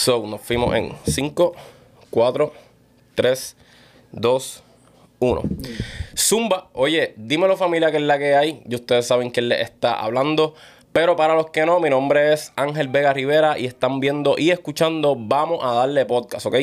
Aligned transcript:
So, 0.00 0.26
nos 0.26 0.40
fuimos 0.40 0.74
en 0.74 0.94
5, 1.06 1.52
4, 2.08 2.52
3, 3.14 3.56
2, 4.12 4.62
1. 5.18 5.42
Zumba, 6.16 6.70
oye, 6.72 7.12
dímelo 7.18 7.54
familia 7.54 7.90
que 7.90 7.98
es 7.98 8.02
la 8.04 8.18
que 8.18 8.34
hay. 8.34 8.62
Y 8.66 8.76
ustedes 8.76 9.06
saben 9.06 9.28
quién 9.28 9.50
les 9.50 9.60
está 9.60 9.92
hablando. 9.92 10.54
Pero 10.92 11.14
para 11.16 11.34
los 11.34 11.50
que 11.50 11.66
no, 11.66 11.78
mi 11.78 11.88
nombre 11.88 12.32
es 12.32 12.52
Ángel 12.56 12.88
Vega 12.88 13.12
Rivera 13.12 13.58
y 13.58 13.66
están 13.66 14.00
viendo 14.00 14.34
y 14.36 14.50
escuchando 14.50 15.14
Vamos 15.16 15.60
a 15.62 15.72
darle 15.74 16.04
podcast, 16.04 16.46
¿ok? 16.46 16.56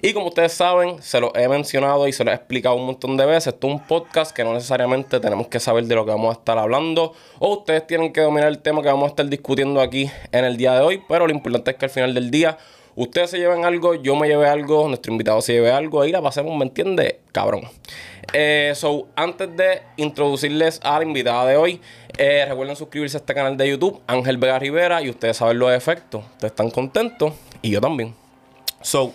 Y 0.00 0.12
como 0.14 0.28
ustedes 0.28 0.52
saben, 0.52 1.02
se 1.02 1.20
lo 1.20 1.34
he 1.34 1.46
mencionado 1.46 2.08
y 2.08 2.12
se 2.12 2.24
lo 2.24 2.30
he 2.30 2.34
explicado 2.34 2.76
un 2.76 2.86
montón 2.86 3.18
de 3.18 3.26
veces. 3.26 3.52
Esto 3.52 3.66
es 3.66 3.74
un 3.74 3.80
podcast 3.80 4.34
que 4.34 4.44
no 4.44 4.54
necesariamente 4.54 5.20
tenemos 5.20 5.48
que 5.48 5.60
saber 5.60 5.84
de 5.84 5.94
lo 5.94 6.06
que 6.06 6.12
vamos 6.12 6.34
a 6.34 6.38
estar 6.38 6.56
hablando 6.56 7.12
o 7.38 7.58
ustedes 7.58 7.86
tienen 7.86 8.14
que 8.14 8.22
dominar 8.22 8.48
el 8.48 8.60
tema 8.60 8.80
que 8.80 8.88
vamos 8.88 9.04
a 9.04 9.08
estar 9.08 9.26
discutiendo 9.26 9.80
aquí 9.82 10.08
en 10.32 10.44
el 10.46 10.56
día 10.56 10.72
de 10.72 10.80
hoy. 10.80 11.02
Pero 11.06 11.26
lo 11.26 11.32
importante 11.34 11.72
es 11.72 11.76
que 11.76 11.84
al 11.84 11.90
final 11.90 12.14
del 12.14 12.30
día 12.30 12.56
ustedes 12.96 13.30
se 13.30 13.38
lleven 13.38 13.64
algo, 13.64 13.94
yo 13.94 14.16
me 14.16 14.26
lleve 14.26 14.48
algo, 14.48 14.88
nuestro 14.88 15.12
invitado 15.12 15.40
se 15.40 15.52
lleve 15.52 15.70
algo 15.70 16.04
y 16.04 16.10
la 16.10 16.20
pasemos, 16.20 16.56
¿me 16.56 16.64
entiende? 16.64 17.20
Cabrón. 17.30 17.62
Eh, 18.32 18.72
so, 18.74 19.06
antes 19.14 19.54
de 19.56 19.82
introducirles 19.96 20.80
a 20.82 20.98
la 20.98 21.04
invitada 21.04 21.46
de 21.46 21.56
hoy, 21.56 21.80
eh, 22.18 22.44
recuerden 22.48 22.74
suscribirse 22.74 23.18
a 23.18 23.20
este 23.20 23.34
canal 23.34 23.56
de 23.56 23.68
YouTube, 23.68 24.00
Ángel 24.06 24.38
Vega 24.38 24.58
Rivera, 24.58 25.02
y 25.02 25.10
ustedes 25.10 25.36
saben 25.36 25.58
los 25.58 25.70
efectos. 25.72 26.24
Ustedes 26.32 26.52
están 26.52 26.70
contentos 26.70 27.34
y 27.62 27.70
yo 27.70 27.80
también. 27.80 28.14
So, 28.80 29.12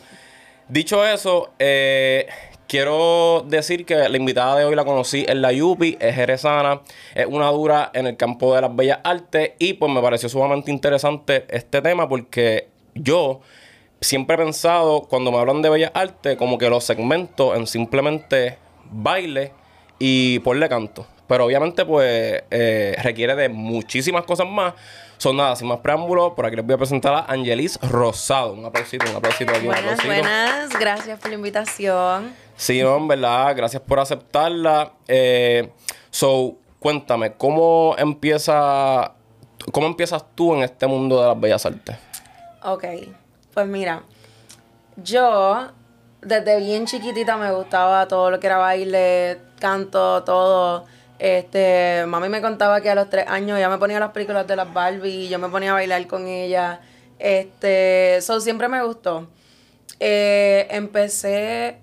dicho 0.70 1.06
eso, 1.06 1.52
eh, 1.60 2.28
quiero 2.68 3.44
decir 3.48 3.86
que 3.86 3.96
la 3.96 4.16
invitada 4.16 4.58
de 4.58 4.66
hoy 4.66 4.76
la 4.76 4.86
conocí 4.86 5.26
en 5.28 5.42
la 5.42 5.52
Yupi, 5.52 5.98
es 6.00 6.16
jerezana, 6.16 6.82
es 7.16 7.26
una 7.26 7.48
dura 7.52 7.92
en 7.94 8.08
el 8.08 8.16
campo 8.16 8.56
de 8.56 8.62
las 8.62 8.76
bellas 8.76 9.00
artes 9.04 9.52
y 9.60 9.74
pues 9.74 9.92
me 9.92 10.02
pareció 10.02 10.30
sumamente 10.30 10.72
interesante 10.72 11.46
este 11.50 11.82
tema 11.82 12.08
porque 12.08 12.70
yo 12.96 13.42
siempre 14.02 14.36
he 14.36 14.40
pensado, 14.40 15.02
cuando 15.02 15.32
me 15.32 15.38
hablan 15.38 15.62
de 15.62 15.70
bellas 15.70 15.92
artes, 15.94 16.36
como 16.36 16.58
que 16.58 16.70
los 16.70 16.84
segmentos 16.84 17.56
en 17.56 17.68
simplemente 17.68 18.58
baile 18.90 19.54
y 20.00 20.40
ponle 20.40 20.68
canto. 20.68 21.06
Pero 21.28 21.46
obviamente, 21.46 21.86
pues, 21.86 22.44
eh, 22.52 22.96
requiere 23.02 23.36
de 23.36 23.48
muchísimas 23.48 24.26
cosas 24.26 24.48
más. 24.48 24.74
Son 25.18 25.38
nada, 25.38 25.56
sin 25.56 25.68
más 25.68 25.80
preámbulos, 25.80 26.34
por 26.34 26.48
aquí 26.48 26.56
les 26.56 26.66
voy 26.66 26.74
a 26.74 26.78
presentar 26.78 27.14
a 27.14 27.26
Angelis 27.32 27.80
Rosado. 27.82 28.54
Un 28.54 28.66
aplausito, 28.66 29.10
un 29.10 29.16
aplausito 29.16 29.52
aquí. 29.54 29.68
Buenas, 29.68 30.04
buenas. 30.04 30.70
Gracias 30.80 31.20
por 31.20 31.30
la 31.30 31.36
invitación. 31.36 32.34
Sí, 32.58 32.82
no, 32.82 32.98
en 32.98 33.08
verdad, 33.08 33.56
gracias 33.56 33.82
por 33.84 34.00
aceptarla. 34.00 34.94
Eh, 35.08 35.70
so, 36.10 36.56
cuéntame, 36.80 37.34
¿cómo 37.34 37.96
empieza, 38.00 39.14
cómo 39.72 39.86
empiezas 39.86 40.26
tú 40.34 40.56
en 40.56 40.64
este 40.64 40.88
mundo 40.88 41.22
de 41.22 41.28
las 41.28 41.40
bellas 41.40 41.66
artes? 41.68 41.96
Ok, 42.64 42.86
pues 43.54 43.68
mira, 43.68 44.04
yo 44.98 45.72
desde 46.22 46.60
bien 46.60 46.86
chiquitita 46.86 47.38
me 47.38 47.52
gustaba 47.52 48.08
todo 48.08 48.32
lo 48.32 48.40
que 48.40 48.48
era 48.48 48.58
baile, 48.58 49.40
canto, 49.60 50.24
todo. 50.24 50.86
Este, 51.20 52.04
mami 52.08 52.30
me 52.30 52.42
contaba 52.42 52.82
que 52.82 52.90
a 52.90 52.96
los 52.96 53.10
tres 53.10 53.28
años 53.28 53.60
ya 53.60 53.70
me 53.70 53.78
ponía 53.78 54.00
las 54.00 54.12
películas 54.12 54.48
de 54.48 54.56
las 54.56 54.74
Barbie 54.74 55.30
yo 55.30 55.38
me 55.38 55.50
ponía 55.50 55.72
a 55.72 55.74
bailar 55.74 56.06
con 56.08 56.28
ella. 56.28 56.82
Este, 57.20 58.18
eso 58.18 58.40
siempre 58.42 58.68
me 58.68 58.84
gustó. 58.84 59.28
Eh, 60.00 60.68
empecé 60.72 61.78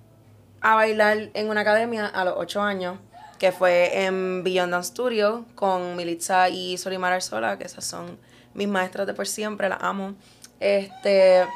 a 0.60 0.74
bailar 0.74 1.30
en 1.34 1.48
una 1.48 1.60
academia 1.60 2.06
a 2.06 2.24
los 2.24 2.34
ocho 2.36 2.60
años, 2.60 2.98
que 3.38 3.52
fue 3.52 4.04
en 4.04 4.42
Beyond 4.42 4.72
Dance 4.72 4.90
Studio 4.90 5.44
con 5.54 5.94
Militza 5.94 6.48
y 6.48 6.76
Solimar 6.78 7.12
Arzola, 7.12 7.58
que 7.58 7.64
esas 7.64 7.84
son 7.84 8.18
mis 8.54 8.66
maestras 8.66 9.06
de 9.06 9.14
por 9.14 9.28
siempre, 9.28 9.68
las 9.68 9.82
amo. 9.82 10.14
Este, 10.60 11.46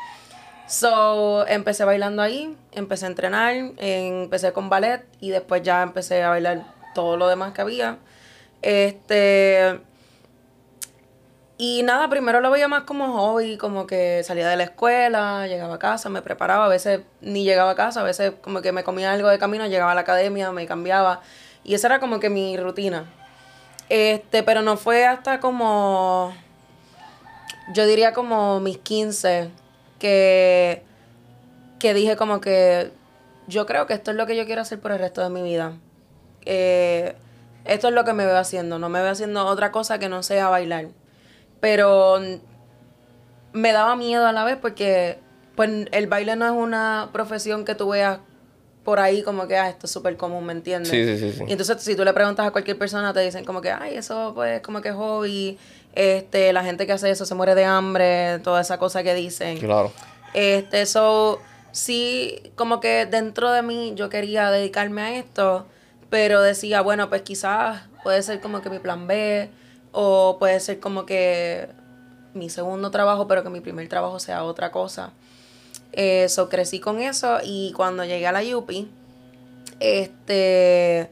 so, 0.66 1.46
empecé 1.46 1.84
bailando 1.84 2.22
ahí, 2.22 2.56
empecé 2.72 3.06
a 3.06 3.08
entrenar, 3.08 3.54
empecé 3.76 4.52
con 4.52 4.68
ballet 4.68 5.04
y 5.20 5.30
después 5.30 5.62
ya 5.62 5.82
empecé 5.82 6.22
a 6.22 6.30
bailar 6.30 6.64
todo 6.94 7.16
lo 7.16 7.28
demás 7.28 7.52
que 7.52 7.60
había. 7.60 7.98
Este. 8.62 9.80
Y 11.58 11.82
nada, 11.84 12.08
primero 12.08 12.40
lo 12.40 12.50
veía 12.50 12.66
más 12.66 12.82
como 12.84 13.12
hobby, 13.12 13.56
como 13.56 13.86
que 13.86 14.22
salía 14.24 14.48
de 14.48 14.56
la 14.56 14.64
escuela, 14.64 15.46
llegaba 15.46 15.74
a 15.74 15.78
casa, 15.78 16.08
me 16.08 16.20
preparaba, 16.20 16.64
a 16.64 16.68
veces 16.68 17.02
ni 17.20 17.44
llegaba 17.44 17.70
a 17.70 17.74
casa, 17.76 18.00
a 18.00 18.02
veces 18.02 18.32
como 18.40 18.62
que 18.62 18.72
me 18.72 18.82
comía 18.82 19.12
algo 19.12 19.28
de 19.28 19.38
camino, 19.38 19.66
llegaba 19.66 19.92
a 19.92 19.94
la 19.94 20.00
academia, 20.00 20.50
me 20.50 20.66
cambiaba. 20.66 21.20
Y 21.62 21.74
esa 21.74 21.86
era 21.86 22.00
como 22.00 22.18
que 22.18 22.30
mi 22.30 22.56
rutina. 22.56 23.04
Este, 23.88 24.42
pero 24.42 24.62
no 24.62 24.76
fue 24.76 25.06
hasta 25.06 25.38
como, 25.38 26.34
yo 27.72 27.86
diría 27.86 28.12
como 28.12 28.60
mis 28.60 28.78
15, 28.78 29.50
que, 29.98 30.82
que 31.78 31.94
dije 31.94 32.16
como 32.16 32.40
que 32.40 32.90
yo 33.46 33.66
creo 33.66 33.86
que 33.86 33.94
esto 33.94 34.10
es 34.10 34.16
lo 34.16 34.26
que 34.26 34.36
yo 34.36 34.46
quiero 34.46 34.62
hacer 34.62 34.80
por 34.80 34.92
el 34.92 34.98
resto 34.98 35.22
de 35.22 35.30
mi 35.30 35.42
vida 35.42 35.74
eh, 36.44 37.14
esto 37.64 37.88
es 37.88 37.94
lo 37.94 38.04
que 38.04 38.12
me 38.12 38.26
veo 38.26 38.38
haciendo, 38.38 38.78
no 38.78 38.88
me 38.88 39.00
veo 39.00 39.10
haciendo 39.10 39.46
otra 39.46 39.70
cosa 39.70 39.98
que 39.98 40.08
no 40.08 40.22
sea 40.22 40.48
bailar. 40.48 40.88
Pero 41.60 42.20
me 43.52 43.72
daba 43.72 43.94
miedo 43.96 44.26
a 44.26 44.32
la 44.32 44.44
vez 44.44 44.56
porque 44.60 45.18
pues 45.54 45.70
el 45.92 46.06
baile 46.06 46.34
no 46.34 46.46
es 46.46 46.52
una 46.52 47.10
profesión 47.12 47.64
que 47.64 47.74
tú 47.74 47.90
veas 47.90 48.18
por 48.84 48.98
ahí 48.98 49.22
como 49.22 49.46
que, 49.46 49.56
ah, 49.56 49.68
esto 49.68 49.86
es 49.86 49.92
súper 49.92 50.16
común, 50.16 50.44
¿me 50.44 50.52
entiendes? 50.52 50.90
Sí, 50.90 51.16
sí, 51.16 51.32
sí, 51.32 51.44
Y 51.46 51.52
entonces 51.52 51.80
si 51.80 51.94
tú 51.94 52.04
le 52.04 52.12
preguntas 52.12 52.44
a 52.44 52.50
cualquier 52.50 52.76
persona 52.76 53.12
te 53.12 53.20
dicen 53.20 53.44
como 53.44 53.60
que, 53.60 53.70
ay, 53.70 53.94
eso 53.96 54.32
pues 54.34 54.60
como 54.62 54.80
que 54.80 54.88
es 54.88 54.94
hobby, 54.94 55.56
este, 55.94 56.52
la 56.52 56.64
gente 56.64 56.86
que 56.86 56.92
hace 56.92 57.10
eso 57.10 57.26
se 57.26 57.34
muere 57.34 57.54
de 57.54 57.64
hambre, 57.64 58.38
toda 58.40 58.60
esa 58.60 58.78
cosa 58.78 59.02
que 59.02 59.14
dicen. 59.14 59.58
Claro. 59.58 59.92
Este, 60.34 60.82
eso 60.82 61.40
sí, 61.72 62.52
como 62.54 62.80
que 62.80 63.06
dentro 63.06 63.50
de 63.52 63.62
mí 63.62 63.92
yo 63.94 64.08
quería 64.08 64.50
dedicarme 64.50 65.02
a 65.02 65.16
esto, 65.16 65.66
pero 66.10 66.42
decía, 66.42 66.80
bueno, 66.80 67.08
pues 67.08 67.22
quizás 67.22 67.82
puede 68.02 68.22
ser 68.22 68.40
como 68.40 68.62
que 68.62 68.70
mi 68.70 68.78
plan 68.78 69.06
B 69.06 69.50
o 69.92 70.36
puede 70.38 70.60
ser 70.60 70.80
como 70.80 71.04
que 71.04 71.68
mi 72.34 72.48
segundo 72.48 72.90
trabajo, 72.90 73.28
pero 73.28 73.42
que 73.42 73.50
mi 73.50 73.60
primer 73.60 73.88
trabajo 73.88 74.18
sea 74.18 74.44
otra 74.44 74.72
cosa. 74.72 75.12
Eso, 75.92 76.48
crecí 76.48 76.80
con 76.80 77.00
eso 77.00 77.38
y 77.44 77.72
cuando 77.72 78.04
llegué 78.04 78.26
a 78.26 78.32
la 78.32 78.56
UPI, 78.56 78.88
este... 79.80 81.10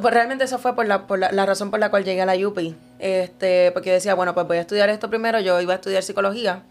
Pues 0.00 0.14
realmente 0.14 0.44
eso 0.44 0.58
fue 0.58 0.74
por, 0.74 0.86
la, 0.86 1.06
por 1.06 1.18
la, 1.18 1.46
razón 1.46 1.70
por 1.70 1.80
la 1.80 1.90
cual 1.90 2.04
llegué 2.04 2.22
a 2.22 2.26
la 2.26 2.34
UPI. 2.34 2.76
Este, 2.98 3.72
porque 3.72 3.92
decía, 3.92 4.14
bueno, 4.14 4.34
pues 4.34 4.46
voy 4.46 4.58
a 4.58 4.60
estudiar 4.60 4.88
esto 4.90 5.08
primero. 5.08 5.40
Yo 5.40 5.60
iba 5.60 5.72
a 5.72 5.76
estudiar 5.76 6.02
psicología. 6.02 6.62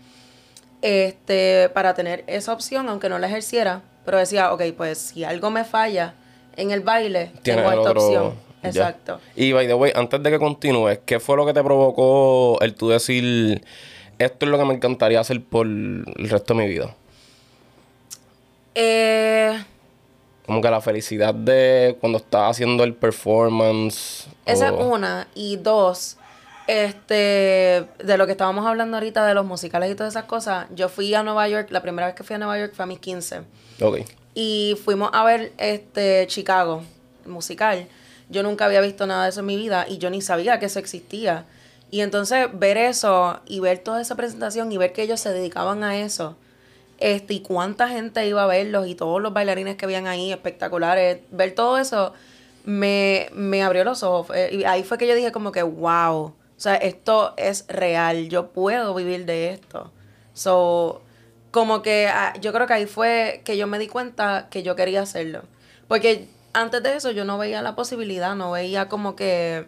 Este, 0.82 1.70
para 1.74 1.94
tener 1.94 2.24
esa 2.28 2.54
opción, 2.54 2.88
aunque 2.90 3.10
no 3.10 3.20
la 3.20 3.28
ejerciera. 3.28 3.82
Pero 4.06 4.18
decía, 4.18 4.54
ok, 4.54 4.64
pues 4.78 4.98
si 4.98 5.24
algo 5.24 5.50
me 5.50 5.64
falla, 5.64 6.14
en 6.56 6.72
el 6.72 6.82
baile 6.82 7.32
tengo 7.44 7.72
esta 7.72 7.92
opción. 7.92 8.34
Exacto. 8.64 9.20
Y 9.36 9.54
by 9.54 9.68
the 9.68 9.74
way, 9.74 9.92
antes 9.96 10.22
de 10.22 10.32
que 10.32 10.40
continúes, 10.40 11.00
¿qué 11.06 11.20
fue 11.20 11.38
lo 11.38 11.46
que 11.46 11.54
te 11.54 11.64
provocó 11.64 12.60
el 12.62 12.76
tú 12.76 12.90
decir 12.90 13.62
esto 14.18 14.46
es 14.46 14.52
lo 14.52 14.58
que 14.58 14.66
me 14.66 14.74
encantaría 14.74 15.20
hacer 15.20 15.42
por 15.42 15.66
el 15.66 16.06
resto 16.30 16.54
de 16.54 16.62
mi 16.62 16.68
vida? 16.68 16.94
Eh, 18.76 19.64
Como 20.50 20.62
que 20.62 20.70
la 20.70 20.82
felicidad 20.82 21.34
de 21.34 21.98
cuando 22.00 22.18
estás 22.18 22.52
haciendo 22.52 22.84
el 22.84 22.94
performance. 22.94 24.28
Esa 24.46 24.70
es 24.70 24.74
una. 24.74 25.28
Y 25.36 25.58
dos, 25.58 26.18
este, 26.68 27.86
de 28.04 28.18
lo 28.18 28.26
que 28.26 28.34
estábamos 28.34 28.66
hablando 28.66 28.98
ahorita 28.98 29.26
de 29.26 29.34
los 29.34 29.46
musicales 29.46 29.92
y 29.92 29.96
todas 29.96 30.14
esas 30.14 30.26
cosas, 30.26 30.68
yo 30.76 30.90
fui 30.90 31.14
a 31.14 31.24
Nueva 31.24 31.48
York, 31.48 31.68
la 31.72 31.82
primera 31.82 32.08
vez 32.08 32.16
que 32.16 32.24
fui 32.24 32.36
a 32.36 32.40
Nueva 32.40 32.58
York 32.58 32.74
fue 32.76 32.84
a 32.84 32.88
mis 32.88 33.00
15. 33.00 33.42
Ok 33.82 34.00
y 34.34 34.78
fuimos 34.84 35.10
a 35.12 35.24
ver 35.26 35.52
este 35.58 36.26
Chicago 36.28 36.84
musical. 37.26 37.88
Yo 38.30 38.42
nunca 38.42 38.66
había 38.66 38.80
visto 38.80 39.06
nada 39.08 39.24
de 39.24 39.32
eso 39.32 39.42
en 39.42 39.48
mi 39.48 39.58
vida 39.58 39.86
y 39.88 39.98
yo 39.98 40.10
ni 40.10 40.22
sabía 40.22 40.60
que 40.60 40.68
eso 40.68 40.80
existía. 40.80 41.46
Y 41.92 42.02
entonces 42.02 42.48
ver 42.54 42.78
eso 42.78 43.42
y 43.48 43.60
ver 43.60 43.80
toda 43.80 44.02
esa 44.02 44.16
presentación 44.16 44.72
y 44.72 44.78
ver 44.78 44.94
que 44.94 45.02
ellos 45.02 45.20
se 45.20 45.34
dedicaban 45.34 45.84
a 45.84 45.98
eso. 45.98 46.38
Este, 47.00 47.36
y 47.36 47.40
cuánta 47.40 47.88
gente 47.88 48.28
iba 48.28 48.44
a 48.44 48.48
verlos 48.48 48.88
y 48.88 48.96
todos 48.96 49.22
los 49.22 49.34
bailarines 49.34 49.78
que 49.78 49.86
habían 49.86 50.06
ahí 50.08 50.32
espectaculares, 50.32 51.20
ver 51.32 51.56
todo 51.56 51.78
eso 51.78 52.14
me, 52.66 53.30
me 53.34 53.64
abrió 53.64 53.84
los 53.84 54.04
ojos. 54.04 54.36
Eh, 54.36 54.50
y 54.52 54.64
ahí 54.66 54.84
fue 54.84 54.98
que 54.98 55.08
yo 55.08 55.16
dije 55.16 55.32
como 55.32 55.52
que, 55.52 55.64
wow, 55.64 56.16
o 56.26 56.34
sea, 56.58 56.76
esto 56.76 57.34
es 57.38 57.66
real, 57.68 58.28
yo 58.28 58.52
puedo 58.52 58.94
vivir 58.94 59.26
de 59.26 59.52
esto. 59.52 59.92
So, 60.34 61.02
como 61.52 61.82
que 61.82 62.08
ah, 62.08 62.34
yo 62.42 62.52
creo 62.54 62.68
que 62.68 62.74
ahí 62.74 62.86
fue 62.86 63.42
que 63.46 63.58
yo 63.58 63.66
me 63.66 63.80
di 63.80 63.88
cuenta 63.88 64.48
que 64.50 64.62
yo 64.62 64.76
quería 64.76 65.02
hacerlo. 65.02 65.44
Porque 65.88 66.28
antes 66.54 66.84
de 66.84 66.96
eso 66.96 67.12
yo 67.12 67.24
no 67.26 67.38
veía 67.38 67.62
la 67.62 67.76
posibilidad, 67.76 68.36
no 68.36 68.52
veía 68.52 68.90
como 68.90 69.16
que 69.16 69.68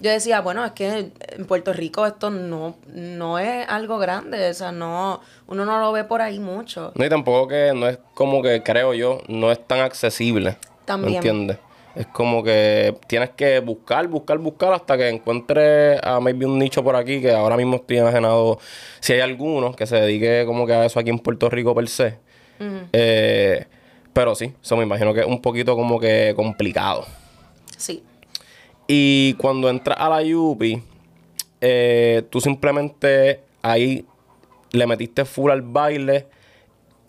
yo 0.00 0.10
decía, 0.10 0.40
bueno, 0.40 0.64
es 0.64 0.72
que 0.72 1.10
en 1.36 1.46
Puerto 1.46 1.72
Rico 1.72 2.06
esto 2.06 2.30
no, 2.30 2.76
no 2.92 3.38
es 3.38 3.68
algo 3.68 3.98
grande, 3.98 4.50
o 4.50 4.54
sea, 4.54 4.72
no, 4.72 5.20
uno 5.46 5.64
no 5.64 5.80
lo 5.80 5.92
ve 5.92 6.04
por 6.04 6.22
ahí 6.22 6.38
mucho. 6.40 6.92
No, 6.94 7.04
y 7.04 7.08
tampoco 7.08 7.48
que 7.48 7.72
no 7.74 7.88
es 7.88 7.98
como 8.14 8.42
que 8.42 8.62
creo 8.62 8.94
yo, 8.94 9.20
no 9.28 9.52
es 9.52 9.66
tan 9.66 9.80
accesible. 9.80 10.56
También. 10.84 11.16
¿Entiendes? 11.16 11.58
Es 11.94 12.06
como 12.06 12.42
que 12.42 12.96
tienes 13.08 13.30
que 13.30 13.58
buscar, 13.60 14.06
buscar, 14.06 14.38
buscar 14.38 14.72
hasta 14.72 14.96
que 14.96 15.08
encuentres 15.08 16.00
a 16.02 16.20
maybe 16.20 16.46
un 16.46 16.58
nicho 16.58 16.84
por 16.84 16.94
aquí 16.94 17.20
que 17.20 17.32
ahora 17.32 17.56
mismo 17.56 17.76
estoy 17.76 17.98
enajenado. 17.98 18.58
Si 19.00 19.12
hay 19.12 19.20
alguno 19.20 19.74
que 19.74 19.86
se 19.86 19.96
dedique 19.96 20.44
como 20.46 20.66
que 20.66 20.72
a 20.72 20.84
eso 20.84 21.00
aquí 21.00 21.10
en 21.10 21.18
Puerto 21.18 21.50
Rico 21.50 21.74
per 21.74 21.88
se. 21.88 22.18
Eh, 22.92 23.66
pero 24.12 24.34
sí, 24.34 24.52
eso 24.62 24.76
me 24.76 24.84
imagino 24.84 25.12
que 25.14 25.20
es 25.20 25.26
un 25.26 25.42
poquito 25.42 25.74
como 25.74 25.98
que 25.98 26.32
complicado. 26.36 27.06
Sí. 27.76 28.04
Y 28.86 29.34
cuando 29.34 29.68
entras 29.68 29.96
a 30.00 30.08
la 30.08 30.22
Yupi, 30.22 30.82
eh, 31.60 32.22
tú 32.30 32.40
simplemente 32.40 33.42
ahí 33.62 34.04
le 34.72 34.86
metiste 34.86 35.24
full 35.24 35.50
al 35.50 35.62
baile 35.62 36.26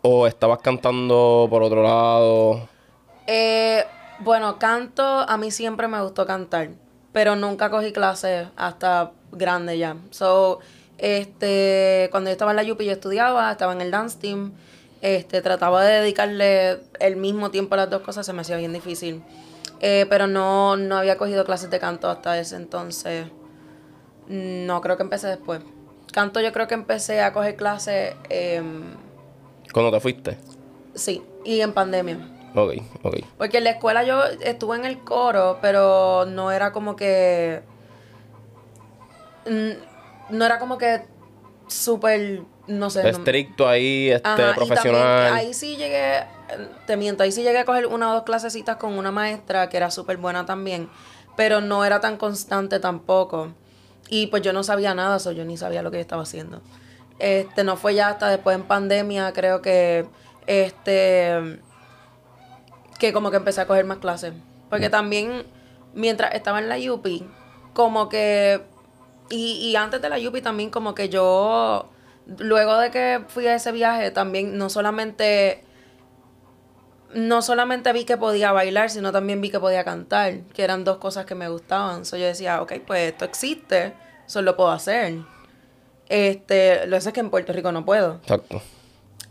o 0.02 0.28
estabas 0.28 0.60
cantando 0.60 1.48
por 1.50 1.64
otro 1.64 1.84
lado. 1.84 2.68
Eh, 3.28 3.84
bueno, 4.20 4.58
canto, 4.60 5.04
a 5.04 5.38
mí 5.38 5.52
siempre 5.52 5.88
me 5.88 6.02
gustó 6.02 6.26
cantar, 6.26 6.70
pero 7.12 7.36
nunca 7.36 7.70
cogí 7.70 7.92
clases 7.92 8.48
hasta 8.56 9.12
grande 9.32 9.78
ya. 9.78 9.96
So, 10.10 10.60
este, 10.98 12.08
cuando 12.12 12.30
yo 12.30 12.34
estaba 12.34 12.52
en 12.52 12.58
la 12.58 12.64
Yupi 12.64 12.86
yo 12.86 12.92
estudiaba, 12.92 13.52
estaba 13.52 13.74
en 13.74 13.82
el 13.82 13.92
dance 13.92 14.18
team, 14.20 14.54
este, 15.02 15.42
trataba 15.42 15.84
de 15.84 16.02
dedicarle 16.02 16.80
el 17.00 17.16
mismo 17.16 17.50
tiempo 17.50 17.74
a 17.76 17.78
las 17.78 17.90
dos 17.90 18.02
cosas, 18.02 18.26
se 18.26 18.34
me 18.34 18.42
hacía 18.42 18.58
bien 18.58 18.74
difícil. 18.74 19.22
Eh, 19.84 20.06
pero 20.10 20.28
no, 20.28 20.78
no 20.78 20.96
había 20.98 21.18
cogido 21.18 21.44
clases 21.44 21.70
de 21.72 21.80
canto 21.80 22.08
hasta 22.10 22.38
ese 22.40 22.56
entonces. 22.56 23.26
No, 24.28 24.80
creo 24.80 24.96
que 24.96 25.04
empecé 25.04 25.28
después. 25.28 25.62
Canto 26.14 26.40
yo 26.40 26.52
creo 26.54 26.68
que 26.68 26.76
empecé 26.76 27.22
a 27.22 27.34
coger 27.34 27.56
clases, 27.56 28.14
em, 28.30 28.84
Cuando 29.74 29.92
te 29.92 30.00
fuiste. 30.00 30.38
sí, 30.94 31.24
y 31.44 31.62
en 31.62 31.74
pandemia. 31.74 32.18
Ok, 32.54 32.74
ok. 33.04 33.16
Porque 33.38 33.58
en 33.60 33.64
la 33.64 33.70
escuela 33.72 34.04
yo 34.04 34.24
estuve 34.42 34.76
en 34.76 34.86
el 34.86 35.00
coro, 35.00 35.58
pero 35.62 36.26
no 36.26 36.52
era 36.52 36.72
como 36.72 36.96
que. 36.96 37.62
mm, 39.50 40.36
No 40.36 40.46
era 40.46 40.60
como 40.60 40.78
que 40.78 41.02
súper. 41.68 42.42
No 42.68 42.90
sé. 42.90 43.10
Estricto 43.10 43.68
ahí, 43.68 44.12
este, 44.12 44.28
Ajá, 44.30 44.54
profesional. 44.56 45.34
ahí 45.34 45.54
sí 45.54 45.76
llegué. 45.78 46.24
Te 46.86 46.98
miento, 46.98 47.24
ahí 47.24 47.32
sí 47.32 47.44
llegué 47.44 47.60
a 47.60 47.66
coger 47.66 47.88
una 47.88 48.12
o 48.12 48.14
dos 48.14 48.24
clasecitas 48.24 48.78
con 48.78 48.98
una 48.98 49.12
maestra 49.12 49.70
que 49.70 49.78
era 49.78 49.92
súper 49.92 50.18
buena 50.18 50.46
también. 50.46 50.90
Pero 51.36 51.62
no 51.62 51.86
era 51.86 52.00
tan 52.00 52.18
constante 52.18 52.80
tampoco. 52.80 53.54
Y 54.10 54.28
pues 54.28 54.42
yo 54.44 54.54
no 54.54 54.64
sabía 54.64 54.94
nada, 54.94 55.20
so 55.20 55.32
yo 55.32 55.46
ni 55.46 55.58
sabía 55.58 55.82
lo 55.82 55.92
que 55.92 55.98
yo 55.98 56.02
estaba 56.02 56.24
haciendo. 56.24 56.62
Este, 57.20 57.64
no 57.64 57.78
fue 57.78 57.96
ya 57.96 58.10
hasta 58.10 58.28
después 58.30 58.56
en 58.56 58.64
pandemia, 58.64 59.32
creo 59.34 59.62
que. 59.62 60.08
Este 60.48 61.62
que 63.02 63.14
como 63.14 63.32
que 63.32 63.38
empecé 63.38 63.62
a 63.62 63.66
coger 63.66 63.84
más 63.84 63.98
clases. 63.98 64.32
Porque 64.70 64.92
también, 64.92 65.44
mientras 65.96 66.36
estaba 66.36 66.60
en 66.60 66.70
la 66.70 66.78
UPI, 66.78 67.28
como 67.74 68.10
que... 68.10 68.62
Y, 69.32 69.54
y 69.54 69.76
antes 69.76 70.04
de 70.04 70.08
la 70.08 70.18
UPI 70.20 70.42
también 70.42 70.70
como 70.70 70.94
que 70.94 71.10
yo, 71.10 71.90
luego 72.38 72.78
de 72.78 72.92
que 72.92 73.22
fui 73.28 73.48
a 73.48 73.56
ese 73.56 73.72
viaje, 73.72 74.12
también 74.12 74.56
no 74.56 74.70
solamente... 74.70 75.64
No 77.14 77.42
solamente 77.42 77.92
vi 77.94 78.06
que 78.06 78.18
podía 78.18 78.52
bailar, 78.52 78.90
sino 78.90 79.12
también 79.12 79.42
vi 79.42 79.50
que 79.50 79.60
podía 79.60 79.84
cantar, 79.84 80.42
que 80.54 80.64
eran 80.64 80.84
dos 80.84 80.98
cosas 80.98 81.26
que 81.26 81.36
me 81.36 81.50
gustaban. 81.50 82.06
So 82.06 82.18
yo 82.18 82.26
decía, 82.26 82.62
ok, 82.62 82.74
pues 82.86 83.12
esto 83.12 83.26
existe, 83.26 83.94
eso 84.26 84.42
lo 84.42 84.56
puedo 84.56 84.72
hacer. 84.72 85.20
Este, 86.08 86.86
lo 86.86 86.92
que 86.92 86.98
pasa 86.98 87.10
es 87.10 87.14
que 87.14 87.20
en 87.20 87.30
Puerto 87.30 87.54
Rico 87.54 87.72
no 87.72 87.86
puedo. 87.86 88.16
Exacto. 88.16 88.62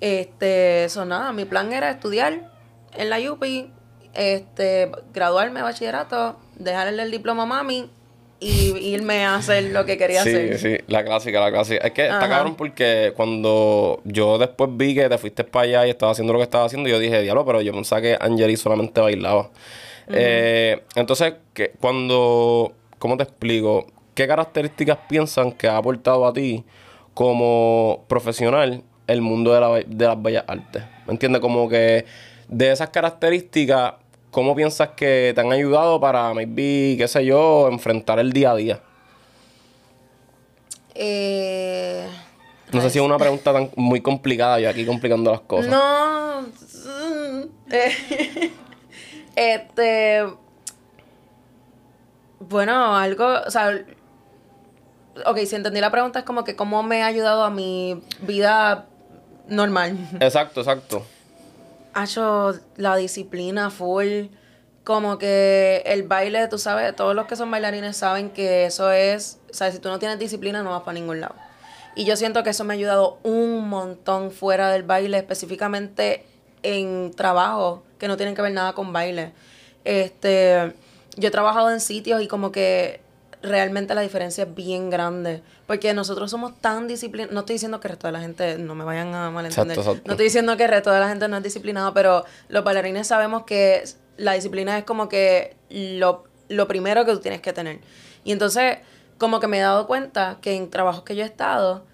Este, 0.00 0.84
eso 0.84 1.04
nada, 1.04 1.32
mi 1.32 1.44
plan 1.44 1.72
era 1.72 1.90
estudiar 1.90 2.50
en 2.96 3.10
la 3.10 3.18
UPI, 3.18 3.70
este, 4.14 4.90
graduarme 5.12 5.60
de 5.60 5.64
bachillerato, 5.64 6.38
dejarle 6.56 7.02
el 7.02 7.10
diploma 7.10 7.42
a 7.42 7.46
mami 7.46 7.90
y 8.40 8.70
irme 8.94 9.24
a 9.24 9.36
hacer 9.36 9.64
lo 9.64 9.84
que 9.84 9.98
quería 9.98 10.22
Sí, 10.22 10.30
hacer. 10.30 10.58
sí, 10.58 10.76
la 10.86 11.04
clásica, 11.04 11.40
la 11.40 11.50
clásica. 11.52 11.86
Es 11.86 11.92
que 11.92 12.04
está 12.06 12.26
cabrón 12.28 12.54
porque 12.56 13.12
cuando 13.14 14.00
yo 14.04 14.38
después 14.38 14.70
vi 14.72 14.94
que 14.94 15.08
te 15.08 15.18
fuiste 15.18 15.44
para 15.44 15.64
allá 15.64 15.86
y 15.86 15.90
estabas 15.90 16.14
haciendo 16.14 16.32
lo 16.32 16.38
que 16.38 16.44
estabas 16.44 16.66
haciendo, 16.68 16.88
yo 16.88 16.98
dije, 16.98 17.20
diablo, 17.22 17.44
pero 17.44 17.60
yo 17.60 17.72
pensaba 17.72 18.00
que 18.00 18.16
Angeli 18.18 18.56
solamente 18.56 19.00
bailaba. 19.00 19.50
Eh, 20.12 20.82
entonces, 20.96 21.34
que 21.52 21.72
cuando, 21.80 22.72
¿cómo 22.98 23.16
te 23.16 23.22
explico? 23.24 23.86
¿Qué 24.14 24.26
características 24.26 24.98
piensan 25.08 25.52
que 25.52 25.68
ha 25.68 25.76
aportado 25.76 26.26
a 26.26 26.32
ti 26.32 26.64
como 27.14 28.04
profesional 28.08 28.82
el 29.06 29.20
mundo 29.22 29.52
de, 29.54 29.60
la 29.60 29.68
de 29.86 30.06
las 30.06 30.20
bellas 30.22 30.44
artes? 30.46 30.82
¿Me 31.06 31.12
entiendes? 31.12 31.40
Como 31.40 31.68
que 31.68 32.04
de 32.48 32.70
esas 32.72 32.88
características, 32.90 33.94
¿cómo 34.30 34.54
piensas 34.54 34.90
que 34.90 35.32
te 35.34 35.40
han 35.40 35.52
ayudado 35.52 36.00
para, 36.00 36.32
maybe, 36.34 36.96
qué 36.98 37.06
sé 37.08 37.24
yo, 37.24 37.68
enfrentar 37.70 38.18
el 38.18 38.32
día 38.32 38.52
a 38.52 38.56
día? 38.56 38.80
Eh, 40.94 42.06
No 42.72 42.80
sé 42.80 42.90
si 42.90 42.98
es 42.98 43.04
una 43.04 43.18
pregunta 43.18 43.52
tan 43.52 43.70
muy 43.76 44.00
complicada, 44.00 44.60
yo 44.60 44.68
aquí 44.70 44.84
complicando 44.84 45.30
las 45.30 45.40
cosas. 45.40 45.70
no. 45.70 46.42
mm, 46.42 47.42
este. 49.36 50.24
Bueno, 52.40 52.96
algo. 52.96 53.26
O 53.46 53.50
sea. 53.50 53.78
Ok, 55.26 55.38
si 55.46 55.56
entendí 55.56 55.80
la 55.80 55.90
pregunta, 55.90 56.20
es 56.20 56.24
como 56.24 56.44
que 56.44 56.56
cómo 56.56 56.82
me 56.82 57.02
ha 57.02 57.06
ayudado 57.06 57.44
a 57.44 57.50
mi 57.50 58.02
vida 58.22 58.86
normal. 59.48 59.98
Exacto, 60.20 60.60
exacto. 60.60 61.04
Hecho 61.96 62.54
la 62.76 62.96
disciplina 62.96 63.70
full. 63.70 64.26
Como 64.84 65.18
que 65.18 65.82
el 65.86 66.04
baile, 66.04 66.48
tú 66.48 66.58
sabes, 66.58 66.96
todos 66.96 67.14
los 67.14 67.26
que 67.26 67.36
son 67.36 67.50
bailarines 67.50 67.96
saben 67.96 68.30
que 68.30 68.66
eso 68.66 68.90
es. 68.90 69.38
O 69.50 69.54
sea, 69.54 69.70
si 69.70 69.78
tú 69.78 69.88
no 69.88 69.98
tienes 69.98 70.18
disciplina, 70.18 70.62
no 70.62 70.70
vas 70.70 70.82
para 70.82 70.94
ningún 70.94 71.20
lado. 71.20 71.34
Y 71.94 72.04
yo 72.04 72.16
siento 72.16 72.42
que 72.42 72.50
eso 72.50 72.64
me 72.64 72.74
ha 72.74 72.76
ayudado 72.76 73.18
un 73.22 73.68
montón 73.68 74.30
fuera 74.30 74.70
del 74.70 74.84
baile, 74.84 75.18
específicamente 75.18 76.24
en 76.62 77.12
trabajos 77.12 77.80
que 77.98 78.08
no 78.08 78.16
tienen 78.16 78.34
que 78.34 78.42
ver 78.42 78.52
nada 78.52 78.72
con 78.72 78.92
baile. 78.92 79.32
Este, 79.84 80.74
yo 81.16 81.28
he 81.28 81.30
trabajado 81.30 81.70
en 81.70 81.80
sitios 81.80 82.22
y 82.22 82.28
como 82.28 82.52
que 82.52 83.00
realmente 83.42 83.94
la 83.94 84.00
diferencia 84.02 84.44
es 84.44 84.54
bien 84.54 84.90
grande. 84.90 85.42
Porque 85.70 85.94
nosotros 85.94 86.28
somos 86.28 86.60
tan 86.60 86.88
disciplinados. 86.88 87.32
No 87.32 87.40
estoy 87.40 87.54
diciendo 87.54 87.78
que 87.78 87.86
el 87.86 87.90
resto 87.90 88.08
de 88.08 88.12
la 88.12 88.18
gente, 88.18 88.58
no 88.58 88.74
me 88.74 88.82
vayan 88.82 89.14
a 89.14 89.30
malentender. 89.30 89.78
Exacto, 89.78 89.92
exacto. 89.92 90.08
No 90.08 90.14
estoy 90.14 90.24
diciendo 90.24 90.56
que 90.56 90.64
el 90.64 90.68
resto 90.68 90.90
de 90.90 90.98
la 90.98 91.08
gente 91.08 91.28
no 91.28 91.36
es 91.36 91.44
disciplinado, 91.44 91.94
pero 91.94 92.24
los 92.48 92.64
bailarines 92.64 93.06
sabemos 93.06 93.44
que 93.44 93.84
la 94.16 94.32
disciplina 94.32 94.76
es 94.78 94.82
como 94.82 95.08
que 95.08 95.56
lo, 95.68 96.24
lo 96.48 96.66
primero 96.66 97.04
que 97.04 97.12
tú 97.12 97.20
tienes 97.20 97.40
que 97.40 97.52
tener. 97.52 97.78
Y 98.24 98.32
entonces, 98.32 98.78
como 99.16 99.38
que 99.38 99.46
me 99.46 99.58
he 99.58 99.60
dado 99.60 99.86
cuenta 99.86 100.38
que 100.40 100.56
en 100.56 100.70
trabajos 100.70 101.04
que 101.04 101.14
yo 101.14 101.22
he 101.22 101.26
estado, 101.26 101.84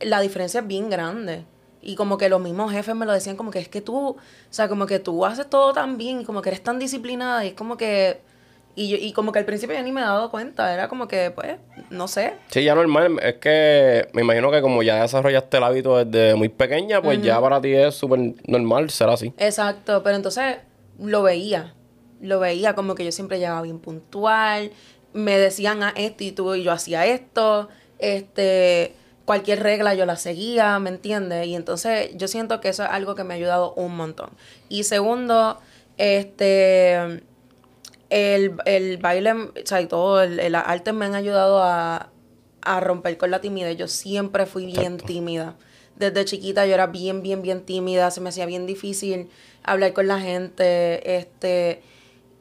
la 0.00 0.22
diferencia 0.22 0.60
es 0.60 0.66
bien 0.66 0.88
grande. 0.88 1.44
Y 1.82 1.96
como 1.96 2.16
que 2.16 2.30
los 2.30 2.40
mismos 2.40 2.72
jefes 2.72 2.94
me 2.94 3.04
lo 3.04 3.12
decían, 3.12 3.36
como 3.36 3.50
que 3.50 3.58
es 3.58 3.68
que 3.68 3.82
tú, 3.82 3.98
o 3.98 4.16
sea, 4.48 4.66
como 4.70 4.86
que 4.86 4.98
tú 4.98 5.26
haces 5.26 5.50
todo 5.50 5.74
tan 5.74 5.98
bien 5.98 6.24
como 6.24 6.40
que 6.40 6.48
eres 6.48 6.62
tan 6.62 6.78
disciplinada 6.78 7.44
y 7.44 7.48
es 7.48 7.54
como 7.54 7.76
que... 7.76 8.22
Y, 8.76 8.88
yo, 8.88 8.96
y 8.98 9.12
como 9.12 9.32
que 9.32 9.40
al 9.40 9.44
principio 9.44 9.76
yo 9.76 9.82
ni 9.82 9.92
me 9.92 10.00
he 10.00 10.04
dado 10.04 10.30
cuenta, 10.30 10.72
era 10.72 10.88
como 10.88 11.08
que, 11.08 11.30
pues, 11.32 11.56
no 11.90 12.08
sé, 12.08 12.34
Sí, 12.48 12.62
ya 12.62 12.74
normal. 12.74 13.18
Es 13.22 13.34
que 13.34 14.08
me 14.12 14.22
imagino 14.22 14.50
que 14.50 14.62
como 14.62 14.82
ya 14.82 15.02
desarrollaste 15.02 15.56
el 15.56 15.64
hábito 15.64 16.04
desde 16.04 16.34
muy 16.34 16.48
pequeña, 16.48 17.02
pues 17.02 17.20
ya 17.20 17.40
para 17.40 17.60
ti 17.60 17.74
es 17.74 17.94
súper 17.94 18.34
normal 18.46 18.90
ser 18.90 19.08
así. 19.08 19.34
Exacto, 19.38 20.02
pero 20.02 20.16
entonces 20.16 20.58
lo 20.98 21.22
veía, 21.22 21.74
lo 22.20 22.38
veía 22.40 22.74
como 22.74 22.94
que 22.94 23.04
yo 23.04 23.12
siempre 23.12 23.38
llegaba 23.38 23.62
bien 23.62 23.80
puntual, 23.80 24.70
me 25.12 25.38
decían 25.38 25.82
a 25.82 25.90
esto 25.90 26.24
y 26.24 26.32
tú 26.32 26.54
y 26.54 26.62
yo 26.62 26.72
hacía 26.72 27.06
esto, 27.06 27.68
este, 27.98 28.94
cualquier 29.24 29.62
regla 29.62 29.94
yo 29.94 30.06
la 30.06 30.16
seguía, 30.16 30.78
¿me 30.78 30.90
entiendes? 30.90 31.46
Y 31.46 31.54
entonces 31.54 32.10
yo 32.16 32.28
siento 32.28 32.60
que 32.60 32.68
eso 32.68 32.84
es 32.84 32.90
algo 32.90 33.14
que 33.14 33.24
me 33.24 33.34
ha 33.34 33.36
ayudado 33.36 33.74
un 33.74 33.96
montón. 33.96 34.30
Y 34.68 34.84
segundo, 34.84 35.58
este, 35.96 37.22
el, 38.10 38.56
el 38.66 38.98
baile, 38.98 39.32
o 39.32 39.52
sea, 39.64 39.80
y 39.80 39.86
todo, 39.86 40.20
el, 40.22 40.38
el 40.40 40.54
arte 40.54 40.92
me 40.92 41.06
han 41.06 41.14
ayudado 41.14 41.62
a, 41.62 42.10
a 42.62 42.80
romper 42.80 43.16
con 43.16 43.30
la 43.30 43.40
timidez. 43.40 43.76
Yo 43.76 43.88
siempre 43.88 44.46
fui 44.46 44.66
bien 44.66 44.94
Exacto. 44.94 45.06
tímida. 45.06 45.56
Desde 45.96 46.24
chiquita 46.24 46.66
yo 46.66 46.74
era 46.74 46.86
bien, 46.86 47.22
bien, 47.22 47.42
bien 47.42 47.62
tímida. 47.62 48.10
Se 48.10 48.20
me 48.20 48.30
hacía 48.30 48.46
bien 48.46 48.66
difícil 48.66 49.28
hablar 49.62 49.92
con 49.92 50.08
la 50.08 50.18
gente. 50.20 51.16
Este. 51.16 51.82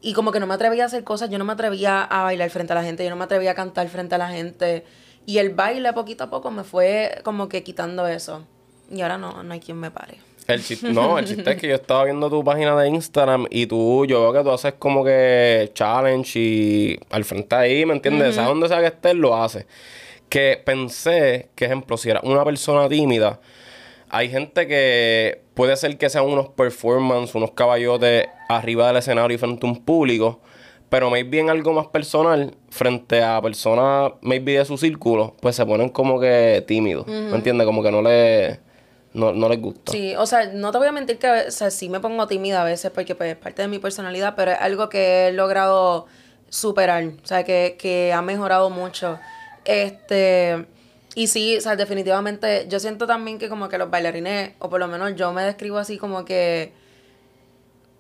Y 0.01 0.13
como 0.13 0.31
que 0.31 0.39
no 0.39 0.47
me 0.47 0.53
atrevía 0.53 0.83
a 0.83 0.85
hacer 0.87 1.03
cosas. 1.03 1.29
Yo 1.29 1.37
no 1.37 1.45
me 1.45 1.53
atrevía 1.53 2.03
a 2.03 2.23
bailar 2.23 2.49
frente 2.49 2.73
a 2.73 2.75
la 2.75 2.83
gente. 2.83 3.03
Yo 3.03 3.09
no 3.09 3.17
me 3.17 3.25
atrevía 3.25 3.51
a 3.51 3.55
cantar 3.55 3.87
frente 3.89 4.15
a 4.15 4.17
la 4.17 4.29
gente. 4.29 4.85
Y 5.25 5.37
el 5.39 5.49
baile 5.49 5.91
poquito 5.93 6.23
a 6.23 6.29
poco 6.29 6.51
me 6.51 6.63
fue 6.63 7.19
como 7.23 7.49
que 7.49 7.63
quitando 7.63 8.07
eso. 8.07 8.45
Y 8.89 9.01
ahora 9.01 9.17
no, 9.17 9.43
no 9.43 9.53
hay 9.53 9.59
quien 9.59 9.77
me 9.77 9.91
pare. 9.91 10.19
El 10.49 10.63
chiste, 10.63 10.91
no, 10.91 11.19
el 11.19 11.25
chiste 11.25 11.51
es 11.51 11.57
que 11.57 11.67
yo 11.67 11.75
estaba 11.75 12.05
viendo 12.05 12.27
tu 12.27 12.43
página 12.43 12.75
de 12.75 12.89
Instagram 12.89 13.45
y 13.51 13.67
tú, 13.67 14.07
yo 14.07 14.19
veo 14.21 14.33
que 14.33 14.43
tú 14.43 14.51
haces 14.51 14.73
como 14.79 15.03
que 15.05 15.69
challenge 15.75 16.39
y 16.39 16.99
al 17.11 17.23
frente 17.23 17.55
ahí, 17.55 17.85
¿me 17.85 17.93
entiendes? 17.93 18.33
¿Sabes 18.33 18.49
dónde 18.49 18.67
sea 18.67 18.79
que 18.79 18.87
estés? 18.87 19.13
Lo 19.13 19.35
haces. 19.35 19.67
Que 20.27 20.59
pensé 20.65 21.49
que, 21.53 21.65
ejemplo, 21.65 21.97
si 21.97 22.09
eras 22.09 22.23
una 22.23 22.43
persona 22.43 22.89
tímida, 22.89 23.39
hay 24.09 24.29
gente 24.29 24.67
que 24.67 25.43
puede 25.53 25.77
ser 25.77 25.97
que 25.99 26.09
sean 26.09 26.25
unos 26.25 26.49
performance, 26.49 27.35
unos 27.35 27.51
caballotes 27.51 28.25
arriba 28.47 28.87
del 28.87 28.97
escenario 28.97 29.35
y 29.35 29.37
frente 29.37 29.67
a 29.67 29.69
un 29.69 29.85
público, 29.85 30.39
pero 30.89 31.11
maybe 31.11 31.39
en 31.39 31.51
algo 31.51 31.73
más 31.73 31.85
personal, 31.87 32.55
frente 32.71 33.21
a 33.21 33.39
personas 33.39 34.13
maybe 34.21 34.57
de 34.57 34.65
su 34.65 34.79
círculo, 34.79 35.35
pues 35.41 35.55
se 35.55 35.63
ponen 35.63 35.89
como 35.89 36.19
que 36.19 36.63
tímidos, 36.67 37.05
¿me 37.05 37.35
entiendes? 37.35 37.67
Como 37.67 37.83
que 37.83 37.91
no 37.91 38.01
le 38.01 38.67
no, 39.13 39.33
no 39.33 39.49
les 39.49 39.59
gusta. 39.59 39.91
Sí, 39.91 40.15
o 40.15 40.25
sea, 40.25 40.51
no 40.53 40.71
te 40.71 40.77
voy 40.77 40.87
a 40.87 40.91
mentir 40.91 41.17
que 41.17 41.29
o 41.47 41.51
sea, 41.51 41.71
sí 41.71 41.89
me 41.89 41.99
pongo 41.99 42.27
tímida 42.27 42.61
a 42.61 42.65
veces 42.65 42.91
porque 42.91 43.15
pues, 43.15 43.31
es 43.31 43.37
parte 43.37 43.61
de 43.61 43.67
mi 43.67 43.79
personalidad, 43.79 44.35
pero 44.35 44.51
es 44.51 44.61
algo 44.61 44.89
que 44.89 45.27
he 45.27 45.31
logrado 45.31 46.05
superar, 46.49 47.03
o 47.23 47.27
sea, 47.27 47.43
que, 47.43 47.75
que 47.79 48.13
ha 48.13 48.21
mejorado 48.21 48.69
mucho. 48.69 49.19
Este, 49.65 50.65
y 51.15 51.27
sí, 51.27 51.57
o 51.57 51.61
sea, 51.61 51.75
definitivamente 51.75 52.67
yo 52.69 52.79
siento 52.79 53.07
también 53.07 53.39
que 53.39 53.49
como 53.49 53.69
que 53.69 53.77
los 53.77 53.89
bailarines, 53.89 54.53
o 54.59 54.69
por 54.69 54.79
lo 54.79 54.87
menos 54.87 55.15
yo 55.15 55.33
me 55.33 55.43
describo 55.43 55.77
así 55.77 55.97
como 55.97 56.25
que, 56.25 56.73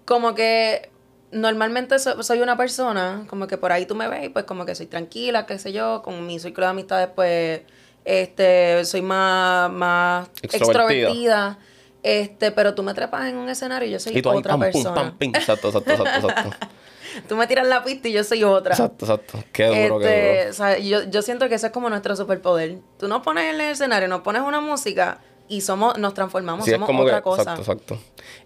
como 0.05 0.35
que 0.35 0.89
normalmente 1.31 1.97
soy 1.99 2.41
una 2.41 2.57
persona, 2.57 3.25
como 3.27 3.47
que 3.47 3.57
por 3.57 3.71
ahí 3.71 3.85
tú 3.85 3.95
me 3.95 4.07
ves, 4.07 4.29
pues 4.31 4.45
como 4.45 4.65
que 4.65 4.75
soy 4.75 4.87
tranquila, 4.87 5.45
qué 5.45 5.59
sé 5.59 5.71
yo, 5.71 6.01
con 6.03 6.25
mi 6.25 6.39
círculo 6.39 6.67
de 6.67 6.71
amistades, 6.71 7.09
pues 7.15 7.61
este, 8.05 8.83
soy 8.85 9.01
más, 9.01 9.71
más 9.71 10.29
extrovertida. 10.41 11.59
Este, 12.01 12.51
pero 12.51 12.73
tú 12.75 12.83
me 12.83 12.93
trepas 12.93 13.27
en 13.27 13.35
un 13.37 13.49
escenario 13.49 13.87
y 13.87 13.91
yo 13.91 13.99
soy 13.99 14.17
y 14.17 14.21
tú 14.21 14.29
otra 14.29 14.57
persona. 14.57 15.15
Exacto, 15.19 15.67
exacto, 15.67 15.91
exacto, 15.91 16.27
exacto. 16.29 16.67
tú 17.27 17.35
me 17.35 17.45
tiras 17.47 17.67
la 17.67 17.83
pista 17.83 18.07
y 18.07 18.13
yo 18.13 18.23
soy 18.23 18.43
otra. 18.43 18.73
Exacto, 18.73 19.05
exacto. 19.05 19.43
Qué 19.51 19.67
duro, 19.67 19.99
qué 19.99 20.05
este, 20.05 20.37
duro. 20.39 20.49
O 20.49 20.53
sea, 20.53 20.77
yo, 20.77 21.03
yo 21.09 21.21
siento 21.21 21.49
que 21.49 21.55
ese 21.55 21.67
es 21.67 21.73
como 21.73 21.89
nuestro 21.89 22.15
superpoder. 22.15 22.77
Tú 22.97 23.07
nos 23.07 23.21
pones 23.21 23.45
en 23.45 23.55
el 23.55 23.61
escenario, 23.61 24.07
nos 24.07 24.21
pones 24.21 24.41
una 24.41 24.61
música 24.61 25.19
y 25.49 25.61
somos, 25.61 25.97
nos 25.97 26.13
transformamos, 26.13 26.65
somos 26.65 26.89
otra 26.89 27.21
cosa. 27.21 27.41
Exacto, 27.41 27.61
exacto. 27.61 27.99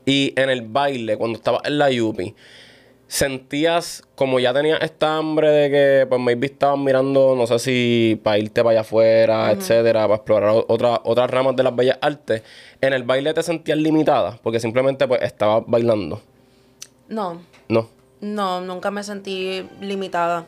Y 0.06 0.34
en 0.36 0.50
el 0.50 0.64
baile, 0.64 1.18
cuando 1.18 1.38
estabas 1.38 1.62
en 1.66 1.78
la 1.78 1.92
Yupi, 1.92 2.34
sentías 3.14 4.02
como 4.16 4.40
ya 4.40 4.56
tenías 4.56 4.82
esta 4.82 5.18
hambre 5.18 5.52
de 5.52 5.70
que 5.70 6.08
pues 6.08 6.20
maybe 6.20 6.48
estabas 6.48 6.80
mirando, 6.80 7.36
no 7.36 7.46
sé 7.46 7.60
si 7.60 8.20
para 8.24 8.40
irte 8.40 8.64
para 8.64 8.72
allá 8.72 8.82
afuera, 8.82 9.52
etcétera, 9.52 10.02
para 10.08 10.16
explorar 10.16 10.66
otra, 10.68 11.00
otras 11.04 11.30
ramas 11.30 11.56
de 11.56 11.62
las 11.62 11.76
bellas 11.76 12.00
artes, 12.02 12.42
en 12.82 12.92
el 12.92 13.04
baile 13.04 13.32
te 13.36 13.44
sentías 13.44 13.78
limitada 13.78 14.40
porque 14.42 14.60
simplemente 14.60 15.08
pues 15.08 15.22
estabas 15.22 15.64
bailando. 15.68 16.24
No. 17.08 17.40
No. 17.70 17.88
No, 18.20 18.62
nunca 18.62 18.90
me 18.90 19.04
sentí 19.04 19.64
limitada. 19.80 20.48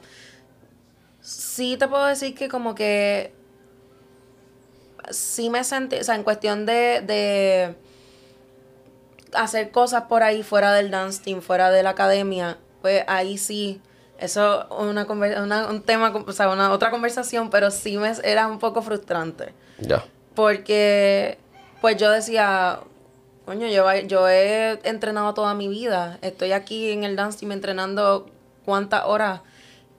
Sí 1.22 1.78
te 1.78 1.88
puedo 1.88 2.06
decir 2.06 2.34
que 2.34 2.50
como 2.50 2.74
que 2.74 3.32
sí 5.12 5.52
me 5.52 5.64
sentí, 5.64 5.98
o 5.98 6.04
sea, 6.04 6.16
en 6.16 6.24
cuestión 6.24 6.66
de, 6.66 7.02
de 7.06 7.76
hacer 9.36 9.72
cosas 9.72 10.04
por 10.04 10.24
ahí 10.24 10.44
fuera 10.44 10.74
del 10.74 10.92
dance 10.92 11.22
team, 11.24 11.42
fuera 11.42 11.72
de 11.72 11.84
la 11.84 11.92
academia, 11.92 12.58
pues 12.82 13.04
ahí 13.08 13.38
sí, 13.38 13.82
eso 14.18 14.64
es 14.64 14.68
una, 14.72 15.06
una, 15.06 15.68
un 15.68 15.82
tema, 15.82 16.14
o 16.16 16.32
sea, 16.32 16.50
una 16.50 16.72
otra 16.72 16.92
conversación, 16.92 17.50
pero 17.50 17.72
sí 17.72 17.98
me 17.98 18.14
era 18.24 18.48
un 18.48 18.60
poco 18.60 18.82
frustrante. 18.82 19.54
Ya. 19.80 20.06
Porque, 20.36 21.38
pues 21.82 21.98
yo 21.98 22.12
decía, 22.12 22.80
coño, 23.46 23.68
yo, 23.68 23.92
yo 24.08 24.28
he 24.30 24.80
entrenado 24.84 25.34
toda 25.34 25.54
mi 25.54 25.68
vida, 25.68 26.20
estoy 26.22 26.52
aquí 26.52 26.92
en 26.92 27.04
el 27.04 27.16
dance 27.16 27.40
team 27.40 27.52
entrenando 27.52 28.30
cuántas 28.66 29.06
horas, 29.06 29.42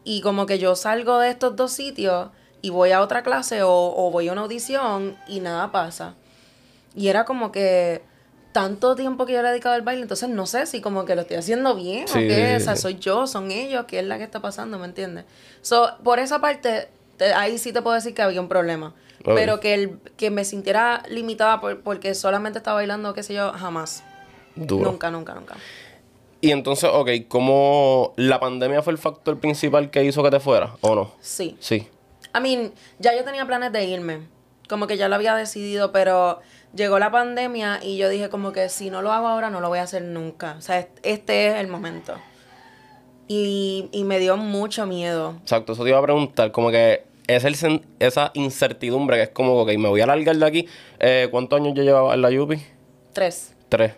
y 0.04 0.20
como 0.20 0.46
que 0.46 0.58
yo 0.58 0.76
salgo 0.76 1.18
de 1.18 1.30
estos 1.30 1.56
dos 1.56 1.72
sitios 1.72 2.28
y 2.62 2.70
voy 2.70 2.92
a 2.92 3.00
otra 3.00 3.22
clase 3.22 3.62
o, 3.62 3.70
o 3.70 4.10
voy 4.10 4.28
a 4.28 4.32
una 4.32 4.42
audición 4.42 5.16
y 5.26 5.40
nada 5.40 5.72
pasa. 5.72 6.14
Y 6.94 7.08
era 7.08 7.24
como 7.24 7.52
que 7.52 8.02
tanto 8.56 8.96
tiempo 8.96 9.26
que 9.26 9.34
yo 9.34 9.42
le 9.42 9.48
he 9.48 9.50
dedicado 9.50 9.74
al 9.74 9.82
baile, 9.82 10.00
entonces 10.00 10.30
no 10.30 10.46
sé 10.46 10.64
si 10.64 10.80
como 10.80 11.04
que 11.04 11.14
lo 11.14 11.20
estoy 11.20 11.36
haciendo 11.36 11.74
bien 11.74 12.06
o 12.08 12.14
qué, 12.14 12.56
o 12.56 12.60
sea, 12.60 12.74
soy 12.74 12.96
yo, 12.98 13.26
son 13.26 13.50
ellos, 13.50 13.84
qué 13.86 13.98
es 13.98 14.06
la 14.06 14.16
que 14.16 14.24
está 14.24 14.40
pasando, 14.40 14.78
¿me 14.78 14.86
entiendes? 14.86 15.26
So, 15.60 15.90
por 16.02 16.20
esa 16.20 16.40
parte, 16.40 16.88
ahí 17.34 17.58
sí 17.58 17.74
te 17.74 17.82
puedo 17.82 17.94
decir 17.94 18.14
que 18.14 18.22
había 18.22 18.40
un 18.40 18.48
problema. 18.48 18.94
Pero 19.22 19.60
que, 19.60 19.74
el, 19.74 19.98
que 20.16 20.30
me 20.30 20.46
sintiera 20.46 21.02
limitada 21.10 21.60
porque 21.60 22.14
solamente 22.14 22.56
estaba 22.58 22.76
bailando, 22.76 23.12
qué 23.12 23.22
sé 23.22 23.34
yo, 23.34 23.52
jamás. 23.52 24.02
Nunca, 24.54 25.10
nunca, 25.10 25.34
nunca. 25.34 25.56
Y 26.40 26.50
entonces, 26.50 26.88
ok, 26.90 27.10
¿cómo 27.28 28.14
la 28.16 28.40
pandemia 28.40 28.80
fue 28.80 28.94
el 28.94 28.98
factor 28.98 29.38
principal 29.38 29.90
que 29.90 30.02
hizo 30.02 30.22
que 30.22 30.30
te 30.30 30.40
fuera 30.40 30.76
o 30.80 30.94
no? 30.94 31.12
Sí. 31.20 31.58
Sí. 31.60 31.88
I 32.34 32.40
mean, 32.40 32.72
ya 33.00 33.14
yo 33.14 33.22
tenía 33.22 33.44
planes 33.46 33.70
de 33.70 33.84
irme. 33.84 34.20
Como 34.66 34.86
que 34.86 34.96
ya 34.96 35.08
lo 35.08 35.14
había 35.14 35.34
decidido, 35.36 35.92
pero 35.92 36.40
llegó 36.76 36.98
la 36.98 37.10
pandemia 37.10 37.80
y 37.82 37.96
yo 37.96 38.08
dije 38.08 38.28
como 38.28 38.52
que 38.52 38.68
si 38.68 38.90
no 38.90 39.02
lo 39.02 39.12
hago 39.12 39.26
ahora 39.28 39.50
no 39.50 39.60
lo 39.60 39.68
voy 39.68 39.78
a 39.78 39.82
hacer 39.82 40.02
nunca. 40.02 40.56
O 40.58 40.60
sea, 40.60 40.86
este 41.02 41.48
es 41.48 41.54
el 41.56 41.68
momento. 41.68 42.14
Y, 43.28 43.90
me 44.04 44.20
dio 44.20 44.36
mucho 44.36 44.86
miedo. 44.86 45.34
Exacto, 45.42 45.72
eso 45.72 45.82
te 45.82 45.88
iba 45.88 45.98
a 45.98 46.02
preguntar, 46.02 46.52
como 46.52 46.70
que 46.70 47.04
es 47.26 47.44
el 47.44 47.82
esa 47.98 48.30
incertidumbre 48.34 49.16
que 49.16 49.22
es 49.24 49.28
como, 49.30 49.54
ok, 49.62 49.72
me 49.78 49.88
voy 49.88 50.00
a 50.00 50.06
largar 50.06 50.36
de 50.36 50.46
aquí. 50.46 50.68
Eh, 51.00 51.26
¿Cuántos 51.30 51.58
años 51.58 51.74
yo 51.74 51.82
llevaba 51.82 52.14
en 52.14 52.22
la 52.22 52.30
Yupi? 52.30 52.62
Tres. 53.12 53.54
Tres. 53.68 53.94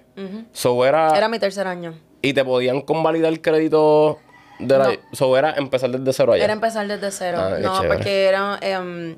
so 0.52 0.84
era, 0.86 1.14
era 1.16 1.28
mi 1.28 1.38
tercer 1.38 1.66
año. 1.66 1.94
¿Y 2.22 2.32
te 2.32 2.42
podían 2.44 2.80
convalidar 2.80 3.30
el 3.30 3.42
crédito 3.42 4.18
de 4.58 4.78
la... 4.78 4.98
So 5.12 5.36
era 5.36 5.52
empezar 5.52 5.90
desde 5.90 6.12
cero 6.12 6.32
allá? 6.32 6.44
Era 6.44 6.52
empezar 6.54 6.86
desde 6.88 7.10
cero. 7.10 7.38
Ah, 7.40 7.58
no, 7.60 7.82
porque 7.86 8.24
era... 8.24 8.58
Em, 8.62 9.16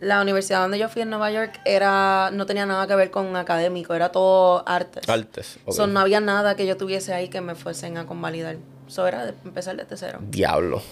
la 0.00 0.22
universidad 0.22 0.62
donde 0.62 0.78
yo 0.78 0.88
fui 0.88 1.02
en 1.02 1.10
Nueva 1.10 1.30
York 1.30 1.60
era 1.64 2.30
no 2.32 2.46
tenía 2.46 2.66
nada 2.66 2.86
que 2.86 2.94
ver 2.94 3.10
con 3.10 3.36
académico, 3.36 3.94
era 3.94 4.10
todo 4.10 4.62
artes. 4.66 5.08
Artes, 5.08 5.58
okay. 5.64 5.86
no 5.86 6.00
había 6.00 6.20
nada 6.20 6.56
que 6.56 6.66
yo 6.66 6.76
tuviese 6.76 7.12
ahí 7.12 7.28
que 7.28 7.40
me 7.40 7.54
fuesen 7.54 7.98
a 7.98 8.06
convalidar. 8.06 8.56
Eso 8.88 9.06
era 9.06 9.26
de 9.26 9.34
empezar 9.44 9.76
desde 9.76 9.96
cero. 9.96 10.18
Diablo. 10.22 10.82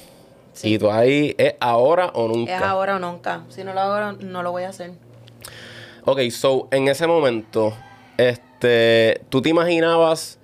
¿Y 0.63 0.79
tú 0.79 0.91
ahí 0.91 1.35
es 1.39 1.55
ahora 1.61 2.07
o 2.15 2.29
nunca? 2.29 2.57
Es 2.57 2.63
ahora 2.63 2.97
o 2.97 2.99
nunca. 2.99 3.45
Si 3.49 3.65
no 3.65 3.75
lo 3.75 3.81
hago, 3.81 4.19
no 4.21 4.43
lo 4.43 4.51
voy 4.53 4.65
a 4.65 4.71
hacer. 4.71 4.93
Ok, 6.05 6.21
so, 6.31 6.69
en 6.71 6.89
ese 6.89 7.07
momento, 7.07 7.75
este, 8.17 9.21
¿tú 9.29 9.43
te 9.43 9.51
imaginabas 9.51 10.39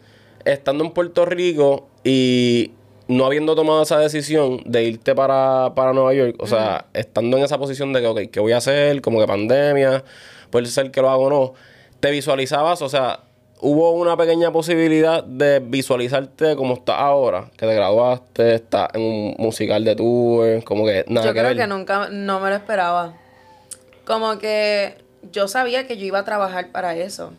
estando 0.44 0.84
en 0.84 0.90
Puerto 0.92 1.24
Rico 1.24 1.88
y 2.04 2.72
no 3.08 3.26
habiendo 3.26 3.54
tomado 3.54 3.82
esa 3.82 3.98
decisión 3.98 4.62
de 4.64 4.84
irte 4.84 5.14
para, 5.14 5.70
Nueva 5.92 6.14
York, 6.14 6.36
o 6.38 6.46
sea, 6.46 6.86
estando 6.94 7.36
en 7.36 7.44
esa 7.44 7.58
posición 7.58 7.92
de 7.92 8.00
que, 8.00 8.06
ok, 8.06 8.20
¿qué 8.32 8.40
voy 8.40 8.52
a 8.52 8.58
hacer? 8.58 9.00
Como 9.02 9.20
que 9.20 9.26
pandemia, 9.26 10.04
puede 10.50 10.66
ser 10.66 10.90
que 10.90 11.00
lo 11.02 11.10
hago 11.10 11.24
o 11.24 11.30
no, 11.30 11.54
te 12.00 12.10
visualizabas, 12.10 12.80
o 12.82 12.88
sea, 12.88 13.20
hubo 13.60 13.92
una 13.92 14.16
pequeña 14.16 14.52
posibilidad 14.52 15.22
de 15.24 15.60
visualizarte 15.60 16.56
como 16.56 16.74
estás 16.74 16.98
ahora, 16.98 17.50
que 17.56 17.66
te 17.66 17.74
graduaste, 17.74 18.54
estás 18.54 18.88
en 18.94 19.02
un 19.02 19.34
musical 19.38 19.84
de 19.84 19.96
tour, 19.96 20.64
como 20.64 20.86
que 20.86 21.04
nada 21.08 21.26
Yo 21.26 21.32
creo 21.32 21.54
que 21.54 21.66
nunca, 21.66 22.08
no 22.10 22.40
me 22.40 22.50
lo 22.50 22.56
esperaba. 22.56 23.14
Como 24.04 24.38
que 24.38 24.96
yo 25.32 25.48
sabía 25.48 25.86
que 25.86 25.96
yo 25.96 26.04
iba 26.04 26.18
a 26.18 26.24
trabajar 26.24 26.72
para 26.72 26.94
eso 26.94 27.32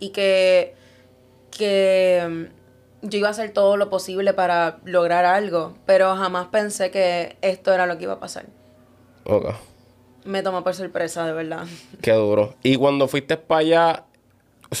y 0.00 0.10
que, 0.10 0.74
que 1.56 2.48
yo 3.02 3.18
iba 3.18 3.28
a 3.28 3.30
hacer 3.30 3.52
todo 3.52 3.76
lo 3.76 3.90
posible 3.90 4.34
para 4.34 4.78
lograr 4.84 5.24
algo, 5.24 5.74
pero 5.86 6.14
jamás 6.16 6.48
pensé 6.48 6.90
que 6.90 7.36
esto 7.42 7.72
era 7.72 7.86
lo 7.86 7.96
que 7.98 8.04
iba 8.04 8.14
a 8.14 8.20
pasar. 8.20 8.46
Ok. 9.24 9.54
Me 10.24 10.42
tomó 10.42 10.64
por 10.64 10.74
sorpresa, 10.74 11.26
de 11.26 11.32
verdad. 11.32 11.66
Qué 12.02 12.12
duro. 12.12 12.54
¿Y 12.62 12.76
cuando 12.76 13.08
fuiste 13.08 13.36
para 13.36 13.60
allá, 13.60 14.04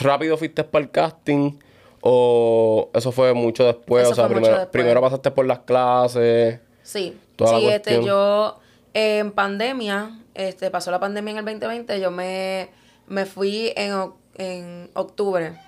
rápido 0.00 0.36
fuiste 0.36 0.64
para 0.64 0.84
el 0.84 0.90
casting? 0.90 1.58
¿O 2.00 2.90
eso 2.94 3.12
fue 3.12 3.34
mucho 3.34 3.64
después? 3.64 4.06
o 4.08 4.14
sea, 4.14 4.28
primero, 4.28 4.70
primero 4.70 5.00
pasaste 5.00 5.30
por 5.30 5.46
las 5.46 5.60
clases. 5.60 6.60
Sí. 6.82 7.18
sí, 7.38 7.66
este, 7.68 8.02
yo 8.04 8.58
en 8.94 9.32
pandemia, 9.32 10.18
este, 10.34 10.70
pasó 10.70 10.90
la 10.90 11.00
pandemia 11.00 11.32
en 11.32 11.38
el 11.38 11.44
2020, 11.44 12.00
yo 12.00 12.10
me, 12.10 12.70
me 13.06 13.26
fui 13.26 13.72
en, 13.76 14.12
en 14.36 14.90
octubre 14.94 15.58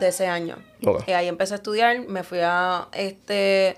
de 0.00 0.08
ese 0.08 0.26
año. 0.26 0.56
Y 1.06 1.12
ahí 1.12 1.28
empecé 1.28 1.54
a 1.54 1.56
estudiar, 1.56 2.00
me 2.00 2.24
fui 2.24 2.40
a 2.42 2.88
este 2.92 3.76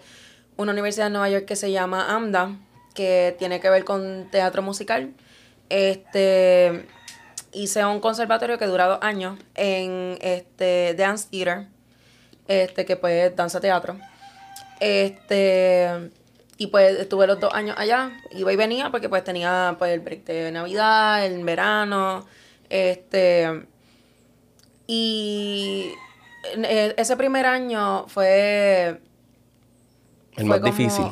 una 0.57 0.73
universidad 0.73 1.07
de 1.07 1.11
Nueva 1.11 1.29
York 1.29 1.45
que 1.45 1.57
se 1.57 1.71
llama 1.71 2.15
AMDA, 2.15 2.57
que 2.95 3.35
tiene 3.39 3.61
que 3.61 3.69
ver 3.69 3.85
con 3.85 4.29
teatro 4.31 4.63
musical. 4.63 5.13
Este 5.69 6.87
hice 7.53 7.85
un 7.85 8.01
conservatorio 8.01 8.59
que 8.59 8.67
dura 8.67 8.87
dos 8.87 8.99
años 9.03 9.39
en 9.55 10.17
este 10.21 10.95
Dance 10.95 11.29
Theater, 11.31 11.67
este 12.49 12.85
que 12.85 12.97
pues 12.97 13.35
danza 13.37 13.61
teatro. 13.61 13.99
Este 14.81 16.11
y 16.59 16.69
pues 16.69 16.99
estuve 17.01 17.27
los 17.27 17.41
dos 17.41 17.53
años 17.55 17.77
allá, 17.79 18.13
iba 18.33 18.53
y 18.53 18.57
venía 18.57 18.91
porque 18.91 19.09
pues 19.09 19.25
tenía 19.25 19.77
pues 19.79 19.93
el 19.93 20.01
break 20.01 20.25
de 20.25 20.53
Navidad, 20.53 21.25
el 21.27 21.43
verano, 21.45 22.27
este 22.69 23.67
y 24.87 25.87
eh, 25.89 25.95
ese 26.43 27.17
primer 27.17 27.47
año 27.47 28.07
fue... 28.09 29.01
El 30.37 30.47
más 30.47 30.63
difícil. 30.63 31.07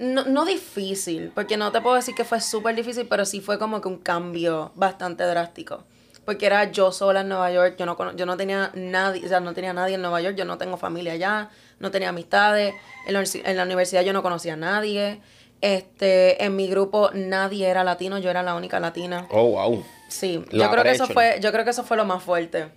No, 0.00 0.24
no 0.24 0.44
difícil, 0.44 1.30
porque 1.34 1.56
no 1.56 1.70
te 1.70 1.80
puedo 1.80 1.96
decir 1.96 2.14
que 2.14 2.24
fue 2.24 2.40
súper 2.40 2.74
difícil, 2.74 3.06
pero 3.08 3.24
sí 3.24 3.40
fue 3.40 3.58
como 3.58 3.80
que 3.80 3.88
un 3.88 3.98
cambio 3.98 4.72
bastante 4.74 5.24
drástico. 5.24 5.84
porque 6.24 6.46
era 6.46 6.64
yo 6.72 6.90
sola 6.90 7.20
en 7.20 7.28
Nueva 7.28 7.52
York, 7.52 7.76
yo 7.78 7.84
no, 7.84 7.96
cono- 7.98 8.16
yo 8.16 8.24
no 8.24 8.36
tenía 8.38 8.70
nadie, 8.74 9.24
o 9.26 9.28
sea, 9.28 9.40
no 9.40 9.52
tenía 9.52 9.74
nadie 9.74 9.96
en 9.96 10.00
Nueva 10.00 10.22
York, 10.22 10.36
yo 10.36 10.46
no 10.46 10.56
tengo 10.56 10.78
familia 10.78 11.12
allá, 11.12 11.50
no 11.80 11.90
tenía 11.90 12.08
amistades, 12.08 12.74
en 13.06 13.12
la, 13.12 13.22
en 13.44 13.56
la 13.58 13.62
universidad 13.64 14.00
yo 14.02 14.14
no 14.14 14.22
conocía 14.22 14.54
a 14.54 14.56
nadie, 14.56 15.20
este, 15.60 16.42
en 16.42 16.56
mi 16.56 16.66
grupo 16.66 17.10
nadie 17.12 17.68
era 17.68 17.84
latino, 17.84 18.18
yo 18.18 18.30
era 18.30 18.42
la 18.42 18.54
única 18.54 18.80
latina. 18.80 19.26
Oh, 19.30 19.50
wow. 19.50 19.84
Sí, 20.08 20.42
La 20.50 20.64
yo 20.64 20.70
creo 20.70 20.84
que 20.84 20.90
eso 20.92 21.06
fue, 21.06 21.38
yo 21.42 21.52
creo 21.52 21.64
que 21.64 21.70
eso 21.72 21.84
fue 21.84 21.96
lo 21.98 22.06
más 22.06 22.22
fuerte. 22.22 22.68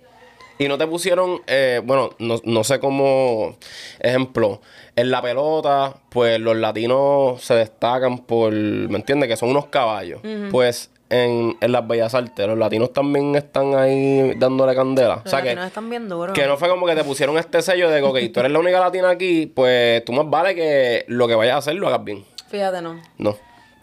Y 0.58 0.68
no 0.68 0.76
te 0.76 0.86
pusieron, 0.86 1.40
eh, 1.46 1.80
bueno, 1.84 2.10
no, 2.18 2.40
no 2.44 2.64
sé 2.64 2.80
cómo, 2.80 3.56
ejemplo, 4.00 4.60
en 4.96 5.10
la 5.10 5.22
pelota, 5.22 5.94
pues 6.08 6.40
los 6.40 6.56
latinos 6.56 7.40
se 7.42 7.54
destacan 7.54 8.18
por, 8.18 8.52
¿me 8.52 8.96
entiendes? 8.96 9.28
Que 9.28 9.36
son 9.36 9.50
unos 9.50 9.66
caballos. 9.66 10.20
Pues 10.50 10.90
en, 11.10 11.56
en 11.60 11.72
las 11.72 11.86
bellas 11.86 12.14
artes, 12.14 12.46
los 12.46 12.58
latinos 12.58 12.92
también 12.92 13.36
están 13.36 13.74
ahí 13.74 14.34
dándole 14.36 14.74
candela. 14.74 15.16
Los 15.16 15.26
o 15.26 15.28
sea 15.28 15.42
que, 15.42 15.52
están 15.52 15.88
bien 15.88 16.08
duros. 16.08 16.34
que 16.34 16.46
no 16.46 16.56
fue 16.56 16.68
como 16.68 16.86
que 16.86 16.96
te 16.96 17.04
pusieron 17.04 17.38
este 17.38 17.62
sello 17.62 17.88
de 17.88 18.00
que, 18.00 18.06
ok, 18.06 18.18
tú 18.32 18.40
eres 18.40 18.52
la 18.52 18.58
única 18.58 18.80
latina 18.80 19.10
aquí, 19.10 19.46
pues 19.46 20.04
tú 20.04 20.12
más 20.12 20.28
vale 20.28 20.54
que 20.54 21.04
lo 21.06 21.28
que 21.28 21.34
vayas 21.34 21.54
a 21.54 21.58
hacer 21.58 21.76
lo 21.76 21.86
hagas 21.88 22.04
bien. 22.04 22.24
Fíjate, 22.48 22.82
no. 22.82 23.00
No. 23.18 23.36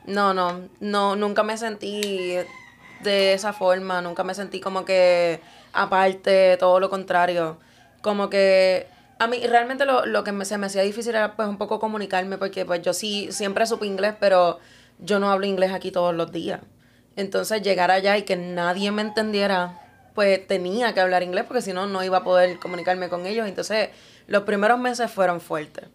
No, 0.06 0.34
no, 0.34 0.62
no, 0.82 1.16
nunca 1.16 1.42
me 1.42 1.58
sentí 1.58 2.36
de 3.02 3.34
esa 3.34 3.54
forma, 3.54 4.02
nunca 4.02 4.24
me 4.24 4.36
sentí 4.36 4.60
como 4.60 4.86
que 4.86 5.40
aparte, 5.76 6.58
todo 6.58 6.80
lo 6.80 6.90
contrario. 6.90 7.58
Como 8.02 8.30
que 8.30 8.88
a 9.20 9.28
mí 9.28 9.46
realmente 9.48 9.86
lo, 9.86 10.06
lo 10.06 10.24
que 10.24 10.32
me- 10.32 10.46
se 10.46 10.58
me 10.58 10.68
hacía 10.68 10.82
difícil 10.84 11.16
era 11.16 11.36
pues 11.36 11.48
un 11.48 11.58
poco 11.58 11.80
comunicarme 11.80 12.38
porque 12.38 12.66
pues 12.66 12.82
yo 12.82 12.94
sí 12.94 13.28
siempre 13.32 13.66
supe 13.66 13.86
inglés, 13.86 14.16
pero 14.20 14.60
yo 15.00 15.20
no 15.20 15.32
hablo 15.32 15.46
inglés 15.46 15.72
aquí 15.74 15.92
todos 15.92 16.14
los 16.16 16.32
días. 16.32 16.62
Entonces 17.16 17.62
llegar 17.62 17.92
allá 17.92 18.18
y 18.18 18.24
que 18.24 18.36
nadie 18.36 18.92
me 18.92 19.02
entendiera, 19.02 19.80
pues 20.14 20.46
tenía 20.48 20.94
que 20.94 21.00
hablar 21.02 21.24
inglés 21.24 21.46
porque 21.48 21.62
si 21.62 21.74
no, 21.74 21.88
no 21.88 22.04
iba 22.04 22.18
a 22.20 22.24
poder 22.24 22.60
comunicarme 22.60 23.10
con 23.10 23.26
ellos. 23.26 23.48
Entonces 23.48 23.90
los 24.28 24.44
primeros 24.44 24.80
meses 24.80 25.10
fueron 25.12 25.40
fuertes 25.42 25.86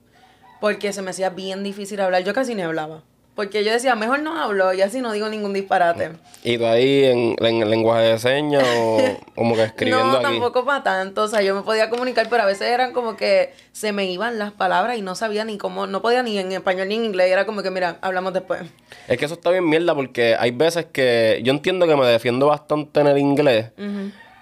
porque 0.60 0.92
se 0.92 1.02
me 1.02 1.10
hacía 1.10 1.30
bien 1.30 1.62
difícil 1.62 2.00
hablar. 2.00 2.22
Yo 2.24 2.34
casi 2.34 2.54
ni 2.54 2.62
hablaba. 2.62 3.02
Porque 3.40 3.64
yo 3.64 3.72
decía, 3.72 3.94
mejor 3.94 4.20
no 4.20 4.38
hablo 4.38 4.74
y 4.74 4.82
así 4.82 5.00
no 5.00 5.12
digo 5.12 5.26
ningún 5.30 5.54
disparate. 5.54 6.10
¿Y 6.44 6.58
tú 6.58 6.66
ahí 6.66 7.04
en, 7.06 7.36
en 7.42 7.70
lenguaje 7.70 8.02
de 8.02 8.18
señas 8.18 8.62
o 8.76 8.98
como 9.34 9.54
que 9.54 9.62
escribiendo 9.62 10.04
no, 10.04 10.12
aquí? 10.18 10.22
tampoco 10.24 10.66
para 10.66 10.82
tanto. 10.82 11.22
O 11.22 11.26
sea, 11.28 11.40
yo 11.40 11.54
me 11.54 11.62
podía 11.62 11.88
comunicar, 11.88 12.26
pero 12.28 12.42
a 12.42 12.46
veces 12.46 12.68
eran 12.68 12.92
como 12.92 13.16
que 13.16 13.54
se 13.72 13.92
me 13.92 14.04
iban 14.12 14.38
las 14.38 14.52
palabras 14.52 14.98
y 14.98 15.00
no 15.00 15.14
sabía 15.14 15.46
ni 15.46 15.56
cómo, 15.56 15.86
no 15.86 16.02
podía 16.02 16.22
ni 16.22 16.36
en 16.38 16.52
español 16.52 16.88
ni 16.88 16.96
en 16.96 17.06
inglés. 17.06 17.30
Era 17.32 17.46
como 17.46 17.62
que, 17.62 17.70
mira, 17.70 17.96
hablamos 18.02 18.34
después. 18.34 18.60
Es 19.08 19.16
que 19.16 19.24
eso 19.24 19.32
está 19.34 19.48
bien 19.48 19.66
mierda 19.66 19.94
porque 19.94 20.36
hay 20.38 20.50
veces 20.50 20.84
que 20.92 21.40
yo 21.42 21.50
entiendo 21.54 21.86
que 21.86 21.96
me 21.96 22.04
defiendo 22.04 22.48
bastante 22.48 23.00
en 23.00 23.06
el 23.06 23.16
inglés, 23.16 23.70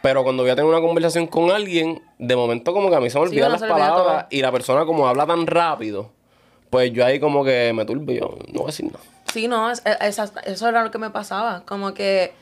pero 0.03 0.25
cuando 0.25 0.43
voy 0.43 0.51
a 0.51 0.57
tener 0.57 0.69
una 0.69 0.81
conversación 0.81 1.29
con 1.29 1.51
alguien, 1.53 2.03
de 2.19 2.35
momento 2.35 2.73
como 2.73 2.91
que 2.91 2.97
a 2.97 3.01
mí 3.01 3.11
se 3.11 3.19
me 3.21 3.27
Sí, 3.27 3.33
olvidan 3.33 3.53
las 3.53 3.63
olvida 3.63 3.75
palabras 3.77 4.19
todo. 4.21 4.27
y 4.31 4.43
la 4.43 4.51
persona 4.51 4.85
como 4.87 5.07
habla 5.07 5.25
tan 5.27 5.47
rápido, 5.47 6.11
pues 6.71 6.93
yo 6.93 7.05
ahí 7.05 7.19
como 7.21 7.45
que 7.45 7.73
me 7.75 7.85
turbo 7.85 8.13
yo 8.13 8.37
no 8.49 8.61
voy 8.61 8.63
a 8.65 8.67
decir 8.67 8.87
nada. 8.87 8.99
Sí, 9.33 9.47
no, 9.49 9.71
es- 9.71 9.83
es- 9.85 9.97
esa- 10.19 10.33
eso 10.45 10.69
era 10.69 10.83
lo 10.83 10.91
que 10.91 10.99
me 10.99 11.11
pasaba. 11.11 11.63
Como 11.67 11.93
que 11.95 12.33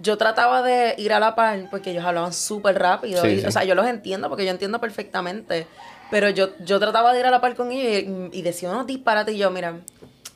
yo 0.00 0.16
trataba 0.18 0.62
de 0.62 0.94
ir 0.98 1.12
a 1.12 1.20
la 1.20 1.34
par 1.34 1.68
porque 1.70 1.90
ellos 1.92 2.04
hablaban 2.04 2.32
súper 2.32 2.78
rápido. 2.78 3.22
Sí, 3.22 3.28
y, 3.28 3.40
sí. 3.40 3.46
O 3.46 3.50
sea, 3.50 3.64
yo 3.64 3.74
los 3.74 3.86
entiendo 3.86 4.28
porque 4.28 4.44
yo 4.44 4.50
entiendo 4.50 4.80
perfectamente. 4.80 5.66
Pero 6.10 6.28
yo, 6.30 6.50
yo 6.60 6.78
trataba 6.80 7.12
de 7.12 7.20
ir 7.20 7.26
a 7.26 7.30
la 7.30 7.40
par 7.40 7.54
con 7.54 7.72
ellos 7.72 8.04
y, 8.32 8.38
y 8.38 8.42
decía 8.42 8.70
unos 8.70 8.86
disparates 8.86 9.34
y 9.34 9.38
yo, 9.38 9.50
mira, 9.50 9.78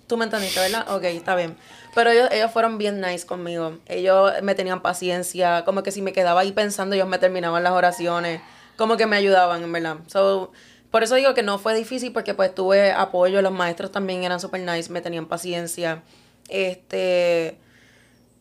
tú 0.07 0.17
me 0.17 0.25
entendiste, 0.25 0.61
¿verdad? 0.61 0.87
Ok, 0.95 1.05
está 1.05 1.35
bien. 1.37 1.57
Pero 1.95 2.11
ellos, 2.11 2.29
ellos 2.33 2.51
fueron 2.51 2.79
bien 2.79 3.01
nice 3.01 3.27
conmigo. 3.27 3.79
Ellos 3.87 4.33
me 4.43 4.55
tenían 4.55 4.81
paciencia. 4.83 5.65
Como 5.65 5.83
que 5.83 5.91
si 5.93 6.03
me 6.03 6.13
quedaba 6.13 6.41
ahí 6.41 6.53
pensando, 6.53 6.95
ellos 6.95 7.09
me 7.09 7.19
terminaban 7.19 7.63
las 7.63 7.73
oraciones. 7.73 8.41
Como 8.77 8.97
que 8.97 9.07
me 9.07 9.17
ayudaban, 9.17 9.63
en 9.63 9.73
verdad. 9.73 9.97
So, 10.07 10.53
por 10.91 11.03
eso 11.03 11.15
digo 11.15 11.35
que 11.35 11.43
no 11.43 11.59
fue 11.59 11.75
difícil 11.75 12.13
porque 12.13 12.35
pues 12.35 12.55
tuve 12.55 12.93
apoyo. 12.93 13.43
Los 13.43 13.53
maestros 13.53 13.93
también 13.93 14.25
eran 14.25 14.41
super 14.41 14.61
nice, 14.61 14.91
me 14.91 15.01
tenían 15.01 15.27
paciencia. 15.27 16.03
Este... 16.49 17.59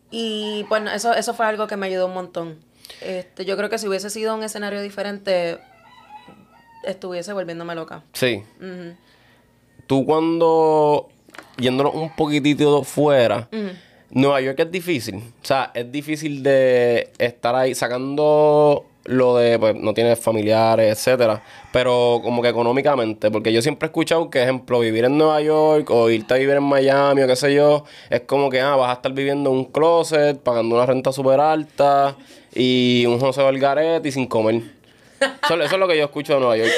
Y 0.09 0.65
bueno, 0.69 0.89
eso, 0.91 1.13
eso 1.13 1.33
fue 1.33 1.45
algo 1.45 1.67
que 1.67 1.75
me 1.75 1.87
ayudó 1.87 2.07
un 2.07 2.13
montón. 2.13 2.59
Este, 3.01 3.45
yo 3.45 3.57
creo 3.57 3.69
que 3.69 3.77
si 3.77 3.87
hubiese 3.87 4.09
sido 4.09 4.33
un 4.33 4.43
escenario 4.43 4.81
diferente, 4.81 5.59
estuviese 6.83 7.33
volviéndome 7.33 7.75
loca. 7.75 8.03
Sí. 8.13 8.43
Tú 9.85 10.05
cuando, 10.05 11.09
yéndonos 11.57 11.93
un 11.93 12.15
poquitito 12.15 12.83
fuera, 12.83 13.49
Nueva 14.09 14.41
York 14.41 14.59
es 14.59 14.71
difícil. 14.71 15.15
O 15.15 15.45
sea, 15.45 15.71
es 15.73 15.91
difícil 15.91 16.41
de 16.41 17.11
estar 17.17 17.55
ahí 17.55 17.75
sacando 17.75 18.86
lo 19.07 19.37
de, 19.37 19.57
pues, 19.57 19.75
no 19.75 19.93
tienes 19.93 20.19
familiares, 20.19 20.97
etcétera. 20.97 21.41
Pero 21.71 22.21
como 22.23 22.41
que 22.41 22.49
económicamente, 22.49 23.31
porque 23.31 23.51
yo 23.51 23.61
siempre 23.61 23.87
he 23.87 23.89
escuchado 23.89 24.29
que, 24.29 24.43
ejemplo, 24.43 24.79
vivir 24.79 25.05
en 25.05 25.17
Nueva 25.17 25.41
York 25.41 25.89
o 25.89 26.09
irte 26.09 26.33
a 26.33 26.37
vivir 26.37 26.55
en 26.55 26.63
Miami 26.63 27.23
o 27.23 27.27
qué 27.27 27.35
sé 27.35 27.53
yo, 27.53 27.85
es 28.09 28.21
como 28.21 28.49
que, 28.49 28.61
ah, 28.61 28.75
vas 28.75 28.91
a 28.91 28.93
estar 28.93 29.11
viviendo 29.11 29.49
en 29.49 29.57
un 29.57 29.65
closet, 29.65 30.39
pagando 30.39 30.75
una 30.75 30.85
renta 30.85 31.11
súper 31.11 31.39
alta 31.39 32.15
y 32.53 33.05
un 33.07 33.19
José 33.19 33.41
Valgarete 33.41 34.07
y 34.07 34.11
sin 34.11 34.27
comer. 34.27 34.61
Eso, 35.19 35.55
eso 35.55 35.75
es 35.75 35.79
lo 35.79 35.87
que 35.87 35.97
yo 35.97 36.05
escucho 36.05 36.33
de 36.35 36.39
Nueva 36.39 36.57
York. 36.57 36.71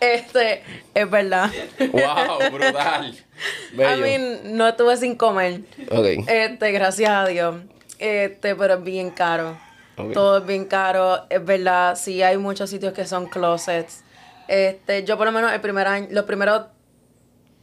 Este, 0.00 0.62
es 0.94 1.08
verdad. 1.08 1.48
¡Wow! 1.78 2.50
Brutal. 2.52 3.14
Bello. 3.72 3.88
A 3.88 3.96
mí 3.96 4.16
no 4.44 4.68
estuve 4.68 4.96
sin 4.96 5.14
comer. 5.14 5.60
Ok. 5.90 6.26
Este, 6.26 6.72
gracias 6.72 7.10
a 7.10 7.26
Dios. 7.26 7.54
Este, 8.00 8.56
pero 8.56 8.74
es 8.74 8.82
bien 8.82 9.10
caro. 9.10 9.56
Ok. 9.96 10.12
Todo 10.12 10.38
es 10.38 10.46
bien 10.46 10.64
caro. 10.64 11.26
Es 11.28 11.44
verdad, 11.44 11.96
sí 11.96 12.22
hay 12.22 12.36
muchos 12.38 12.70
sitios 12.70 12.92
que 12.92 13.04
son 13.06 13.26
closets. 13.26 14.02
Este, 14.48 15.04
yo 15.04 15.16
por 15.16 15.26
lo 15.26 15.32
menos 15.32 15.52
el 15.52 15.60
primer 15.60 15.86
año, 15.86 16.08
los 16.10 16.24
primeros, 16.24 16.66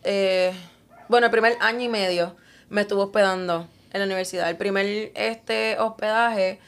eh, 0.04 0.54
bueno, 1.08 1.26
el 1.26 1.32
primer 1.32 1.58
año 1.60 1.82
y 1.82 1.90
medio 1.90 2.36
me 2.70 2.82
estuve 2.82 3.02
hospedando 3.04 3.68
en 3.92 4.00
la 4.00 4.06
universidad. 4.06 4.50
El 4.50 4.58
primer 4.58 5.12
este 5.16 5.78
hospedaje, 5.80 6.60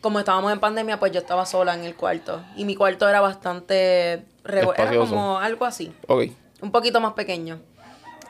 como 0.00 0.18
estábamos 0.20 0.52
en 0.52 0.60
pandemia, 0.60 0.98
pues 0.98 1.12
yo 1.12 1.20
estaba 1.20 1.44
sola 1.46 1.74
en 1.74 1.84
el 1.84 1.94
cuarto. 1.94 2.42
Y 2.56 2.64
mi 2.64 2.74
cuarto 2.76 3.08
era 3.08 3.20
bastante, 3.20 4.24
era 4.44 4.96
como 4.96 5.38
algo 5.38 5.64
así 5.64 5.92
Ok. 6.06 6.24
un 6.60 6.70
poquito 6.72 7.00
más 7.00 7.14
pequeño. 7.14 7.60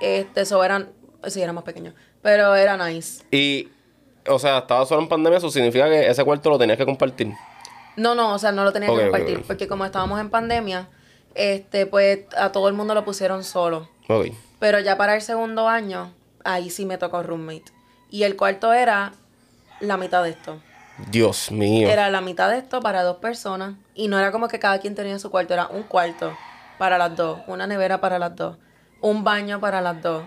Este, 0.00 0.42
eso 0.42 0.62
eran, 0.64 0.90
sí, 1.26 1.42
era 1.42 1.52
más 1.52 1.64
pequeño, 1.64 1.92
pero 2.22 2.54
era 2.54 2.76
nice. 2.88 3.24
Y, 3.30 3.68
o 4.28 4.38
sea, 4.38 4.58
estaba 4.58 4.84
solo 4.86 5.02
en 5.02 5.08
pandemia, 5.08 5.38
eso 5.38 5.50
significa 5.50 5.88
que 5.88 6.08
ese 6.08 6.24
cuarto 6.24 6.50
lo 6.50 6.58
tenías 6.58 6.78
que 6.78 6.84
compartir. 6.84 7.32
No, 7.96 8.14
no, 8.14 8.34
o 8.34 8.38
sea, 8.38 8.52
no 8.52 8.64
lo 8.64 8.72
tenía 8.72 8.90
Ok, 8.90 8.96
que 8.96 9.02
compartir, 9.04 9.42
porque 9.46 9.66
como 9.66 9.84
estábamos 9.84 10.20
en 10.20 10.30
pandemia, 10.30 10.88
este, 11.34 11.86
pues 11.86 12.20
a 12.36 12.52
todo 12.52 12.68
el 12.68 12.74
mundo 12.74 12.94
lo 12.94 13.04
pusieron 13.04 13.44
solo. 13.44 13.88
Ok. 14.08 14.28
Pero 14.58 14.80
ya 14.80 14.96
para 14.96 15.14
el 15.14 15.22
segundo 15.22 15.68
año, 15.68 16.12
ahí 16.44 16.70
sí 16.70 16.86
me 16.86 16.98
tocó 16.98 17.22
roommate. 17.22 17.72
Y 18.10 18.22
el 18.22 18.36
cuarto 18.36 18.72
era 18.72 19.12
la 19.80 19.96
mitad 19.96 20.22
de 20.22 20.30
esto. 20.30 20.60
Dios 21.10 21.50
mío. 21.50 21.88
Era 21.88 22.10
la 22.10 22.20
mitad 22.20 22.50
de 22.50 22.58
esto 22.58 22.80
para 22.80 23.02
dos 23.02 23.18
personas. 23.18 23.74
Y 23.94 24.08
no 24.08 24.18
era 24.18 24.32
como 24.32 24.48
que 24.48 24.58
cada 24.58 24.78
quien 24.80 24.94
tenía 24.94 25.18
su 25.18 25.30
cuarto, 25.30 25.54
era 25.54 25.68
un 25.68 25.84
cuarto 25.84 26.36
para 26.78 26.98
las 26.98 27.14
dos, 27.16 27.40
una 27.46 27.66
nevera 27.66 28.00
para 28.00 28.18
las 28.18 28.34
dos, 28.34 28.56
un 29.00 29.24
baño 29.24 29.60
para 29.60 29.80
las 29.80 30.00
dos. 30.02 30.24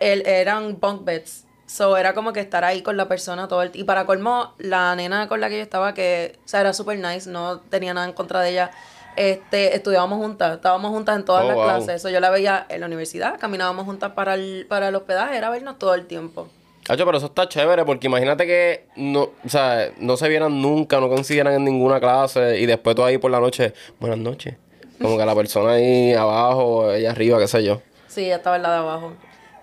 El, 0.00 0.26
eran 0.26 0.78
bunk 0.80 1.04
beds. 1.04 1.46
So 1.72 1.96
era 1.96 2.12
como 2.12 2.34
que 2.34 2.40
estar 2.40 2.64
ahí 2.64 2.82
con 2.82 2.98
la 2.98 3.08
persona 3.08 3.48
todo 3.48 3.62
el 3.62 3.70
Y 3.72 3.84
para 3.84 4.04
colmo, 4.04 4.52
la 4.58 4.94
nena 4.94 5.26
con 5.26 5.40
la 5.40 5.48
que 5.48 5.56
yo 5.56 5.62
estaba, 5.62 5.94
que 5.94 6.38
o 6.44 6.48
sea, 6.48 6.60
era 6.60 6.74
super 6.74 6.98
nice, 6.98 7.30
no 7.30 7.60
tenía 7.60 7.94
nada 7.94 8.06
en 8.06 8.12
contra 8.12 8.40
de 8.42 8.50
ella. 8.50 8.70
Este, 9.16 9.74
estudiábamos 9.74 10.18
juntas, 10.18 10.56
estábamos 10.56 10.90
juntas 10.90 11.16
en 11.16 11.24
todas 11.24 11.44
Oh, 11.44 11.48
las 11.48 11.56
wow. 11.56 11.64
clases. 11.64 11.94
Eso 11.96 12.10
yo 12.10 12.20
la 12.20 12.28
veía 12.28 12.66
en 12.68 12.80
la 12.80 12.86
universidad, 12.86 13.38
caminábamos 13.38 13.86
juntas 13.86 14.12
para 14.12 14.34
el, 14.34 14.66
para 14.68 14.88
el 14.88 14.94
hospedaje, 14.94 15.34
era 15.36 15.48
vernos 15.48 15.78
todo 15.78 15.94
el 15.94 16.06
tiempo. 16.06 16.48
Hacho, 16.88 17.06
pero 17.06 17.16
eso 17.16 17.26
está 17.26 17.48
chévere 17.48 17.84
porque 17.86 18.06
imagínate 18.06 18.44
que 18.46 18.86
no, 18.96 19.30
o 19.44 19.48
sea, 19.48 19.92
no 19.98 20.16
se 20.18 20.28
vieran 20.28 20.60
nunca, 20.60 21.00
no 21.00 21.08
coincidieran 21.08 21.54
en 21.54 21.64
ninguna 21.64 22.00
clase 22.00 22.58
y 22.58 22.66
después 22.66 22.94
tú 22.96 23.02
ahí 23.04 23.16
por 23.16 23.30
la 23.30 23.40
noche, 23.40 23.72
buenas 23.98 24.18
noches. 24.18 24.56
Como 25.00 25.16
que 25.16 25.24
la 25.24 25.34
persona 25.34 25.72
ahí 25.72 26.12
abajo, 26.12 26.92
ella 26.92 27.12
arriba, 27.12 27.38
qué 27.38 27.48
sé 27.48 27.64
yo. 27.64 27.80
Sí, 28.08 28.26
ya 28.26 28.36
estaba 28.36 28.56
en 28.56 28.62
la 28.62 28.72
de 28.72 28.76
abajo. 28.78 29.12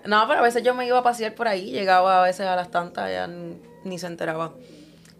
No, 0.06 0.26
pero 0.28 0.40
a 0.40 0.42
veces 0.42 0.62
yo 0.62 0.74
me 0.74 0.86
iba 0.86 0.98
a 0.98 1.02
pasear 1.02 1.34
por 1.34 1.48
ahí, 1.48 1.70
llegaba 1.70 2.20
a 2.22 2.26
veces 2.26 2.46
a 2.46 2.56
las 2.56 2.70
tantas, 2.70 3.10
ya 3.10 3.26
ni 3.84 3.98
se 3.98 4.06
enteraba. 4.06 4.52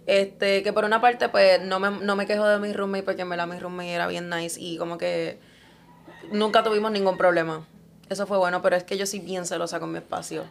Este, 0.07 0.63
que 0.63 0.73
por 0.73 0.85
una 0.85 1.01
parte, 1.01 1.29
pues, 1.29 1.61
no 1.63 1.79
me, 1.79 1.91
no 1.91 2.17
me 2.17 2.27
quejo 2.27 2.45
de 2.47 2.59
mi 2.59 2.73
roommate 2.73 3.03
porque 3.05 3.23
en 3.23 3.29
verdad 3.31 3.47
mi 3.47 3.59
roommate 3.59 3.93
era 3.93 4.07
bien 4.07 4.29
nice 4.31 4.61
y 4.61 4.77
como 4.79 4.99
que 4.99 5.39
nunca 6.33 6.63
tuvimos 6.65 6.91
ningún 6.91 7.17
problema. 7.17 7.67
Eso 8.09 8.27
fue 8.27 8.39
bueno, 8.39 8.61
pero 8.61 8.75
es 8.75 8.83
que 8.83 8.97
yo 8.99 9.07
soy 9.07 9.21
bien 9.21 9.47
celosa 9.47 9.79
con 9.79 9.93
mi 9.93 9.99
espacio. 9.99 10.45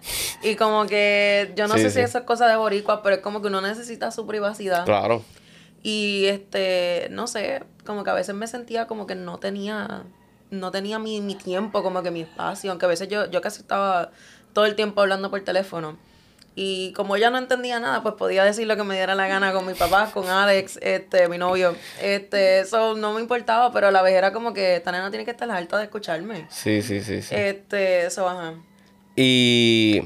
Y 0.44 0.56
como 0.56 0.86
que, 0.86 1.52
yo 1.58 1.68
no 1.68 1.74
Sí, 1.76 1.82
sé 1.82 1.89
sí. 1.89 1.96
si 1.96 2.02
eso 2.02 2.20
es 2.20 2.24
cosa 2.24 2.48
de 2.48 2.56
boricua, 2.56 3.04
pero 3.04 3.18
es 3.18 3.22
como 3.22 3.42
que 3.42 3.48
uno 3.48 3.60
necesita 3.60 4.12
su 4.12 4.26
privacidad. 4.26 4.86
Claro. 4.86 5.24
Y 5.84 6.26
este, 6.28 7.08
no 7.12 7.28
sé, 7.28 7.63
como 7.86 8.06
que 8.06 8.12
a 8.12 8.13
veces 8.13 8.34
me 8.36 8.48
sentía 8.48 8.88
como 8.88 9.08
que 9.08 9.15
no 9.15 9.39
tenía, 9.39 10.04
no 10.52 10.72
tenía 10.72 11.00
mi, 11.00 11.22
mi 11.22 11.36
tiempo, 11.36 11.84
como 11.84 12.02
que 12.04 12.12
mi 12.12 12.22
espacio, 12.22 12.72
aunque 12.72 12.86
a 12.86 12.90
veces 12.90 13.08
yo, 13.08 13.30
yo 13.30 13.42
casi 13.42 13.62
estaba 13.62 14.12
todo 14.54 14.66
el 14.66 14.76
tiempo 14.76 15.02
hablando 15.02 15.30
por 15.30 15.42
teléfono. 15.42 15.98
Y 16.56 16.92
como 16.94 17.16
ella 17.16 17.30
no 17.30 17.38
entendía 17.38 17.80
nada, 17.80 18.02
pues 18.04 18.16
podía 18.16 18.44
decir 18.44 18.68
lo 18.68 18.76
que 18.76 18.84
me 18.84 18.96
diera 18.96 19.16
la 19.16 19.28
gana 19.28 19.54
con 19.54 19.66
mi 19.66 19.76
papá, 19.76 20.10
con 20.12 20.28
Alex, 20.28 20.78
este, 20.82 21.30
mi 21.30 21.38
novio. 21.38 21.74
Este, 22.02 22.60
eso 22.62 22.96
no 22.96 23.14
me 23.14 23.22
importaba, 23.22 23.72
pero 23.72 23.88
a 23.88 23.92
la 23.92 24.02
vez 24.02 24.14
era 24.16 24.34
como 24.34 24.52
que 24.52 24.76
esta 24.78 24.92
nena 24.92 25.10
tiene 25.10 25.24
que 25.24 25.32
estar 25.32 25.50
alta 25.50 25.78
de 25.78 25.86
escucharme. 25.86 26.48
Sí, 26.50 26.82
sí, 26.82 27.02
sí, 27.02 27.22
sí. 27.22 27.34
Este, 27.34 28.08
eso, 28.08 28.28
ajá. 28.28 28.56
Y, 29.16 30.02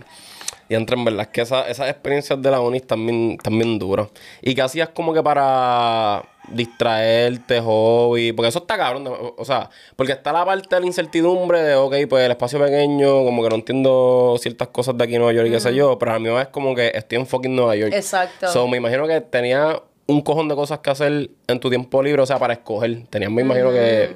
y 0.70 0.76
entre 0.76 0.96
en 0.96 1.06
verdad 1.06 1.22
es 1.22 1.28
que 1.30 1.42
esa- 1.42 1.68
esas 1.68 1.90
experiencias 1.90 2.40
de 2.42 2.52
la 2.52 2.60
uni 2.60 2.82
también, 2.82 3.38
también 3.38 3.80
duras. 3.80 4.10
¿Y 4.42 4.54
qué 4.54 4.62
hacías 4.62 4.90
como 4.90 5.14
que 5.14 5.24
para 5.24 6.24
distraerte, 6.50 7.60
hobby? 7.62 8.32
Porque 8.34 8.50
eso 8.50 8.60
está 8.60 8.78
cabrón. 8.78 9.08
O 9.38 9.46
sea, 9.46 9.70
porque 9.96 10.14
está 10.14 10.32
la 10.34 10.46
parte 10.46 10.76
de 10.76 10.82
la 10.82 10.88
incertidumbre 10.88 11.62
de, 11.62 11.76
ok, 11.76 11.96
pues 12.10 12.26
el 12.26 12.32
espacio 12.32 12.60
pequeño, 12.60 13.24
como 13.24 13.44
que 13.44 13.50
no 13.50 13.56
entiendo 13.56 14.36
ciertas 14.40 14.68
cosas 14.70 14.98
de 14.98 15.04
aquí 15.04 15.16
en 15.16 15.22
Nueva 15.22 15.34
York 15.34 15.48
y 15.48 15.52
qué 15.52 15.60
sé 15.60 15.74
yo, 15.74 15.98
pero 15.98 16.14
a 16.14 16.20
mí 16.20 16.30
es 16.30 16.48
como 16.50 16.76
que 16.76 16.92
estoy 16.94 17.20
en 17.20 17.28
fucking 17.28 17.56
Nueva 17.56 17.76
York. 17.76 17.94
Exacto. 17.94 18.48
So, 18.48 18.68
me 18.68 18.78
imagino 18.78 19.08
que 19.08 19.22
tenía 19.22 19.82
un 20.06 20.22
cojón 20.22 20.48
de 20.50 20.56
cosas 20.56 20.80
que 20.80 20.90
hacer 20.90 21.30
en 21.48 21.60
tu 21.60 21.70
tiempo 21.70 22.04
libre, 22.04 22.22
o 22.22 22.26
sea, 22.26 22.40
para 22.40 22.54
escoger. 22.54 23.06
Tenías, 23.10 23.32
me 23.32 23.42
imagino 23.42 23.72
que... 23.72 24.16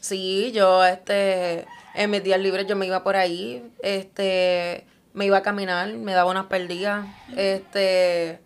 Sí, 0.00 0.52
yo, 0.52 0.84
este, 0.84 1.64
en 1.94 2.10
mis 2.10 2.22
días 2.22 2.40
libres 2.40 2.66
yo 2.66 2.76
me 2.76 2.86
iba 2.86 3.02
por 3.04 3.16
ahí, 3.16 3.62
este, 3.82 4.84
me 5.14 5.26
iba 5.26 5.38
a 5.38 5.42
caminar, 5.42 5.92
me 5.94 6.12
daba 6.12 6.30
unas 6.30 6.46
perdidas, 6.46 7.06
este, 7.36 8.40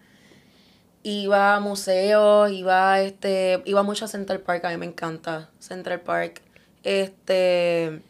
iba 1.07 1.55
a 1.55 1.61
museos, 1.61 2.51
iba, 2.51 3.01
este, 3.01 3.63
iba 3.65 3.85
mucho 3.85 4.07
a 4.07 4.09
Central 4.09 4.41
Park, 4.41 4.65
a 4.65 4.71
mí 4.71 4.77
me 4.77 4.87
encanta 4.87 5.49
Central 5.61 6.01
Park, 6.01 6.43
este, 6.83 8.01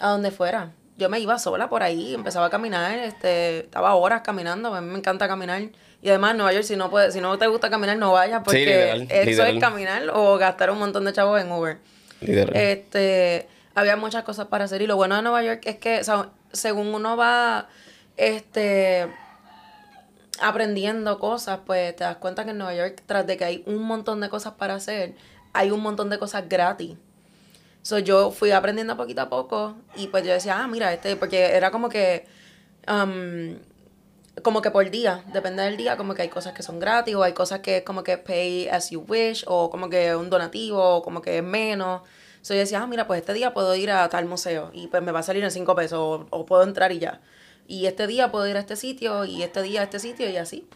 a 0.00 0.08
donde 0.08 0.32
fuera. 0.32 0.72
Yo 0.98 1.08
me 1.08 1.20
iba 1.20 1.38
sola 1.38 1.68
por 1.68 1.84
ahí, 1.84 2.14
empezaba 2.14 2.46
a 2.46 2.50
caminar, 2.50 2.98
este, 2.98 3.60
estaba 3.60 3.94
horas 3.94 4.22
caminando, 4.22 4.74
a 4.74 4.80
mí 4.80 4.90
me 4.90 4.98
encanta 4.98 5.28
caminar. 5.28 5.62
Y 6.02 6.08
además 6.08 6.32
en 6.32 6.38
Nueva 6.38 6.52
York, 6.52 6.64
si 6.64 6.74
no 6.74 6.90
puedes, 6.90 7.14
si 7.14 7.20
no 7.20 7.38
te 7.38 7.46
gusta 7.46 7.70
caminar, 7.70 7.96
no 7.96 8.10
vayas, 8.10 8.42
porque 8.44 8.58
literal, 8.58 9.02
eso 9.02 9.30
literal. 9.30 9.54
es 9.54 9.60
caminar 9.60 10.10
o 10.12 10.36
gastar 10.36 10.72
un 10.72 10.78
montón 10.80 11.04
de 11.04 11.12
chavos 11.12 11.40
en 11.40 11.52
Uber. 11.52 11.78
Literal. 12.22 12.56
Este, 12.56 13.46
había 13.76 13.94
muchas 13.94 14.24
cosas 14.24 14.48
para 14.48 14.64
hacer 14.64 14.82
y 14.82 14.88
lo 14.88 14.96
bueno 14.96 15.14
de 15.14 15.22
Nueva 15.22 15.44
York 15.44 15.60
es 15.64 15.76
que 15.76 16.00
o 16.00 16.04
sea, 16.04 16.30
según 16.50 16.92
uno 16.92 17.16
va 17.16 17.68
este 18.16 19.06
aprendiendo 20.40 21.18
cosas, 21.18 21.60
pues 21.66 21.94
te 21.96 22.04
das 22.04 22.16
cuenta 22.16 22.44
que 22.44 22.50
en 22.50 22.58
Nueva 22.58 22.74
York 22.74 23.02
tras 23.06 23.26
de 23.26 23.36
que 23.36 23.44
hay 23.44 23.64
un 23.66 23.82
montón 23.82 24.20
de 24.20 24.28
cosas 24.28 24.54
para 24.54 24.74
hacer, 24.74 25.14
hay 25.52 25.70
un 25.70 25.80
montón 25.80 26.10
de 26.10 26.18
cosas 26.18 26.48
gratis. 26.48 26.96
So, 27.82 27.98
yo 28.00 28.32
fui 28.32 28.50
aprendiendo 28.50 28.96
poquito 28.96 29.22
a 29.22 29.28
poco 29.28 29.76
y 29.96 30.08
pues 30.08 30.24
yo 30.24 30.32
decía, 30.32 30.60
ah, 30.60 30.66
mira, 30.66 30.92
este, 30.92 31.14
porque 31.16 31.54
era 31.56 31.70
como 31.70 31.88
que, 31.88 32.26
um, 32.88 33.58
como 34.42 34.60
que 34.60 34.70
por 34.72 34.90
día, 34.90 35.22
depende 35.32 35.62
del 35.62 35.76
día, 35.76 35.96
como 35.96 36.14
que 36.14 36.22
hay 36.22 36.28
cosas 36.28 36.52
que 36.52 36.64
son 36.64 36.80
gratis 36.80 37.14
o 37.14 37.22
hay 37.22 37.32
cosas 37.32 37.60
que 37.60 37.78
es 37.78 37.82
como 37.84 38.02
que 38.02 38.18
pay 38.18 38.68
as 38.68 38.90
you 38.90 39.04
wish 39.06 39.44
o 39.46 39.70
como 39.70 39.88
que 39.88 40.16
un 40.16 40.30
donativo 40.30 40.96
o 40.96 41.02
como 41.02 41.22
que 41.22 41.38
es 41.38 41.44
menos. 41.44 42.02
So, 42.42 42.54
yo 42.54 42.60
decía, 42.60 42.82
ah, 42.82 42.86
mira, 42.86 43.06
pues 43.06 43.20
este 43.20 43.32
día 43.34 43.54
puedo 43.54 43.74
ir 43.76 43.90
a 43.90 44.08
tal 44.08 44.26
museo 44.26 44.70
y 44.72 44.88
pues 44.88 45.02
me 45.02 45.12
va 45.12 45.20
a 45.20 45.22
salir 45.22 45.44
en 45.44 45.50
cinco 45.52 45.74
pesos 45.76 45.98
o, 46.00 46.26
o 46.30 46.46
puedo 46.46 46.64
entrar 46.64 46.92
y 46.92 46.98
ya. 46.98 47.20
Y 47.68 47.86
este 47.86 48.06
día 48.06 48.30
puedo 48.30 48.46
ir 48.46 48.56
a 48.56 48.60
este 48.60 48.76
sitio 48.76 49.24
y 49.24 49.42
este 49.42 49.62
día 49.62 49.80
a 49.80 49.84
este 49.84 49.98
sitio 49.98 50.30
y 50.30 50.36
así 50.36 50.66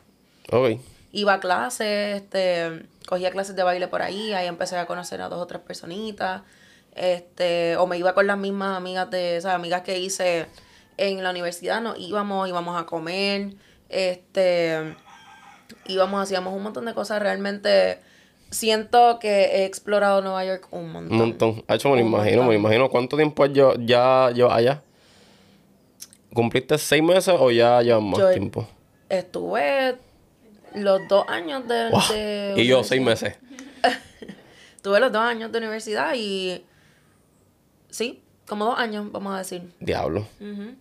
Ok. 0.50 0.80
iba 1.12 1.34
a 1.34 1.40
clases, 1.40 2.16
este, 2.16 2.82
cogía 3.06 3.30
clases 3.30 3.54
de 3.56 3.62
baile 3.62 3.88
por 3.88 4.02
ahí, 4.02 4.32
ahí 4.32 4.46
empecé 4.46 4.76
a 4.76 4.86
conocer 4.86 5.20
a 5.22 5.28
dos 5.28 5.40
o 5.40 5.46
tres 5.46 5.60
personitas, 5.60 6.42
este, 6.94 7.76
o 7.76 7.86
me 7.86 7.98
iba 7.98 8.14
con 8.14 8.26
las 8.26 8.38
mismas 8.38 8.76
amigas 8.76 9.10
de, 9.10 9.36
esas 9.36 9.54
amigas 9.54 9.82
que 9.82 9.98
hice 9.98 10.46
en 10.96 11.22
la 11.22 11.30
universidad, 11.30 11.80
nos 11.80 11.98
íbamos, 11.98 12.48
íbamos 12.48 12.80
a 12.80 12.86
comer, 12.86 13.54
este, 13.88 14.96
íbamos, 15.86 16.22
hacíamos 16.22 16.54
un 16.54 16.62
montón 16.62 16.84
de 16.84 16.94
cosas, 16.94 17.20
realmente 17.22 18.00
siento 18.50 19.18
que 19.20 19.44
he 19.44 19.64
explorado 19.64 20.20
Nueva 20.22 20.44
York 20.44 20.68
un 20.72 20.92
montón. 20.92 21.12
Un 21.12 21.18
montón. 21.18 21.64
Me 21.68 21.76
lo 21.78 21.98
imagino, 21.98 22.10
me 22.10 22.30
lo 22.30 22.42
montón. 22.42 22.54
imagino. 22.54 22.90
¿Cuánto 22.90 23.16
tiempo 23.16 23.46
ya 23.46 24.30
llevas 24.32 24.58
allá? 24.58 24.82
¿Cumpliste 26.32 26.78
seis 26.78 27.02
meses 27.02 27.34
o 27.38 27.50
ya 27.50 27.82
llevas 27.82 28.02
más 28.02 28.18
Yo- 28.20 28.30
tiempo? 28.32 28.68
Estuve 29.08 29.96
los 30.74 31.00
dos 31.08 31.24
años 31.28 31.66
de, 31.66 31.90
Wow. 31.90 32.00
de 32.10 32.54
Y 32.58 32.66
yo 32.66 32.84
seis 32.84 33.02
meses. 33.02 33.34
Tuve 34.82 35.00
los 35.00 35.10
dos 35.12 35.22
años 35.22 35.50
de 35.52 35.58
universidad 35.58 36.14
y 36.16 36.64
sí, 37.90 38.22
como 38.46 38.64
dos 38.66 38.78
años, 38.78 39.10
vamos 39.12 39.34
a 39.34 39.38
decir. 39.38 39.62
Diablo. 39.80 40.26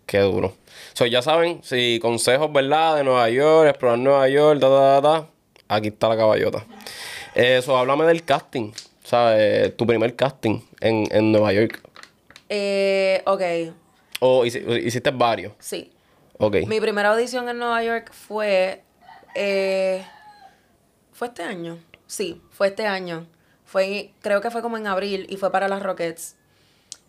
Qué 0.06 0.20
duro. 0.20 0.54
So, 0.94 1.06
ya 1.06 1.22
saben, 1.22 1.62
si 1.64 2.00
consejos, 2.02 2.52
¿verdad? 2.52 2.96
De 2.98 3.04
Nueva 3.04 3.30
York, 3.30 3.70
explorar 3.70 4.00
Nueva 4.00 4.30
York, 4.30 4.60
ta, 4.60 4.70
ta, 4.70 5.02
ta, 5.02 5.02
ta, 5.02 5.30
aquí 5.76 5.88
está 5.90 6.08
la 6.10 6.18
caballota. 6.18 6.66
Eso, 7.36 7.78
háblame 7.78 8.06
del 8.06 8.24
casting. 8.24 8.72
¿Sabes? 9.04 9.76
Tu 9.76 9.88
primer 9.88 10.16
casting 10.16 10.62
en, 10.82 11.08
en 11.12 11.32
Nueva 11.32 11.52
York. 11.52 11.82
Eh, 12.48 13.22
ok, 13.26 13.42
O 14.20 14.44
hici- 14.46 14.84
hiciste 14.86 15.12
varios. 15.12 15.54
sí. 15.60 15.92
Ok. 16.42 16.56
Mi 16.68 16.80
primera 16.80 17.12
audición 17.12 17.50
en 17.50 17.58
Nueva 17.60 17.84
York 17.84 18.14
fue. 18.14 18.82
eh, 19.36 20.06
¿Fue 21.12 21.28
este 21.28 21.44
año? 21.44 21.78
Sí, 22.08 22.42
fue 22.50 22.68
este 22.68 22.86
año. 22.88 23.28
Fue, 23.66 24.12
creo 24.22 24.40
que 24.40 24.50
fue 24.50 24.62
como 24.62 24.78
en 24.78 24.88
abril 24.88 25.26
y 25.30 25.36
fue 25.36 25.52
para 25.52 25.68
las 25.68 25.84
Rockets. 25.84 26.36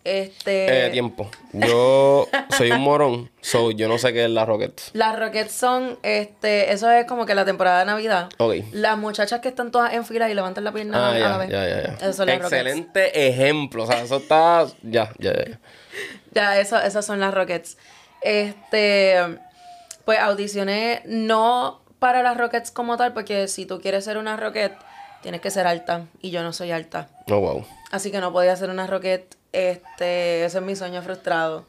Este. 0.03 0.87
Eh, 0.87 0.89
tiempo. 0.89 1.29
Yo 1.53 2.27
soy 2.57 2.71
un 2.71 2.81
morón, 2.81 3.31
so 3.39 3.71
yo 3.71 3.87
no 3.87 3.97
sé 3.99 4.11
qué 4.13 4.25
es 4.25 4.29
la 4.31 4.45
Rockets. 4.45 4.89
Las 4.93 5.17
Rockets 5.17 5.51
son, 5.53 5.97
este, 6.03 6.73
eso 6.73 6.89
es 6.91 7.05
como 7.05 7.25
que 7.25 7.33
la 7.35 7.45
temporada 7.45 7.79
de 7.79 7.85
Navidad. 7.85 8.29
Ok. 8.37 8.55
Las 8.73 8.97
muchachas 8.97 9.39
que 9.41 9.47
están 9.49 9.71
todas 9.71 9.93
en 9.93 10.03
fila 10.05 10.29
y 10.29 10.33
levantan 10.33 10.63
la 10.63 10.71
pierna 10.73 11.07
Ah, 11.09 11.11
a 11.15 11.19
la 11.19 11.37
vez. 11.37 11.49
ya, 11.49 11.67
ya, 11.69 11.83
ya. 11.83 11.93
Esas 11.93 12.15
son 12.15 12.25
las 12.27 12.41
Rockets. 12.41 12.53
Excelente 12.61 13.27
ejemplo. 13.29 13.83
O 13.83 13.87
sea, 13.87 14.01
eso 14.01 14.17
está. 14.17 14.65
Ya, 14.81 15.13
ya, 15.19 15.33
ya. 15.33 15.59
Ya, 16.31 16.59
eso, 16.59 16.79
esas 16.79 17.05
son 17.05 17.19
las 17.19 17.33
Rockets. 17.33 17.77
Este, 18.21 19.15
pues 20.05 20.19
audicioné 20.19 21.01
no 21.05 21.81
para 21.99 22.23
las 22.23 22.37
Rockets 22.37 22.71
como 22.71 22.97
tal, 22.97 23.13
porque 23.13 23.47
si 23.47 23.65
tú 23.65 23.79
quieres 23.79 24.05
ser 24.05 24.17
una 24.17 24.37
Rocket, 24.37 24.73
tienes 25.21 25.41
que 25.41 25.51
ser 25.51 25.67
alta, 25.67 26.05
y 26.21 26.31
yo 26.31 26.41
no 26.41 26.51
soy 26.53 26.71
alta. 26.71 27.09
Oh, 27.29 27.39
wow. 27.39 27.65
Así 27.91 28.11
que 28.11 28.19
no 28.19 28.31
podía 28.31 28.55
ser 28.55 28.69
una 28.69 28.87
Rocket, 28.87 29.35
este, 29.51 30.45
ese 30.45 30.57
es 30.57 30.63
mi 30.63 30.75
sueño 30.75 31.01
frustrado. 31.01 31.65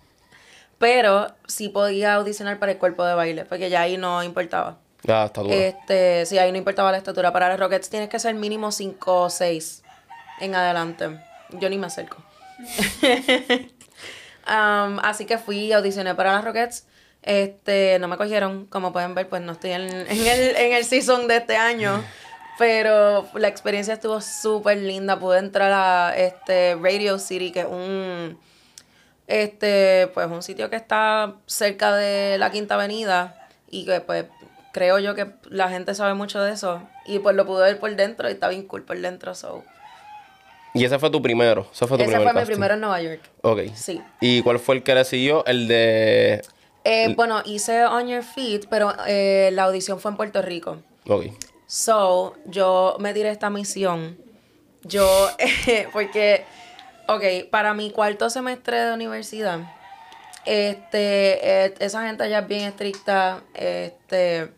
Pero 0.78 1.28
sí 1.46 1.68
podía 1.68 2.14
audicionar 2.14 2.58
para 2.58 2.72
el 2.72 2.78
cuerpo 2.78 3.04
de 3.04 3.14
baile, 3.14 3.44
porque 3.44 3.68
ya 3.68 3.82
ahí 3.82 3.98
no 3.98 4.22
importaba. 4.22 4.78
Ya, 5.02 5.24
está 5.24 5.42
duro. 5.42 5.52
Este, 5.54 6.24
sí, 6.26 6.38
ahí 6.38 6.50
no 6.50 6.58
importaba 6.58 6.92
la 6.92 6.98
estatura. 6.98 7.32
Para 7.32 7.48
las 7.48 7.60
Rockets 7.60 7.90
tienes 7.90 8.08
que 8.08 8.18
ser 8.18 8.34
mínimo 8.34 8.72
5 8.72 9.22
o 9.22 9.30
6 9.30 9.82
en 10.40 10.54
adelante. 10.54 11.20
Yo 11.50 11.68
ni 11.68 11.76
me 11.76 11.88
acerco. 11.88 12.16
Um, 14.48 14.98
así 15.00 15.24
que 15.24 15.38
fui, 15.38 15.72
audicioné 15.72 16.14
para 16.14 16.32
las 16.32 16.44
Rockets. 16.44 16.86
Este, 17.22 17.98
no 18.00 18.08
me 18.08 18.16
cogieron, 18.16 18.66
como 18.66 18.92
pueden 18.92 19.14
ver, 19.14 19.28
pues 19.28 19.42
no 19.42 19.52
estoy 19.52 19.72
en, 19.72 19.82
en 19.82 20.26
el, 20.26 20.56
en 20.56 20.72
el 20.72 20.84
season 20.84 21.28
de 21.28 21.36
este 21.36 21.56
año. 21.56 22.02
Pero 22.58 23.28
la 23.34 23.48
experiencia 23.48 23.94
estuvo 23.94 24.20
súper 24.20 24.78
linda. 24.78 25.18
Pude 25.18 25.38
entrar 25.38 25.72
a 25.72 26.16
este 26.16 26.76
Radio 26.80 27.18
City, 27.18 27.50
que 27.50 27.60
es 27.60 27.66
un 27.66 28.38
este, 29.26 30.10
pues 30.12 30.26
un 30.26 30.42
sitio 30.42 30.68
que 30.68 30.76
está 30.76 31.36
cerca 31.46 31.96
de 31.96 32.36
la 32.38 32.50
Quinta 32.50 32.74
Avenida 32.74 33.48
y 33.70 33.86
que 33.86 34.00
pues 34.00 34.26
creo 34.72 34.98
yo 34.98 35.14
que 35.14 35.32
la 35.48 35.70
gente 35.70 35.94
sabe 35.94 36.14
mucho 36.14 36.42
de 36.42 36.52
eso 36.52 36.82
y 37.06 37.18
pues 37.18 37.34
lo 37.34 37.46
pude 37.46 37.62
ver 37.62 37.78
por 37.78 37.94
dentro 37.96 38.28
y 38.28 38.32
está 38.32 38.48
bien 38.48 38.66
cool 38.66 38.82
por 38.82 38.98
dentro, 38.98 39.34
so. 39.34 39.64
Y 40.74 40.84
ese 40.84 40.98
fue 40.98 41.10
tu 41.10 41.20
primero. 41.20 41.66
Ese 41.72 41.86
fue 41.86 41.96
tu 41.98 42.04
Ese 42.04 42.12
primer 42.12 42.22
fue 42.22 42.32
mi 42.32 42.38
casting. 42.38 42.52
primero 42.54 42.74
en 42.74 42.80
Nueva 42.80 43.02
York. 43.02 43.20
Ok. 43.42 43.60
Sí. 43.74 44.00
¿Y 44.20 44.42
cuál 44.42 44.58
fue 44.58 44.76
el 44.76 44.82
que 44.82 44.94
le 44.94 45.04
siguió? 45.04 45.44
El 45.46 45.68
de. 45.68 46.42
Eh, 46.84 47.14
bueno, 47.14 47.42
hice 47.44 47.84
On 47.84 48.08
Your 48.08 48.22
Feet, 48.24 48.62
pero 48.68 48.92
eh, 49.06 49.50
la 49.52 49.64
audición 49.64 50.00
fue 50.00 50.10
en 50.10 50.16
Puerto 50.16 50.42
Rico. 50.42 50.78
Ok. 51.08 51.26
So, 51.66 52.34
yo 52.46 52.96
me 52.98 53.14
tiré 53.14 53.30
esta 53.30 53.50
misión. 53.50 54.18
Yo, 54.84 55.28
porque, 55.92 56.44
ok, 57.06 57.48
para 57.50 57.72
mi 57.74 57.90
cuarto 57.90 58.28
semestre 58.30 58.78
de 58.80 58.94
universidad, 58.94 59.60
este, 60.44 61.66
eh, 61.66 61.74
esa 61.78 62.06
gente 62.06 62.28
ya 62.28 62.40
es 62.40 62.48
bien 62.48 62.62
estricta, 62.62 63.42
este, 63.54 64.52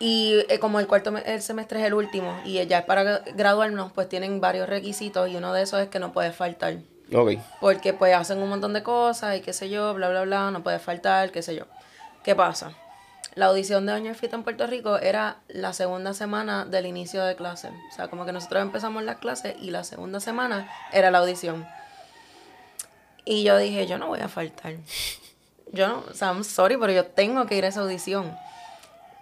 y 0.00 0.44
eh, 0.48 0.58
como 0.58 0.80
el 0.80 0.86
cuarto 0.86 1.16
el 1.16 1.42
semestre 1.42 1.80
es 1.80 1.86
el 1.86 1.94
último, 1.94 2.38
y 2.44 2.64
ya 2.66 2.78
es 2.78 2.84
para 2.84 3.02
gra- 3.04 3.34
graduarnos, 3.34 3.92
pues 3.92 4.08
tienen 4.08 4.40
varios 4.40 4.68
requisitos, 4.68 5.28
y 5.28 5.36
uno 5.36 5.52
de 5.52 5.62
esos 5.62 5.80
es 5.80 5.88
que 5.88 5.98
no 5.98 6.12
puedes 6.12 6.34
faltar. 6.36 6.76
Ok. 7.14 7.32
Porque 7.60 7.92
pues 7.94 8.14
hacen 8.14 8.38
un 8.38 8.48
montón 8.50 8.72
de 8.74 8.82
cosas 8.82 9.36
y 9.36 9.40
qué 9.40 9.52
sé 9.52 9.70
yo, 9.70 9.94
bla, 9.94 10.08
bla, 10.10 10.22
bla, 10.22 10.50
no 10.50 10.62
puede 10.62 10.78
faltar, 10.78 11.30
qué 11.32 11.42
sé 11.42 11.54
yo. 11.54 11.64
¿Qué 12.22 12.34
pasa? 12.36 12.72
La 13.34 13.46
audición 13.46 13.86
de 13.86 13.92
Doña 13.92 14.14
Fit 14.14 14.32
en 14.34 14.42
Puerto 14.42 14.66
Rico 14.66 14.98
era 14.98 15.36
la 15.48 15.72
segunda 15.72 16.12
semana 16.12 16.64
del 16.64 16.86
inicio 16.86 17.22
de 17.24 17.36
clase. 17.36 17.68
O 17.68 17.94
sea, 17.94 18.08
como 18.08 18.26
que 18.26 18.32
nosotros 18.32 18.60
empezamos 18.62 19.02
las 19.04 19.18
clases 19.18 19.54
y 19.60 19.70
la 19.70 19.84
segunda 19.84 20.18
semana 20.20 20.68
era 20.92 21.10
la 21.10 21.18
audición. 21.18 21.66
Y 23.24 23.44
yo 23.44 23.56
dije, 23.56 23.86
yo 23.86 23.96
no 23.98 24.08
voy 24.08 24.20
a 24.20 24.28
faltar. 24.28 24.74
yo 25.72 25.88
no, 25.88 26.04
o 26.10 26.14
sea, 26.14 26.28
I'm 26.28 26.44
sorry, 26.44 26.76
pero 26.76 26.92
yo 26.92 27.06
tengo 27.06 27.46
que 27.46 27.56
ir 27.56 27.64
a 27.64 27.68
esa 27.68 27.80
audición. 27.80 28.36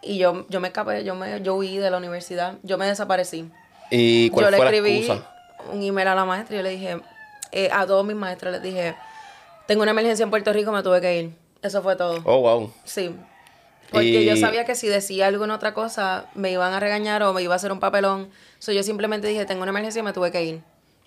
Y 0.06 0.18
yo, 0.18 0.46
yo 0.48 0.60
me 0.60 0.68
escapé, 0.68 1.04
yo, 1.04 1.14
me, 1.14 1.40
yo 1.42 1.56
huí 1.56 1.78
de 1.78 1.90
la 1.90 1.96
universidad, 1.98 2.54
yo 2.62 2.78
me 2.78 2.86
desaparecí. 2.86 3.50
¿Y 3.90 4.30
cuál 4.30 4.46
yo 4.46 4.50
le 4.50 4.58
la 4.58 4.64
escribí 4.64 4.98
excusa? 4.98 5.30
un 5.72 5.82
email 5.82 6.08
a 6.08 6.14
la 6.14 6.24
maestra 6.24 6.54
y 6.54 6.58
yo 6.58 6.62
le 6.62 6.70
dije, 6.70 7.00
eh, 7.52 7.68
a 7.72 7.86
todos 7.86 8.04
mis 8.04 8.16
maestros 8.16 8.52
les 8.52 8.62
dije, 8.62 8.94
tengo 9.66 9.82
una 9.82 9.90
emergencia 9.90 10.22
en 10.22 10.30
Puerto 10.30 10.52
Rico, 10.52 10.72
me 10.72 10.82
tuve 10.82 11.00
que 11.00 11.18
ir. 11.18 11.30
Eso 11.62 11.82
fue 11.82 11.96
todo. 11.96 12.20
Oh, 12.24 12.40
wow. 12.40 12.72
Sí. 12.84 13.14
Porque 13.90 14.24
yo 14.24 14.36
sabía 14.36 14.64
que 14.64 14.74
si 14.74 14.88
decía 14.88 15.26
alguna 15.26 15.54
otra 15.54 15.74
cosa, 15.74 16.26
me 16.34 16.50
iban 16.50 16.72
a 16.72 16.80
regañar 16.80 17.22
o 17.22 17.32
me 17.32 17.42
iba 17.42 17.54
a 17.54 17.56
hacer 17.56 17.72
un 17.72 17.80
papelón. 17.80 18.30
So, 18.58 18.72
yo 18.72 18.82
simplemente 18.82 19.28
dije, 19.28 19.44
tengo 19.46 19.62
una 19.62 19.70
emergencia 19.70 20.00
y 20.00 20.02
me 20.02 20.12
tuve 20.12 20.30
que 20.32 20.44
ir. 20.44 20.60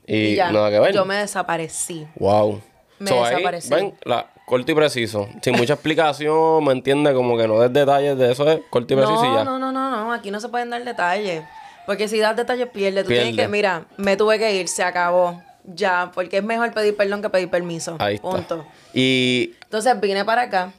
Y, 0.08 0.38
nada 0.38 0.70
que 0.70 0.80
ver. 0.80 0.94
Yo 0.94 1.06
me 1.06 1.16
desaparecí. 1.16 2.08
Wow. 2.16 2.62
Me 3.00 3.10
So, 3.10 3.24
ahí, 3.24 3.36
desaparecí. 3.36 3.70
ven, 3.70 3.96
la, 4.04 4.30
corto 4.50 4.72
y 4.72 4.76
preciso. 4.76 5.30
Sin 5.44 5.56
mucha 5.56 5.74
explicación, 5.74 6.64
¿me 6.66 6.72
entiende? 6.72 7.14
Como 7.14 7.38
que 7.38 7.48
no 7.48 7.60
des 7.60 7.72
detalles 7.72 8.18
de 8.18 8.32
eso, 8.32 8.50
es 8.50 8.62
corto 8.72 8.94
y 8.96 8.98
preciso 8.98 9.24
y 9.24 9.36
ya. 9.36 9.44
no, 9.44 9.60
no, 9.60 9.72
no, 9.72 9.90
no. 9.92 10.12
Aquí 10.12 10.32
no 10.32 10.40
se 10.40 10.50
pueden 10.50 10.72
dar 10.72 10.84
detalles. 10.84 11.44
Porque 11.86 12.08
si 12.08 12.20
das 12.20 12.36
detalles, 12.36 12.68
pierde. 12.68 13.04
Tú 13.04 13.10
Pierde. 13.10 13.26
tienes 13.26 13.40
que, 13.40 13.48
mira, 13.48 13.86
me 13.98 14.18
tuve 14.18 14.40
que 14.40 14.56
ir, 14.56 14.68
se 14.68 14.84
acabó. 14.84 15.42
Ya, 15.64 16.12
porque 16.16 16.38
es 16.38 16.44
mejor 16.44 16.74
pedir 16.74 16.98
perdón 16.98 17.22
que 17.22 17.30
pedir 17.30 17.50
permiso. 17.50 17.96
Ahí 18.00 18.16
está. 18.16 18.28
Punto. 18.30 18.66
Y 18.94 19.54
Entonces 19.64 20.00
vine 20.00 20.26
para 20.26 20.44
acá, 20.44 20.74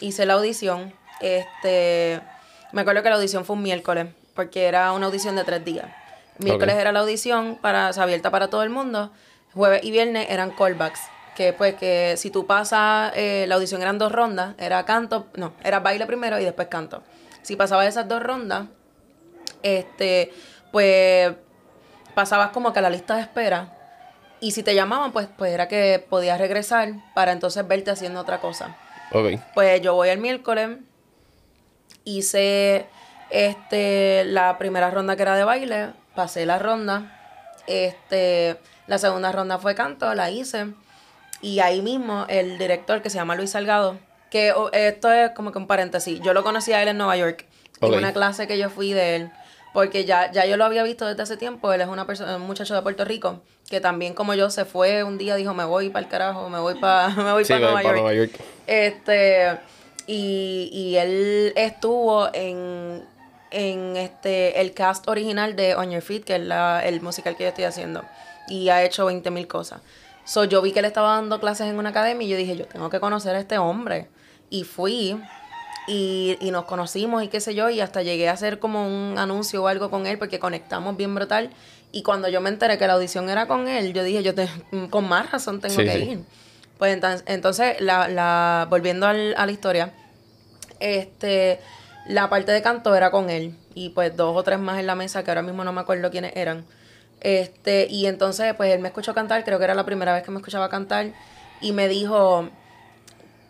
hice 0.00 0.26
la 0.26 0.34
audición. 0.34 0.92
Este, 1.20 2.20
me 2.72 2.82
acuerdo 2.82 3.02
que 3.02 3.08
la 3.08 3.16
audición 3.16 3.44
fue 3.46 3.56
un 3.56 3.62
miércoles, 3.62 4.08
porque 4.34 4.64
era 4.66 4.92
una 4.92 5.06
audición 5.06 5.34
de 5.36 5.44
tres 5.44 5.64
días. 5.64 5.86
Miércoles 6.38 6.76
era 6.76 6.92
la 6.92 7.00
audición 7.00 7.58
para, 7.62 7.88
o 7.88 7.92
sea, 7.94 8.02
abierta 8.02 8.30
para 8.30 8.48
todo 8.48 8.62
el 8.62 8.70
mundo. 8.70 9.10
Jueves 9.54 9.82
y 9.82 9.90
viernes 9.92 10.26
eran 10.28 10.50
callbacks. 10.50 11.00
Que 11.34 11.52
pues 11.52 11.74
que 11.74 12.14
si 12.16 12.30
tú 12.30 12.46
pasas, 12.46 13.12
eh, 13.16 13.44
la 13.48 13.56
audición 13.56 13.82
eran 13.82 13.98
dos 13.98 14.12
rondas, 14.12 14.54
era 14.58 14.84
canto, 14.84 15.26
no, 15.34 15.52
era 15.62 15.80
baile 15.80 16.06
primero 16.06 16.38
y 16.38 16.44
después 16.44 16.68
canto. 16.68 17.02
Si 17.42 17.56
pasabas 17.56 17.88
esas 17.88 18.08
dos 18.08 18.22
rondas, 18.22 18.66
este, 19.62 20.32
pues 20.70 21.34
pasabas 22.14 22.50
como 22.50 22.72
que 22.72 22.78
a 22.78 22.82
la 22.82 22.90
lista 22.90 23.16
de 23.16 23.22
espera. 23.22 23.76
Y 24.40 24.52
si 24.52 24.62
te 24.62 24.74
llamaban, 24.74 25.12
pues, 25.12 25.28
pues 25.36 25.52
era 25.52 25.68
que 25.68 26.04
podías 26.08 26.38
regresar 26.38 26.92
para 27.14 27.32
entonces 27.32 27.66
verte 27.66 27.90
haciendo 27.90 28.20
otra 28.20 28.40
cosa. 28.40 28.76
Ok. 29.10 29.40
Pues 29.54 29.80
yo 29.80 29.94
voy 29.94 30.08
el 30.10 30.18
miércoles, 30.18 30.78
hice 32.04 32.86
este 33.30 34.24
la 34.24 34.58
primera 34.58 34.90
ronda 34.90 35.16
que 35.16 35.22
era 35.22 35.36
de 35.36 35.44
baile, 35.44 35.92
pasé 36.14 36.46
la 36.46 36.58
ronda. 36.58 37.20
Este, 37.66 38.58
la 38.86 38.98
segunda 38.98 39.32
ronda 39.32 39.58
fue 39.58 39.74
canto, 39.74 40.12
la 40.14 40.30
hice. 40.30 40.74
Y 41.44 41.60
ahí 41.60 41.82
mismo 41.82 42.24
el 42.30 42.56
director 42.56 43.02
que 43.02 43.10
se 43.10 43.18
llama 43.18 43.36
Luis 43.36 43.50
Salgado, 43.50 43.98
que 44.30 44.52
oh, 44.52 44.70
esto 44.72 45.12
es 45.12 45.32
como 45.32 45.52
que 45.52 45.58
un 45.58 45.66
paréntesis, 45.66 46.18
yo 46.22 46.32
lo 46.32 46.42
conocí 46.42 46.72
a 46.72 46.80
él 46.80 46.88
en 46.88 46.96
Nueva 46.96 47.18
York, 47.18 47.44
en 47.82 47.92
una 47.92 48.14
clase 48.14 48.46
que 48.46 48.56
yo 48.56 48.70
fui 48.70 48.94
de 48.94 49.16
él, 49.16 49.30
porque 49.74 50.06
ya, 50.06 50.32
ya 50.32 50.46
yo 50.46 50.56
lo 50.56 50.64
había 50.64 50.82
visto 50.84 51.04
desde 51.04 51.22
hace 51.22 51.36
tiempo, 51.36 51.70
él 51.70 51.82
es 51.82 51.88
una 51.88 52.06
persona, 52.06 52.36
un 52.36 52.46
muchacho 52.46 52.74
de 52.74 52.80
Puerto 52.80 53.04
Rico, 53.04 53.42
que 53.68 53.82
también 53.82 54.14
como 54.14 54.32
yo 54.32 54.48
se 54.48 54.64
fue 54.64 55.04
un 55.04 55.18
día, 55.18 55.34
dijo, 55.34 55.52
me 55.52 55.66
voy 55.66 55.90
para 55.90 56.06
el 56.06 56.10
carajo, 56.10 56.48
me 56.48 56.60
voy 56.60 56.76
para 56.76 57.08
me 57.14 57.32
voy 57.32 57.44
Sí, 57.44 57.52
para 57.52 57.74
para 57.74 57.82
Nueva 57.82 57.82
York. 57.82 57.96
Nueva 57.98 58.14
York. 58.14 58.40
Este, 58.66 59.58
y, 60.06 60.70
y 60.72 60.96
él 60.96 61.52
estuvo 61.56 62.30
en, 62.32 63.04
en 63.50 63.98
este, 63.98 64.62
el 64.62 64.72
cast 64.72 65.06
original 65.08 65.56
de 65.56 65.74
On 65.74 65.90
Your 65.90 66.00
Feet, 66.00 66.24
que 66.24 66.36
es 66.36 66.42
la, 66.42 66.80
el 66.86 67.02
musical 67.02 67.36
que 67.36 67.42
yo 67.42 67.50
estoy 67.50 67.64
haciendo. 67.64 68.02
Y 68.48 68.70
ha 68.70 68.82
hecho 68.82 69.04
20 69.04 69.30
mil 69.30 69.46
cosas. 69.46 69.82
So, 70.24 70.44
yo 70.44 70.62
vi 70.62 70.72
que 70.72 70.78
él 70.78 70.84
estaba 70.86 71.14
dando 71.16 71.38
clases 71.40 71.68
en 71.68 71.78
una 71.78 71.90
academia 71.90 72.26
y 72.26 72.30
yo 72.30 72.36
dije, 72.36 72.56
yo 72.56 72.66
tengo 72.66 72.88
que 72.90 73.00
conocer 73.00 73.34
a 73.36 73.40
este 73.40 73.58
hombre. 73.58 74.08
Y 74.50 74.64
fui 74.64 75.16
y, 75.86 76.36
y 76.40 76.50
nos 76.50 76.64
conocimos 76.64 77.22
y 77.22 77.28
qué 77.28 77.40
sé 77.40 77.54
yo, 77.54 77.68
y 77.68 77.80
hasta 77.80 78.02
llegué 78.02 78.28
a 78.28 78.32
hacer 78.32 78.58
como 78.58 78.86
un 78.86 79.18
anuncio 79.18 79.62
o 79.62 79.68
algo 79.68 79.90
con 79.90 80.06
él 80.06 80.18
porque 80.18 80.38
conectamos 80.38 80.96
bien 80.96 81.14
brutal. 81.14 81.50
Y 81.92 82.02
cuando 82.02 82.28
yo 82.28 82.40
me 82.40 82.48
enteré 82.48 82.78
que 82.78 82.86
la 82.86 82.94
audición 82.94 83.28
era 83.28 83.46
con 83.46 83.68
él, 83.68 83.92
yo 83.92 84.02
dije, 84.02 84.22
yo 84.22 84.34
te, 84.34 84.48
con 84.90 85.08
más 85.08 85.30
razón 85.30 85.60
tengo 85.60 85.80
Sí, 85.80 85.84
que 85.84 85.92
sí. 85.92 86.02
ir. 86.10 86.18
Pues 86.78 86.92
entonces, 86.94 87.22
entonces 87.26 87.80
la, 87.80 88.08
la, 88.08 88.66
volviendo 88.70 89.06
al- 89.06 89.34
a 89.36 89.46
la 89.46 89.52
historia, 89.52 89.92
este, 90.80 91.60
la 92.08 92.28
parte 92.28 92.52
de 92.52 92.62
canto 92.62 92.94
era 92.94 93.10
con 93.10 93.30
él 93.30 93.54
y 93.74 93.90
pues 93.90 94.16
dos 94.16 94.36
o 94.36 94.42
tres 94.42 94.58
más 94.58 94.78
en 94.80 94.86
la 94.86 94.94
mesa 94.94 95.22
que 95.22 95.30
ahora 95.30 95.42
mismo 95.42 95.64
no 95.64 95.72
me 95.72 95.80
acuerdo 95.80 96.10
quiénes 96.10 96.34
eran. 96.36 96.64
Este, 97.24 97.86
y 97.88 98.04
entonces 98.04 98.52
pues 98.54 98.70
él 98.70 98.80
me 98.80 98.88
escuchó 98.88 99.14
cantar, 99.14 99.44
creo 99.44 99.56
que 99.56 99.64
era 99.64 99.74
la 99.74 99.86
primera 99.86 100.12
vez 100.12 100.22
que 100.22 100.30
me 100.30 100.36
escuchaba 100.36 100.68
cantar 100.68 101.06
y 101.62 101.72
me 101.72 101.88
dijo, 101.88 102.50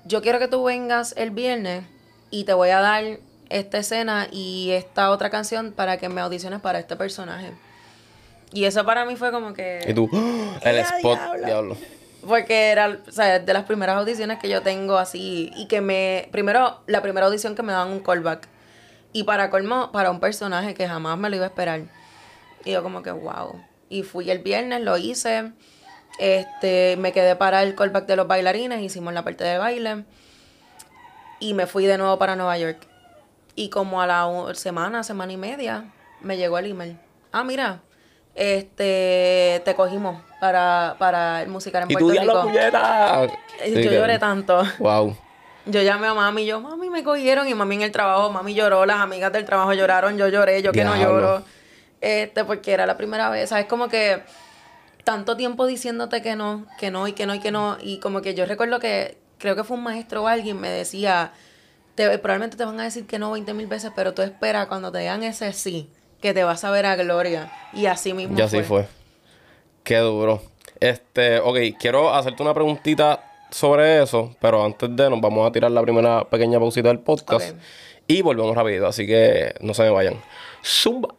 yo 0.04 0.22
quiero 0.22 0.38
que 0.38 0.46
tú 0.46 0.62
vengas 0.62 1.12
el 1.16 1.32
viernes 1.32 1.84
y 2.30 2.44
te 2.44 2.54
voy 2.54 2.70
a 2.70 2.78
dar 2.78 3.18
esta 3.50 3.78
escena 3.78 4.28
y 4.30 4.70
esta 4.70 5.10
otra 5.10 5.28
canción 5.28 5.72
para 5.72 5.96
que 5.96 6.08
me 6.08 6.20
audiciones 6.20 6.60
para 6.60 6.78
este 6.78 6.94
personaje. 6.94 7.52
Y 8.52 8.64
eso 8.66 8.84
para 8.84 9.04
mí 9.04 9.16
fue 9.16 9.32
como 9.32 9.52
que... 9.54 9.80
Y 9.88 9.92
tú, 9.92 10.08
el 10.62 10.76
¡Eh, 10.76 10.80
spot, 10.80 11.18
diablo! 11.18 11.44
diablo. 11.44 11.76
Porque 12.28 12.68
era, 12.70 13.00
o 13.08 13.10
sea, 13.10 13.40
de 13.40 13.52
las 13.52 13.64
primeras 13.64 13.96
audiciones 13.96 14.38
que 14.38 14.48
yo 14.48 14.62
tengo 14.62 14.96
así. 14.96 15.52
Y 15.56 15.66
que 15.66 15.82
me. 15.82 16.28
Primero, 16.32 16.80
la 16.86 17.02
primera 17.02 17.26
audición 17.26 17.54
que 17.54 17.62
me 17.62 17.72
dan 17.72 17.88
un 17.90 18.00
callback. 18.00 18.48
Y 19.12 19.24
para 19.24 19.50
colmo, 19.50 19.92
para 19.92 20.10
un 20.10 20.20
personaje 20.20 20.72
que 20.72 20.88
jamás 20.88 21.18
me 21.18 21.28
lo 21.28 21.36
iba 21.36 21.44
a 21.44 21.48
esperar. 21.48 21.82
Y 22.64 22.72
yo, 22.72 22.82
como 22.82 23.02
que, 23.02 23.10
wow. 23.10 23.60
Y 23.88 24.02
fui 24.02 24.30
el 24.30 24.38
viernes, 24.38 24.80
lo 24.80 24.96
hice. 24.96 25.52
Este, 26.18 26.96
me 26.98 27.12
quedé 27.12 27.36
para 27.36 27.62
el 27.62 27.74
callback 27.74 28.06
de 28.06 28.16
los 28.16 28.26
bailarines, 28.26 28.80
hicimos 28.80 29.12
la 29.12 29.24
parte 29.24 29.44
de 29.44 29.58
baile. 29.58 30.04
Y 31.40 31.54
me 31.54 31.66
fui 31.66 31.86
de 31.86 31.98
nuevo 31.98 32.18
para 32.18 32.36
Nueva 32.36 32.56
York. 32.58 32.86
Y 33.56 33.68
como 33.68 34.00
a 34.00 34.06
la 34.06 34.26
semana, 34.54 35.02
semana 35.02 35.32
y 35.32 35.36
media, 35.36 35.92
me 36.20 36.36
llegó 36.36 36.58
el 36.58 36.70
email. 36.70 36.98
Ah, 37.32 37.44
mira, 37.44 37.80
este, 38.34 39.62
te 39.64 39.74
cogimos 39.74 40.20
para, 40.40 40.96
para 40.98 41.42
el 41.42 41.48
musical 41.48 41.84
en 41.84 41.90
Y 41.90 41.94
tú, 41.94 42.06
Puerto 42.06 42.12
diablo, 42.12 42.42
Rico. 42.44 43.34
Sí, 43.64 43.82
yo 43.84 43.92
lloré 43.92 44.18
tanto. 44.18 44.62
Wow. 44.78 45.16
Yo 45.66 45.82
llamé 45.82 46.08
a 46.08 46.14
mami 46.14 46.42
y 46.42 46.46
yo, 46.46 46.60
mami, 46.60 46.90
me 46.90 47.02
cogieron. 47.02 47.48
Y 47.48 47.54
mami 47.54 47.76
en 47.76 47.82
el 47.82 47.92
trabajo, 47.92 48.30
mami 48.30 48.54
lloró, 48.54 48.84
las 48.86 48.98
amigas 48.98 49.32
del 49.32 49.44
trabajo 49.44 49.72
lloraron, 49.72 50.18
yo 50.18 50.28
lloré, 50.28 50.62
yo 50.62 50.72
que 50.72 50.84
no 50.84 50.94
Diablo. 50.94 51.20
lloro. 51.20 51.44
Este, 52.04 52.44
porque 52.44 52.72
era 52.72 52.84
la 52.84 52.96
primera 52.96 53.30
vez. 53.30 53.48
¿Sabes? 53.48 53.64
Como 53.66 53.88
que 53.88 54.22
tanto 55.04 55.36
tiempo 55.36 55.66
diciéndote 55.66 56.20
que 56.20 56.36
no, 56.36 56.66
que 56.78 56.90
no 56.90 57.08
y 57.08 57.12
que 57.12 57.24
no 57.24 57.34
y 57.34 57.40
que 57.40 57.50
no. 57.50 57.78
Y 57.80 57.98
como 57.98 58.20
que 58.20 58.34
yo 58.34 58.44
recuerdo 58.44 58.78
que 58.78 59.16
creo 59.38 59.56
que 59.56 59.64
fue 59.64 59.76
un 59.78 59.82
maestro 59.82 60.22
o 60.22 60.26
alguien 60.26 60.60
me 60.60 60.68
decía, 60.68 61.32
te, 61.94 62.18
probablemente 62.18 62.56
te 62.56 62.64
van 62.64 62.78
a 62.78 62.84
decir 62.84 63.06
que 63.06 63.18
no 63.18 63.32
20 63.32 63.54
mil 63.54 63.66
veces, 63.66 63.90
pero 63.96 64.12
tú 64.12 64.20
espera 64.20 64.66
cuando 64.66 64.92
te 64.92 64.98
digan 64.98 65.22
ese 65.22 65.52
sí, 65.54 65.88
que 66.20 66.34
te 66.34 66.44
vas 66.44 66.62
a 66.64 66.70
ver 66.70 66.84
a 66.84 66.96
gloria. 66.96 67.50
Y 67.72 67.86
así 67.86 68.12
mismo 68.12 68.36
Ya 68.36 68.44
así 68.44 68.62
fue. 68.62 68.86
Qué 69.82 69.96
duro. 69.98 70.42
Este, 70.80 71.38
ok, 71.38 71.58
quiero 71.78 72.12
hacerte 72.12 72.42
una 72.42 72.52
preguntita 72.52 73.24
sobre 73.50 74.02
eso, 74.02 74.36
pero 74.40 74.62
antes 74.62 74.94
de 74.94 75.08
nos 75.08 75.20
vamos 75.20 75.48
a 75.48 75.52
tirar 75.52 75.70
la 75.70 75.80
primera 75.80 76.28
pequeña 76.28 76.58
pausita 76.58 76.88
del 76.88 76.98
podcast 76.98 77.56
y 78.06 78.20
volvemos 78.20 78.54
rápido, 78.54 78.86
así 78.86 79.06
que 79.06 79.54
no 79.60 79.72
se 79.72 79.84
me 79.84 79.90
vayan. 79.90 80.20
Zumba. 80.62 81.14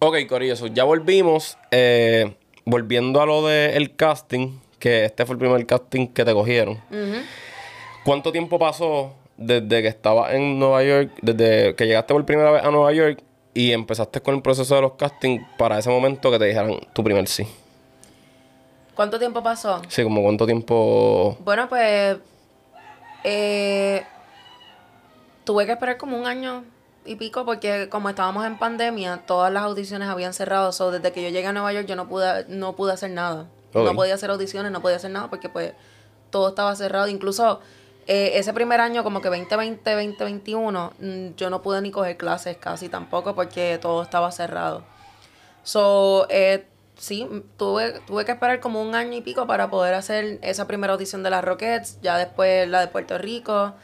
Ok, 0.00 0.16
Corillo, 0.26 0.56
so 0.56 0.66
ya 0.66 0.84
volvimos. 0.84 1.58
Eh, 1.70 2.34
volviendo 2.64 3.20
a 3.20 3.26
lo 3.26 3.46
del 3.46 3.94
casting, 3.96 4.58
que 4.78 5.04
este 5.04 5.26
fue 5.26 5.34
el 5.34 5.38
primer 5.38 5.66
casting 5.66 6.08
que 6.08 6.24
te 6.24 6.32
cogieron. 6.32 6.80
¿Cuánto 8.04 8.32
tiempo 8.32 8.58
pasó 8.58 9.12
desde 9.36 9.82
que 9.82 9.88
estabas 9.88 10.32
en 10.32 10.58
Nueva 10.58 10.82
York, 10.82 11.12
desde 11.20 11.74
que 11.74 11.86
llegaste 11.86 12.14
por 12.14 12.24
primera 12.24 12.50
vez 12.50 12.64
a 12.64 12.70
Nueva 12.70 12.92
York 12.92 13.22
y 13.52 13.72
empezaste 13.72 14.20
con 14.22 14.36
el 14.36 14.42
proceso 14.42 14.74
de 14.74 14.80
los 14.80 14.92
castings 14.92 15.46
para 15.58 15.78
ese 15.78 15.90
momento 15.90 16.30
que 16.30 16.38
te 16.38 16.46
dijeran 16.46 16.78
tu 16.94 17.04
primer 17.04 17.26
sí? 17.26 17.46
¿Cuánto 18.94 19.18
tiempo 19.18 19.42
pasó? 19.42 19.82
Sí, 19.88 20.02
como 20.02 20.22
cuánto 20.22 20.46
tiempo... 20.46 21.36
Bueno, 21.44 21.68
pues 21.68 22.16
eh, 23.24 24.02
tuve 25.44 25.66
que 25.66 25.72
esperar 25.72 25.96
como 25.98 26.16
un 26.16 26.26
año 26.26 26.64
y 27.04 27.16
pico 27.16 27.44
porque 27.44 27.88
como 27.88 28.08
estábamos 28.08 28.46
en 28.46 28.58
pandemia, 28.58 29.24
todas 29.26 29.52
las 29.52 29.64
audiciones 29.64 30.08
habían 30.08 30.34
cerrado. 30.34 30.72
So, 30.72 30.90
desde 30.90 31.12
que 31.12 31.22
yo 31.22 31.28
llegué 31.28 31.46
a 31.46 31.52
Nueva 31.52 31.72
York 31.72 31.86
yo 31.86 31.96
no 31.96 32.08
pude, 32.08 32.44
no 32.48 32.76
pude 32.76 32.92
hacer 32.92 33.10
nada. 33.10 33.48
No 33.72 33.94
podía 33.94 34.14
hacer 34.14 34.30
audiciones, 34.30 34.72
no 34.72 34.82
podía 34.82 34.96
hacer 34.96 35.12
nada 35.12 35.30
porque 35.30 35.48
pues 35.48 35.72
todo 36.30 36.48
estaba 36.48 36.74
cerrado. 36.74 37.08
Incluso 37.08 37.60
eh, 38.06 38.32
ese 38.34 38.52
primer 38.52 38.80
año, 38.80 39.04
como 39.04 39.20
que 39.20 39.28
2020, 39.28 39.90
2021, 39.90 40.92
mm, 40.98 41.26
yo 41.36 41.50
no 41.50 41.62
pude 41.62 41.80
ni 41.80 41.90
coger 41.90 42.16
clases 42.16 42.56
casi 42.56 42.88
tampoco 42.88 43.34
porque 43.34 43.78
todo 43.80 44.02
estaba 44.02 44.32
cerrado. 44.32 44.82
So, 45.62 46.26
eh, 46.30 46.66
sí, 46.96 47.28
tuve, 47.56 48.00
tuve 48.06 48.24
que 48.24 48.32
esperar 48.32 48.60
como 48.60 48.82
un 48.82 48.94
año 48.94 49.16
y 49.16 49.20
pico 49.20 49.46
para 49.46 49.70
poder 49.70 49.94
hacer 49.94 50.40
esa 50.42 50.66
primera 50.66 50.94
audición 50.94 51.22
de 51.22 51.30
las 51.30 51.44
Rockets, 51.44 52.00
ya 52.02 52.18
después 52.18 52.68
la 52.68 52.80
de 52.80 52.88
Puerto 52.88 53.18
Rico. 53.18 53.74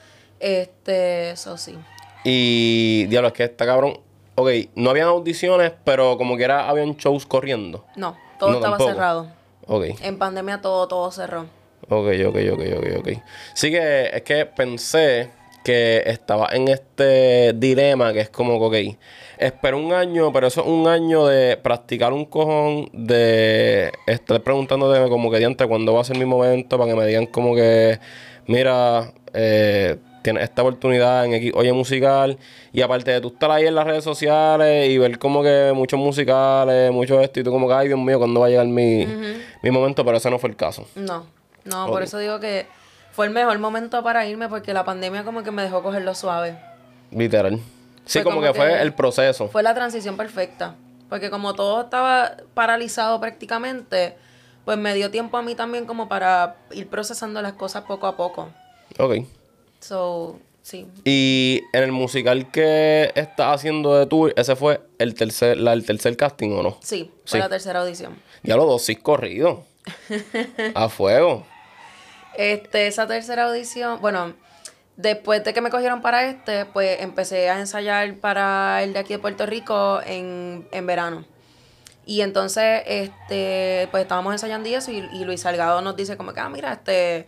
Este, 0.41 1.31
eso 1.31 1.57
sí. 1.57 1.79
Y, 2.29 3.07
diablo, 3.07 3.29
es 3.29 3.35
que 3.35 3.45
está 3.45 3.65
cabrón. 3.67 4.01
Ok, 4.35 4.49
no 4.75 4.91
habían 4.91 5.07
audiciones, 5.07 5.73
pero 5.85 6.19
como 6.19 6.37
que 6.37 6.43
era, 6.43 6.69
habían 6.69 6.97
shows 6.97 7.25
corriendo. 7.25 7.85
No, 7.95 8.17
todo 8.39 8.51
No, 8.51 8.57
estaba 8.57 8.77
tampoco. 8.77 8.91
cerrado. 8.93 9.27
Ok, 9.69 9.85
En 10.03 10.19
pandemia 10.19 10.61
todo, 10.61 10.89
todo 10.89 11.11
cerró. 11.13 11.43
Ok, 11.89 12.09
ok, 12.27 12.37
ok, 12.53 12.61
ok, 12.79 12.87
ok. 12.99 13.09
Sí 13.55 13.71
que 13.71 14.11
es 14.13 14.23
que 14.23 14.45
pensé 14.45 15.31
que 15.65 16.03
estaba 16.07 16.49
en 16.53 16.67
este 16.69 17.53
dilema 17.53 18.13
que 18.13 18.21
es 18.21 18.31
como, 18.31 18.57
ok, 18.57 18.75
espero 19.39 19.79
un 19.79 19.93
año, 19.93 20.33
pero 20.33 20.49
eso 20.49 20.63
es 20.63 20.67
un 20.67 20.89
año 20.89 21.27
de 21.27 21.57
practicar 21.57 22.13
un 22.13 22.25
cojón, 22.25 22.89
de 22.93 23.93
estar 24.07 24.41
preguntándote 24.43 25.09
como 25.09 25.31
que 25.31 25.39
diante 25.39 25.65
cuándo 25.67 25.95
va 25.95 26.01
a 26.01 26.05
ser 26.05 26.19
mi 26.19 26.25
momento 26.25 26.77
para 26.77 26.91
que 26.91 26.97
me 26.97 27.07
digan 27.07 27.27
como 27.27 27.55
que, 27.55 27.99
mira, 28.47 29.13
eh, 29.33 29.97
tienes 30.27 30.43
esta 30.43 30.63
oportunidad 30.63 31.25
en 31.25 31.35
X 31.35 31.53
Oye 31.55 31.73
Musical. 31.73 32.37
Y 32.73 32.83
aparte 32.83 33.13
de 33.13 33.21
tú 33.21 33.29
estar 33.29 33.49
ahí 33.49 33.65
en 33.65 33.77
las 33.77 33.87
redes 33.87 34.03
sociales 34.03 34.91
y 34.91 34.99
ver 34.99 35.21
como 35.21 35.41
que 35.41 35.73
muchos 35.73 36.01
musicales, 36.01 36.91
mucho 36.91 37.21
esto, 37.21 37.39
y 37.39 37.45
tú 37.45 37.53
como 37.53 37.69
que, 37.69 37.75
ay 37.75 37.87
Dios 37.87 38.01
mío, 38.01 38.19
¿cuándo 38.19 38.41
va 38.41 38.47
a 38.47 38.49
llegar 38.49 38.67
mi, 38.67 39.07
mi 39.63 39.71
momento? 39.71 40.05
Pero 40.05 40.17
ese 40.17 40.29
no 40.29 40.41
fue 40.41 40.51
el 40.51 40.57
caso. 40.57 40.89
No, 40.97 41.27
no, 41.65 41.87
por 41.87 42.03
eso 42.03 42.19
digo 42.19 42.41
que 42.41 42.67
fue 43.13 43.27
el 43.27 43.33
mejor 43.33 43.57
momento 43.61 44.03
para 44.03 44.27
irme 44.27 44.49
porque 44.49 44.75
la 44.75 44.85
pandemia 44.85 45.23
como 45.23 45.45
que 45.45 45.53
me 45.53 45.63
dejó 45.63 45.81
cogerlo 45.85 46.13
suave. 46.17 46.59
Literal. 47.13 47.61
Sí, 48.05 48.23
como, 48.23 48.37
como 48.37 48.49
que, 48.49 48.55
fue 48.55 48.83
el 48.83 48.95
proceso. 48.95 49.47
Fue 49.47 49.63
la 49.63 49.75
transición 49.75 50.17
perfecta. 50.17 50.75
Porque 51.09 51.31
como 51.31 51.55
todo 51.55 51.83
estaba 51.83 52.33
paralizado 52.53 53.21
prácticamente, 53.21 54.17
pues 54.65 54.77
me 54.77 54.93
dio 54.93 55.09
tiempo 55.13 55.37
a 55.37 55.43
mí 55.43 55.55
también 55.55 55.87
como 55.87 56.09
para 56.09 56.57
ir 56.73 56.89
procesando 56.89 57.41
las 57.43 57.53
cosas 57.53 57.85
poco 57.85 58.09
a 58.09 58.17
poco. 58.17 58.49
Ok. 58.99 59.19
So, 59.81 60.39
sí. 60.63 60.87
Y 61.05 61.63
en 61.73 61.85
el 61.85 61.93
musical 61.93 62.51
que 62.51 63.13
estás 63.15 63.55
haciendo 63.55 63.95
de 63.99 64.07
tour, 64.07 64.33
ese 64.37 64.57
fue 64.57 64.81
el 64.99 65.15
tercer, 65.15 65.59
la, 65.59 65.73
el 65.73 65.85
tercer 65.85 66.17
casting, 66.17 66.51
¿o 66.53 66.63
no? 66.63 66.79
Sí, 66.83 67.11
fue 67.25 67.33
Sí. 67.33 67.39
la 67.39 67.49
tercera 67.49 67.81
audición. 67.81 68.17
Ya 68.43 68.57
los 68.57 68.67
dos 68.67 68.83
sí 68.83 68.97
corridos. 68.97 69.61
a 70.75 70.89
fuego. 70.89 71.47
Este, 72.37 72.87
esa 72.87 73.07
tercera 73.07 73.45
audición, 73.47 74.01
bueno, 74.01 74.35
después 74.97 75.43
de 75.45 75.55
que 75.55 75.61
me 75.61 75.71
cogieron 75.71 76.03
para 76.03 76.29
este, 76.29 76.67
pues 76.67 77.01
empecé 77.01 77.49
a 77.49 77.59
ensayar 77.61 78.17
para 78.17 78.83
el 78.83 78.93
de 78.93 78.99
aquí 78.99 79.13
de 79.15 79.19
Puerto 79.19 79.47
Rico 79.47 80.01
en, 80.05 80.67
en 80.73 80.87
verano. 80.87 81.25
Y 82.05 82.21
entonces, 82.21 82.83
este, 82.87 83.89
pues 83.91 84.03
estábamos 84.03 84.33
ensayando 84.33 84.69
y 84.69 84.75
eso, 84.75 84.91
y, 84.93 84.99
y 85.13 85.25
Luis 85.25 85.41
Salgado 85.41 85.81
nos 85.81 85.97
dice 85.97 86.17
como 86.17 86.33
que, 86.35 86.41
ah, 86.41 86.49
mira, 86.49 86.73
este, 86.75 87.27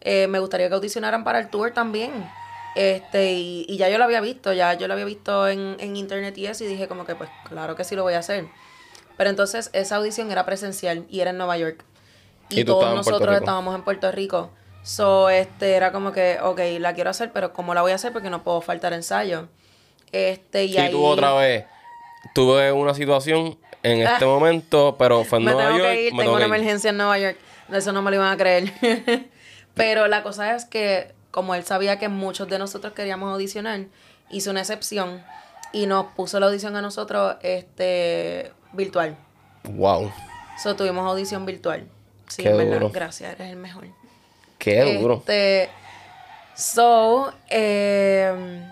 eh, 0.00 0.26
me 0.28 0.38
gustaría 0.38 0.68
que 0.68 0.74
audicionaran 0.74 1.24
para 1.24 1.38
el 1.38 1.48
tour 1.48 1.72
también. 1.72 2.28
Este, 2.74 3.32
y, 3.32 3.66
y 3.68 3.76
ya 3.76 3.88
yo 3.88 3.98
lo 3.98 4.04
había 4.04 4.20
visto, 4.20 4.52
ya 4.52 4.74
yo 4.74 4.86
lo 4.86 4.94
había 4.94 5.04
visto 5.04 5.48
en, 5.48 5.76
en 5.80 5.96
internet 5.96 6.38
y 6.38 6.46
eso, 6.46 6.62
y 6.64 6.68
dije 6.68 6.86
como 6.86 7.04
que, 7.04 7.14
pues, 7.16 7.28
claro 7.48 7.74
que 7.74 7.84
sí 7.84 7.96
lo 7.96 8.02
voy 8.02 8.14
a 8.14 8.20
hacer. 8.20 8.46
Pero 9.16 9.28
entonces 9.30 9.70
esa 9.72 9.96
audición 9.96 10.30
era 10.30 10.46
presencial 10.46 11.04
y 11.10 11.20
era 11.20 11.30
en 11.30 11.36
Nueva 11.38 11.58
York. 11.58 11.84
Y, 12.48 12.64
todos 12.64 12.94
nosotros 12.94 13.36
estábamos 13.36 13.74
en 13.74 13.82
Puerto 13.82 14.10
Rico. 14.10 14.50
So, 14.82 15.28
este, 15.28 15.74
era 15.74 15.92
como 15.92 16.10
que, 16.12 16.38
ok, 16.42 16.58
la 16.78 16.94
quiero 16.94 17.10
hacer, 17.10 17.30
pero 17.32 17.52
¿cómo 17.52 17.74
la 17.74 17.82
voy 17.82 17.92
a 17.92 17.96
hacer? 17.96 18.12
Porque 18.12 18.30
no 18.30 18.42
puedo 18.42 18.60
faltar 18.60 18.92
ensayo. 18.92 19.48
Este, 20.10 20.64
y 20.64 20.72
Sí, 20.72 20.78
ahí... 20.78 20.90
tuvo 20.90 21.08
otra 21.08 21.34
vez. 21.34 21.66
Tuve 22.34 22.72
una 22.72 22.94
situación 22.94 23.58
en 23.82 24.00
este 24.06 24.24
momento, 24.24 24.96
pero 24.98 25.24
fue 25.24 25.38
en 25.38 25.44
Nueva 25.44 25.70
York. 25.70 25.82
que 25.82 26.02
ir, 26.06 26.14
me 26.14 26.22
tengo 26.22 26.36
una 26.36 26.46
ir. 26.46 26.54
emergencia 26.54 26.90
en 26.90 26.96
Nueva 26.96 27.18
York. 27.18 27.36
Eso 27.72 27.92
no 27.92 28.02
me 28.02 28.10
lo 28.10 28.16
iban 28.16 28.32
a 28.32 28.36
creer. 28.36 28.72
Pero 29.74 30.08
la 30.08 30.22
cosa 30.22 30.54
es 30.54 30.64
que, 30.64 31.12
como 31.30 31.54
él 31.54 31.64
sabía 31.64 31.98
que 31.98 32.08
muchos 32.08 32.48
de 32.48 32.58
nosotros 32.58 32.92
queríamos 32.92 33.32
audicionar, 33.32 33.86
hizo 34.30 34.50
una 34.50 34.60
excepción 34.60 35.22
y 35.72 35.86
nos 35.86 36.06
puso 36.14 36.40
la 36.40 36.46
audición 36.46 36.76
a 36.76 36.82
nosotros 36.82 37.36
este 37.42 38.52
virtual. 38.72 39.16
Wow. 39.64 40.12
So, 40.62 40.76
tuvimos 40.76 41.06
audición 41.06 41.46
virtual. 41.46 41.86
Sí, 42.28 42.42
Qué 42.42 42.52
verdad. 42.52 42.74
duro. 42.74 42.90
Gracias, 42.90 43.32
eres 43.32 43.50
el 43.50 43.56
mejor. 43.56 43.86
Qué 44.58 44.98
duro. 44.98 45.14
Este, 45.14 45.70
so, 46.54 47.32
eh, 47.48 48.62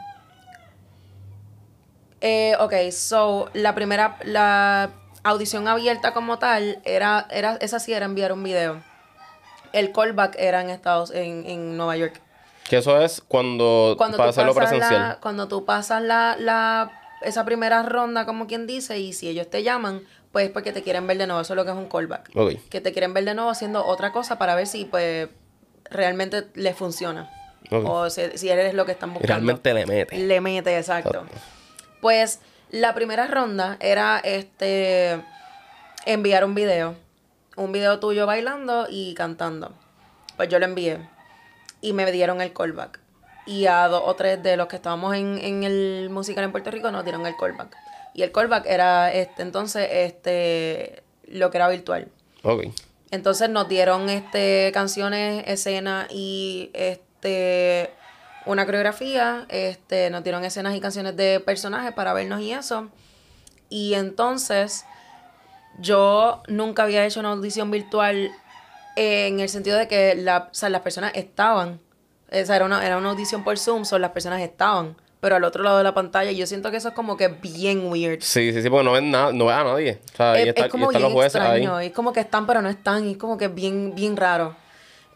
eh, 2.20 2.56
ok, 2.60 2.74
so, 2.92 3.50
la 3.54 3.74
primera, 3.74 4.18
la 4.24 4.90
audición 5.22 5.66
abierta 5.66 6.12
como 6.12 6.38
tal, 6.38 6.80
era, 6.84 7.26
era, 7.30 7.56
esa 7.56 7.80
sí 7.80 7.92
era 7.92 8.06
enviar 8.06 8.32
un 8.32 8.42
video. 8.42 8.82
El 9.78 9.92
callback 9.92 10.36
era 10.38 10.60
en 10.60 10.70
Estados, 10.70 11.10
en, 11.10 11.46
en 11.46 11.76
Nueva 11.76 11.96
York. 11.96 12.20
Que 12.68 12.78
eso 12.78 13.00
es 13.00 13.22
cuando, 13.26 13.94
Cuando 13.96 14.18
pasas 14.18 14.54
presencial. 14.54 15.00
la, 15.00 15.18
cuando 15.20 15.48
tú 15.48 15.64
pasas 15.64 16.02
la, 16.02 16.36
la, 16.38 16.90
esa 17.22 17.44
primera 17.44 17.82
ronda, 17.82 18.26
como 18.26 18.46
quien 18.46 18.66
dice, 18.66 18.98
y 18.98 19.12
si 19.12 19.28
ellos 19.28 19.48
te 19.48 19.62
llaman, 19.62 20.02
pues 20.32 20.46
es 20.46 20.52
porque 20.52 20.72
te 20.72 20.82
quieren 20.82 21.06
ver 21.06 21.16
de 21.16 21.26
nuevo, 21.26 21.40
eso 21.40 21.54
es 21.54 21.56
lo 21.56 21.64
que 21.64 21.70
es 21.70 21.76
un 21.76 21.88
callback. 21.88 22.30
Ok. 22.34 22.54
Que 22.68 22.80
te 22.80 22.92
quieren 22.92 23.14
ver 23.14 23.24
de 23.24 23.34
nuevo 23.34 23.48
haciendo 23.50 23.84
otra 23.86 24.12
cosa 24.12 24.36
para 24.36 24.54
ver 24.54 24.66
si, 24.66 24.84
pues, 24.84 25.28
realmente 25.90 26.48
les 26.54 26.76
funciona. 26.76 27.30
Ok. 27.70 27.84
O 27.88 28.10
si, 28.10 28.22
si 28.36 28.50
eres 28.50 28.74
lo 28.74 28.84
que 28.84 28.92
están 28.92 29.14
buscando. 29.14 29.32
realmente 29.32 29.72
le 29.72 29.86
mete. 29.86 30.18
Le 30.18 30.40
mete, 30.40 30.76
exacto. 30.76 31.10
Exacto. 31.10 31.34
Pues 32.02 32.40
la 32.70 32.94
primera 32.94 33.26
ronda 33.26 33.78
era 33.80 34.18
este 34.18 35.22
enviar 36.04 36.44
un 36.44 36.54
video. 36.54 36.94
Un 37.58 37.72
video 37.72 37.98
tuyo 37.98 38.24
bailando 38.24 38.86
y 38.88 39.14
cantando. 39.14 39.72
Pues 40.36 40.48
yo 40.48 40.60
lo 40.60 40.64
envié. 40.64 41.08
Y 41.80 41.92
me 41.92 42.10
dieron 42.12 42.40
el 42.40 42.52
callback. 42.52 43.00
Y 43.46 43.66
a 43.66 43.88
dos 43.88 44.02
o 44.06 44.14
tres 44.14 44.40
de 44.44 44.56
los 44.56 44.68
que 44.68 44.76
estábamos 44.76 45.16
en, 45.16 45.38
en 45.38 45.64
el 45.64 46.08
musical 46.08 46.44
en 46.44 46.52
Puerto 46.52 46.70
Rico 46.70 46.92
nos 46.92 47.02
dieron 47.02 47.26
el 47.26 47.34
callback. 47.36 47.76
Y 48.14 48.22
el 48.22 48.30
callback 48.30 48.64
era 48.66 49.12
este 49.12 49.42
entonces 49.42 49.88
este 49.90 51.02
lo 51.26 51.50
que 51.50 51.58
era 51.58 51.68
virtual. 51.68 52.08
Ok. 52.44 52.66
Entonces 53.10 53.50
nos 53.50 53.68
dieron 53.68 54.08
este 54.08 54.70
canciones, 54.72 55.42
escenas 55.48 56.06
y 56.12 56.70
este 56.74 57.90
una 58.46 58.66
coreografía, 58.66 59.46
este 59.48 60.10
nos 60.10 60.22
dieron 60.22 60.44
escenas 60.44 60.76
y 60.76 60.80
canciones 60.80 61.16
de 61.16 61.40
personajes 61.40 61.92
para 61.92 62.12
vernos 62.12 62.40
y 62.40 62.52
eso. 62.52 62.88
Y 63.68 63.94
entonces 63.94 64.84
yo 65.80 66.42
nunca 66.48 66.82
había 66.84 67.04
hecho 67.06 67.20
una 67.20 67.30
audición 67.32 67.70
virtual 67.70 68.30
en 68.96 69.40
el 69.40 69.48
sentido 69.48 69.78
de 69.78 69.86
que 69.88 70.14
la, 70.16 70.48
o 70.50 70.54
sea, 70.54 70.68
las 70.68 70.82
personas 70.82 71.12
estaban. 71.14 71.80
O 72.30 72.44
sea, 72.44 72.56
era 72.56 72.64
una, 72.64 72.84
era 72.84 72.96
una 72.98 73.10
audición 73.10 73.44
por 73.44 73.58
Zoom, 73.58 73.84
son 73.84 74.02
las 74.02 74.10
personas 74.10 74.40
estaban. 74.42 74.96
Pero 75.20 75.34
al 75.36 75.42
otro 75.44 75.64
lado 75.64 75.78
de 75.78 75.84
la 75.84 75.94
pantalla, 75.94 76.30
yo 76.30 76.46
siento 76.46 76.70
que 76.70 76.76
eso 76.76 76.88
es 76.88 76.94
como 76.94 77.16
que 77.16 77.28
bien 77.28 77.90
weird. 77.90 78.20
Sí, 78.20 78.52
sí, 78.52 78.62
sí, 78.62 78.70
porque 78.70 78.84
no 78.84 78.92
ven 78.92 79.10
nada, 79.10 79.32
no 79.32 79.46
ven 79.46 79.54
a 79.56 79.64
nadie. 79.64 80.00
O 80.14 80.16
sea, 80.16 80.38
Es, 80.38 80.46
y, 80.46 80.48
está- 80.50 80.66
es 80.66 80.70
como 80.70 80.86
están 80.86 81.02
los 81.02 81.10
bien 81.10 81.16
jueces 81.16 81.40
ahí. 81.40 81.58
extraño. 81.62 81.80
Es 81.80 81.92
como 81.92 82.12
que 82.12 82.20
están, 82.20 82.46
pero 82.46 82.62
no 82.62 82.68
están. 82.68 83.08
Y 83.08 83.12
es 83.12 83.16
como 83.16 83.36
que 83.36 83.48
bien, 83.48 83.94
bien 83.96 84.16
raro. 84.16 84.54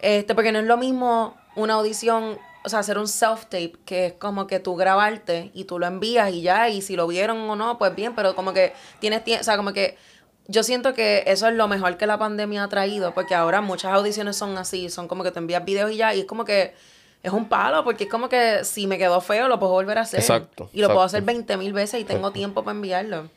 Este, 0.01 0.35
porque 0.35 0.51
no 0.51 0.59
es 0.59 0.65
lo 0.65 0.77
mismo 0.77 1.37
una 1.55 1.75
audición, 1.75 2.37
o 2.65 2.69
sea, 2.69 2.81
hacer 2.81 2.99
un 2.99 3.07
self-tape, 3.07 3.75
que 3.85 4.07
es 4.07 4.13
como 4.15 4.49
que 4.49 4.59
tú 4.59 4.75
grabarte 4.75 5.53
y 5.55 5.65
tú 5.65 5.79
lo 5.79 5.87
envías 5.87 6.33
y 6.33 6.43
ya, 6.43 6.69
y 6.69 6.83
si 6.83 6.97
lo 6.97 7.07
vieron 7.07 7.39
o 7.49 7.55
no, 7.55 7.79
pues 7.79 7.95
bien, 7.95 8.15
pero 8.17 8.35
como 8.35 8.53
que 8.53 8.73
tienes 8.99 9.23
tiempo, 9.23 9.43
o 9.43 9.45
sea, 9.45 9.57
como 9.57 9.73
que 9.73 9.97
yo 10.49 10.63
siento 10.63 10.95
que 10.95 11.25
eso 11.27 11.49
es 11.49 11.55
lo 11.55 11.69
mejor 11.69 11.97
que 11.97 12.07
la 12.07 12.19
pandemia 12.19 12.65
ha 12.65 12.69
traído, 12.69 13.15
porque 13.15 13.35
ahora 13.35 13.61
muchas 13.61 13.93
audiciones 13.93 14.37
son 14.37 14.59
así, 14.59 14.91
son 14.91 15.09
como 15.09 15.25
que 15.25 15.31
te 15.31 15.39
envías 15.39 15.65
videos 15.65 15.93
y 15.93 15.97
ya, 15.97 16.15
y 16.15 16.21
es 16.21 16.27
como 16.27 16.45
que 16.45 16.75
es 17.23 17.33
un 17.33 17.49
palo, 17.49 17.85
porque 17.85 18.05
es 18.05 18.11
como 18.11 18.29
que 18.29 18.65
si 18.65 18.87
me 18.87 18.99
quedó 18.99 19.21
feo, 19.21 19.49
lo 19.49 19.59
puedo 19.59 19.73
volver 19.73 19.99
a 19.99 20.03
hacer. 20.03 20.21
Exacto, 20.21 20.69
Y 20.73 20.81
lo 20.81 20.89
puedo 20.89 21.03
hacer 21.03 21.23
20 21.23 21.57
mil 21.57 21.73
veces 21.73 22.01
y 22.01 22.05
tengo 22.05 22.33
tiempo 22.33 22.65
para 22.65 22.75
enviarlo. 22.75 23.31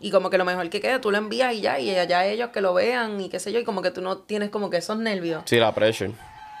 Y 0.00 0.10
como 0.10 0.30
que 0.30 0.38
lo 0.38 0.44
mejor 0.44 0.68
que 0.70 0.80
quede, 0.80 0.98
tú 0.98 1.10
lo 1.10 1.18
envías 1.18 1.54
y 1.54 1.60
ya, 1.60 1.78
y 1.78 1.94
allá 1.94 2.24
ellos 2.26 2.50
que 2.50 2.60
lo 2.60 2.74
vean 2.74 3.20
y 3.20 3.28
qué 3.28 3.40
sé 3.40 3.52
yo, 3.52 3.58
y 3.58 3.64
como 3.64 3.82
que 3.82 3.90
tú 3.90 4.00
no 4.00 4.18
tienes 4.18 4.50
como 4.50 4.70
que 4.70 4.76
esos 4.76 4.96
nervios. 4.98 5.42
Sí, 5.46 5.56
la 5.56 5.74
pressure. 5.74 6.12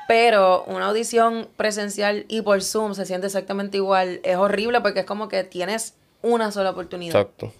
Pero 0.08 0.64
una 0.64 0.86
audición 0.86 1.48
presencial 1.56 2.24
y 2.28 2.42
por 2.42 2.62
Zoom 2.62 2.94
se 2.94 3.06
siente 3.06 3.28
exactamente 3.28 3.76
igual. 3.76 4.20
Es 4.24 4.36
horrible 4.36 4.80
porque 4.80 5.00
es 5.00 5.06
como 5.06 5.28
que 5.28 5.44
tienes 5.44 5.94
una 6.22 6.50
sola 6.50 6.70
oportunidad. 6.70 7.14
Exacto. 7.14 7.52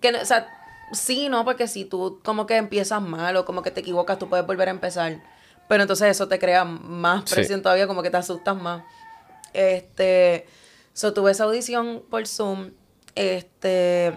Que, 0.00 0.10
o 0.10 0.24
sea, 0.24 0.59
sí, 0.92 1.28
no, 1.28 1.44
porque 1.44 1.68
si 1.68 1.84
tú 1.84 2.20
como 2.24 2.46
que 2.46 2.56
empiezas 2.56 3.00
mal 3.02 3.36
o 3.36 3.44
como 3.44 3.62
que 3.62 3.70
te 3.70 3.80
equivocas, 3.80 4.18
tú 4.18 4.28
puedes 4.28 4.46
volver 4.46 4.68
a 4.68 4.72
empezar. 4.72 5.20
Pero 5.68 5.82
entonces 5.82 6.08
eso 6.08 6.26
te 6.28 6.38
crea 6.38 6.64
más 6.64 7.22
Sí. 7.28 7.34
presión 7.36 7.62
todavía, 7.62 7.86
como 7.86 8.02
que 8.02 8.10
te 8.10 8.16
asustas 8.16 8.56
más. 8.56 8.82
Este, 9.52 10.46
so 10.92 11.12
tuve 11.12 11.32
esa 11.32 11.44
audición 11.44 12.02
por 12.10 12.26
Zoom. 12.26 12.70
Este, 13.14 14.16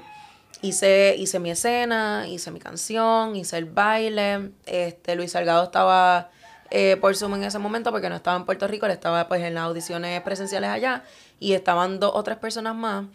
hice, 0.61 1.15
hice 1.17 1.39
mi 1.39 1.51
escena, 1.51 2.25
hice 2.27 2.51
mi 2.51 2.59
canción, 2.59 3.35
hice 3.35 3.57
el 3.57 3.65
baile. 3.65 4.51
Este, 4.65 5.15
Luis 5.15 5.31
Salgado 5.31 5.63
estaba 5.63 6.29
eh, 6.71 6.97
por 6.99 7.15
Zoom 7.15 7.35
en 7.35 7.43
ese 7.43 7.59
momento 7.59 7.91
porque 7.91 8.09
no 8.09 8.15
estaba 8.15 8.37
en 8.37 8.45
Puerto 8.45 8.67
Rico, 8.67 8.85
él 8.87 8.91
estaba 8.91 9.27
pues 9.27 9.41
en 9.43 9.53
las 9.53 9.63
audiciones 9.65 10.21
presenciales 10.21 10.69
allá 10.71 11.03
y 11.39 11.53
estaban 11.53 11.99
dos 11.99 12.11
o 12.15 12.23
tres 12.23 12.37
personas 12.37 12.75
más. 12.75 13.05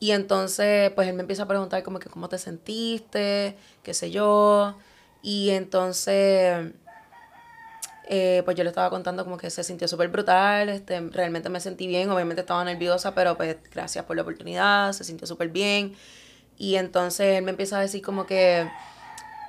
Y 0.00 0.12
entonces, 0.12 0.90
pues 0.92 1.08
él 1.08 1.14
me 1.14 1.22
empieza 1.22 1.42
a 1.44 1.48
preguntar 1.48 1.82
como 1.82 1.98
que 1.98 2.08
cómo 2.08 2.28
te 2.28 2.38
sentiste, 2.38 3.56
qué 3.82 3.94
sé 3.94 4.10
yo. 4.10 4.78
Y 5.22 5.50
entonces, 5.50 6.72
eh, 8.10 8.42
pues 8.44 8.56
yo 8.56 8.64
le 8.64 8.70
estaba 8.70 8.90
contando 8.90 9.24
como 9.24 9.36
que 9.36 9.50
se 9.50 9.62
sintió 9.64 9.86
súper 9.88 10.08
brutal, 10.08 10.68
este, 10.70 11.00
realmente 11.10 11.48
me 11.50 11.60
sentí 11.60 11.86
bien, 11.86 12.10
obviamente 12.10 12.40
estaba 12.40 12.64
nerviosa, 12.64 13.14
pero 13.14 13.36
pues 13.36 13.56
gracias 13.70 14.04
por 14.06 14.16
la 14.16 14.22
oportunidad, 14.22 14.92
se 14.92 15.04
sintió 15.04 15.26
súper 15.26 15.48
bien. 15.50 15.94
Y 16.56 16.76
entonces 16.76 17.38
él 17.38 17.44
me 17.44 17.50
empieza 17.52 17.78
a 17.78 17.80
decir 17.82 18.02
como 18.02 18.26
que 18.26 18.68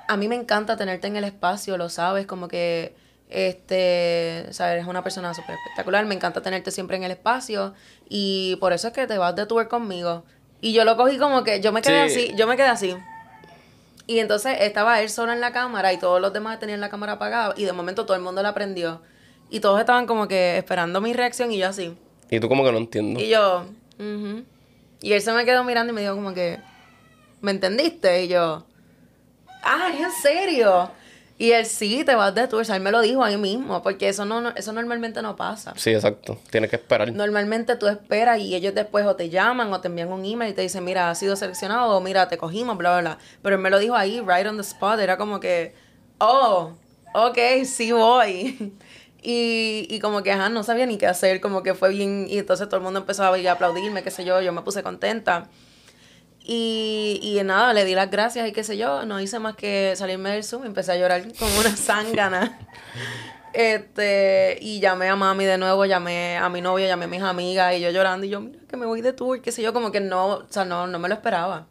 a 0.08 0.18
mí 0.18 0.28
me 0.28 0.36
encanta 0.36 0.78
tenerte 0.78 1.08
en 1.08 1.16
el 1.18 1.24
espacio, 1.24 1.78
lo 1.78 1.90
sabes, 1.90 2.26
como 2.26 2.48
que 2.48 2.96
Este, 3.32 4.48
sea, 4.52 4.74
eres 4.74 4.88
una 4.88 5.04
persona 5.04 5.34
súper 5.36 5.56
espectacular. 5.56 6.06
Me 6.06 6.16
encanta 6.16 6.42
tenerte 6.42 6.72
siempre 6.72 6.98
en 6.98 7.04
el 7.04 7.12
espacio. 7.12 7.76
Y 8.10 8.56
por 8.60 8.74
eso 8.74 8.88
es 8.88 8.94
que 8.94 9.06
te 9.08 9.18
vas 9.20 9.36
de 9.36 9.46
tour 9.46 9.68
conmigo. 9.68 10.26
Y 10.62 10.74
yo 10.74 10.84
lo 10.84 10.98
cogí 10.98 11.18
como 11.18 11.44
que, 11.44 11.62
yo 11.62 11.72
me 11.72 11.82
quedé 11.82 12.10
Sí. 12.10 12.20
así, 12.26 12.34
yo 12.36 12.48
me 12.48 12.58
quedé 12.58 12.68
así. 12.68 12.96
Y 14.08 14.20
entonces 14.20 14.58
estaba 14.62 15.02
él 15.02 15.10
solo 15.10 15.32
en 15.34 15.40
la 15.40 15.52
cámara 15.52 15.94
y 15.94 15.98
todos 15.98 16.20
los 16.20 16.34
demás 16.34 16.60
tenían 16.60 16.82
la 16.82 16.90
cámara 16.90 17.14
apagada. 17.14 17.54
Y 17.56 17.66
de 17.66 17.74
momento 17.74 18.06
todo 18.06 18.18
el 18.18 18.24
mundo 18.24 18.42
la 18.42 18.54
prendió. 18.54 19.02
Y 19.52 19.60
todos 19.60 19.80
estaban 19.80 20.06
como 20.08 20.28
que 20.28 20.58
esperando 20.58 21.00
mi 21.00 21.14
reacción 21.14 21.52
y 21.52 21.60
yo 21.60 21.68
así. 21.68 21.96
Y 22.30 22.40
tú 22.40 22.50
como 22.50 22.64
que 22.64 22.72
no 22.72 22.78
entiendo. 22.80 23.20
Y 23.20 23.30
yo, 23.30 23.66
ujú. 24.00 24.44
Y 25.02 25.14
él 25.14 25.22
se 25.22 25.32
me 25.32 25.46
quedó 25.46 25.64
mirando 25.64 25.94
y 25.94 25.96
me 25.96 26.02
dijo 26.02 26.16
como 26.16 26.34
que, 26.34 26.60
¿me 27.42 27.52
entendiste? 27.52 28.24
Y 28.26 28.28
yo, 28.28 28.66
ah, 29.64 29.90
¿es 29.94 30.00
en 30.02 30.12
serio? 30.12 30.92
Y 31.40 31.54
él, 31.54 31.66
sí, 31.66 32.04
te 32.04 32.16
vas 32.16 32.36
de 32.36 32.50
tour. 32.50 32.62
O 32.62 32.66
sea, 32.66 32.76
él 32.76 32.82
me 32.82 32.92
lo 32.92 33.00
dijo 33.00 33.24
ahí 33.24 33.38
mismo, 33.38 33.82
porque 33.82 34.10
eso 34.10 34.26
no, 34.26 34.50
eso 34.50 34.74
normalmente 34.74 35.22
no 35.22 35.38
pasa. 35.38 35.74
Sí, 35.78 35.92
exacto. 35.92 36.38
Tienes 36.52 36.70
que 36.70 36.76
esperar. 36.76 37.14
Normalmente 37.14 37.78
tú 37.78 37.88
esperas 37.88 38.40
y 38.40 38.54
ellos 38.56 38.76
después 38.76 39.06
o 39.06 39.16
te 39.16 39.30
llaman 39.30 39.72
o 39.72 39.80
te 39.80 39.88
envían 39.88 40.12
un 40.12 40.26
email 40.26 40.52
y 40.52 40.54
te 40.54 40.62
dicen, 40.62 40.84
mira, 40.84 41.10
has 41.10 41.18
sido 41.18 41.38
seleccionado 41.38 41.96
o 41.96 42.02
mira, 42.02 42.28
te 42.28 42.38
cogimos, 42.38 42.78
bla, 42.78 42.92
bla, 42.92 43.02
bla. 43.02 43.18
Pero 43.42 43.56
él 43.56 43.62
me 43.62 43.70
lo 43.70 43.80
dijo 43.80 43.96
ahí, 43.96 44.20
right 44.20 44.46
on 44.46 44.58
the 44.58 44.64
spot. 44.64 45.00
Era 45.00 45.16
como 45.18 45.40
que, 45.40 45.74
oh, 46.18 46.74
ok, 47.14 47.38
sí 47.64 47.94
voy. 47.94 48.78
Y, 49.22 49.86
y 49.90 50.00
como 50.00 50.24
que, 50.24 50.32
ajá, 50.32 50.48
no 50.48 50.64
sabía 50.64 50.86
ni 50.86 50.98
qué 50.98 51.06
hacer, 51.06 51.42
como 51.42 51.62
que 51.62 51.74
fue 51.74 51.90
bien. 51.90 52.26
Y 52.30 52.38
entonces 52.38 52.70
todo 52.70 52.78
el 52.78 52.84
mundo 52.84 53.02
empezó 53.02 53.24
a 53.24 53.52
aplaudirme, 53.52 54.02
qué 54.02 54.12
sé 54.12 54.24
yo, 54.24 54.40
yo 54.40 54.54
me 54.54 54.62
puse 54.62 54.82
contenta. 54.82 55.50
Y, 56.52 57.20
y 57.22 57.44
nada, 57.44 57.74
le 57.74 57.86
di 57.86 57.94
las 57.94 58.10
gracias 58.10 58.48
y 58.48 58.52
qué 58.52 58.64
sé 58.64 58.76
yo, 58.76 59.06
no 59.06 59.22
hice 59.22 59.38
más 59.38 59.56
que 59.56 59.94
salirme 59.96 60.32
del 60.32 60.44
Zoom 60.44 60.64
y 60.64 60.66
empecé 60.66 60.94
a 60.94 60.96
llorar 60.96 61.22
como 61.38 61.60
una 61.60 61.78
zángana. 61.78 62.58
Este, 63.54 64.58
y 64.60 64.80
llamé 64.80 65.10
a 65.10 65.16
mami 65.16 65.46
de 65.46 65.60
nuevo, 65.60 65.86
llamé 65.86 66.38
a 66.38 66.50
mi 66.50 66.62
novio, 66.62 66.88
llamé 66.88 67.06
a 67.06 67.08
mis 67.08 67.22
amigas 67.22 67.76
y 67.76 67.82
yo 67.82 67.92
llorando 67.92 68.26
y 68.26 68.30
yo, 68.30 68.42
mira, 68.42 68.58
que 68.68 68.78
me 68.78 68.88
voy 68.88 69.02
de 69.02 69.14
tour, 69.14 69.44
qué 69.44 69.52
sé 69.52 69.62
yo, 69.62 69.74
como 69.74 69.92
que 69.92 70.00
no, 70.00 70.26
o 70.38 70.46
sea, 70.50 70.66
no, 70.66 70.88
no 70.88 70.98
me 70.98 71.08
lo 71.08 71.14
esperaba. 71.14 71.68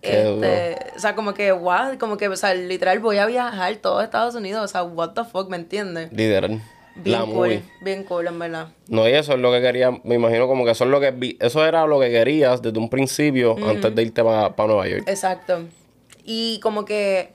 Qué 0.00 0.32
Este, 0.32 0.96
o 0.96 0.98
sea, 0.98 1.14
como 1.14 1.34
que, 1.34 1.52
what, 1.52 1.98
como 1.98 2.16
que, 2.16 2.28
o 2.28 2.36
sea, 2.36 2.54
literal 2.54 3.00
voy 3.00 3.18
a 3.18 3.26
viajar 3.26 3.76
todo 3.76 4.00
Estados 4.00 4.34
Unidos, 4.34 4.64
o 4.64 4.68
sea, 4.68 4.82
what 4.82 5.10
the 5.10 5.24
fuck, 5.24 5.50
¿me 5.50 5.58
entiendes? 5.58 6.10
Literal. 6.10 6.62
Bien 6.96 7.18
la 7.18 7.24
cool, 7.24 7.34
movie. 7.34 7.62
bien 7.80 8.04
cool, 8.04 8.26
en 8.26 8.38
verdad. 8.38 8.68
No, 8.88 9.08
y 9.08 9.12
eso 9.12 9.32
es 9.34 9.38
lo 9.38 9.50
que 9.52 9.60
quería, 9.62 9.90
me 10.04 10.16
imagino 10.16 10.46
como 10.48 10.64
que 10.64 10.72
eso 10.72 10.84
es 10.84 10.90
lo 10.90 11.00
que 11.00 11.10
vi- 11.12 11.36
eso 11.40 11.64
era 11.64 11.86
lo 11.86 11.98
que 12.00 12.10
querías 12.10 12.60
desde 12.62 12.78
un 12.78 12.90
principio 12.90 13.56
antes 13.66 13.94
de 13.94 14.02
irte 14.02 14.22
para 14.24 14.52
Nueva 14.66 14.86
York. 14.88 15.04
Exacto. 15.06 15.60
Y 16.24 16.60
como 16.60 16.84
que 16.84 17.32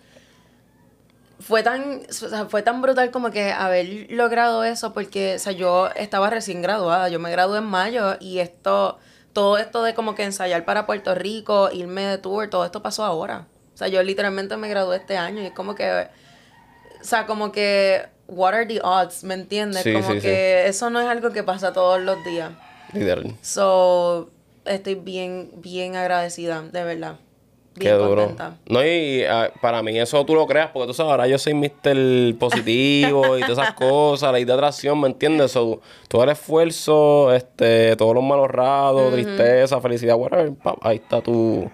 fue 1.39 1.63
tan, 1.63 2.01
o 2.09 2.13
sea, 2.13 2.45
fue 2.45 2.61
tan 2.63 2.81
brutal 2.81 3.11
como 3.11 3.29
que 3.31 3.51
haber 3.51 4.07
logrado 4.09 4.63
eso 4.63 4.93
porque, 4.93 5.35
o 5.35 5.39
sea, 5.39 5.51
yo 5.51 5.89
estaba 5.95 6.29
recién 6.29 6.61
graduada, 6.61 7.09
yo 7.09 7.19
me 7.19 7.29
gradué 7.31 7.59
en 7.59 7.65
mayo 7.65 8.15
y 8.19 8.39
esto, 8.39 8.97
todo 9.33 9.57
esto 9.57 9.83
de 9.83 9.93
como 9.93 10.15
que 10.15 10.23
ensayar 10.23 10.65
para 10.65 10.85
Puerto 10.85 11.13
Rico, 11.13 11.69
irme 11.71 12.03
de 12.03 12.17
tour, 12.17 12.49
todo 12.49 12.65
esto 12.65 12.81
pasó 12.81 13.03
ahora. 13.03 13.47
O 13.73 13.77
sea, 13.77 13.89
yo 13.89 14.01
literalmente 14.01 14.55
me 14.57 14.69
gradué 14.69 14.97
este 14.97 15.17
año 15.17 15.41
y 15.41 15.47
es 15.47 15.51
como 15.51 15.75
que, 15.75 16.07
o 17.01 17.03
sea, 17.03 17.25
como 17.25 17.51
que, 17.51 18.03
what 18.27 18.53
are 18.53 18.65
the 18.65 18.79
odds, 18.83 19.23
¿me 19.23 19.33
entiendes? 19.33 19.83
Sí, 19.83 19.93
como 19.93 20.13
sí, 20.13 20.19
que 20.19 20.67
eso 20.67 20.89
no 20.89 20.99
es 20.99 21.07
algo 21.07 21.31
que 21.31 21.43
pasa 21.43 21.73
todos 21.73 22.01
los 22.01 22.23
días. 22.23 22.51
Literal. 22.93 23.35
So, 23.41 24.29
estoy 24.65 24.95
bien, 24.95 25.51
bien 25.57 25.95
agradecida, 25.95 26.61
de 26.61 26.83
verdad. 26.83 27.15
Qué 27.77 27.89
Bien 27.89 27.97
duro. 27.97 28.15
contenta. 28.27 28.57
No, 28.69 28.85
y 28.85 29.23
ah, 29.25 29.51
para 29.61 29.83
mí 29.83 29.99
eso 29.99 30.25
tú 30.25 30.33
lo 30.33 30.47
creas, 30.47 30.69
porque 30.71 30.87
tú 30.87 30.93
sabes, 30.93 31.11
ahora 31.11 31.27
yo 31.27 31.37
soy 31.37 31.53
Mr. 31.53 32.37
Positivo 32.39 33.37
y 33.37 33.41
todas 33.41 33.57
esas 33.59 33.73
cosas, 33.73 34.31
ley 34.31 34.45
de 34.45 34.53
atracción, 34.53 34.99
¿me 35.01 35.07
entiendes? 35.07 35.51
So, 35.51 35.81
todo 36.07 36.23
el 36.23 36.29
esfuerzo, 36.29 37.33
este, 37.33 37.97
todos 37.97 38.15
los 38.15 38.23
malos 38.23 38.47
ratos, 38.49 39.11
tristeza, 39.11 39.81
felicidad, 39.81 40.15
whatever, 40.15 40.53
pa, 40.53 40.75
ahí 40.81 40.95
está 40.97 41.19
tu, 41.21 41.69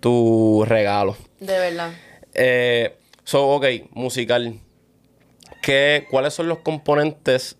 tu 0.00 0.64
regalo. 0.66 1.16
De 1.38 1.58
verdad. 1.60 1.92
Eh, 2.34 2.96
so, 3.22 3.48
ok, 3.50 3.66
musical. 3.92 4.58
¿Qué, 5.66 6.06
¿Cuáles 6.08 6.32
son 6.32 6.46
los 6.46 6.58
componentes 6.58 7.56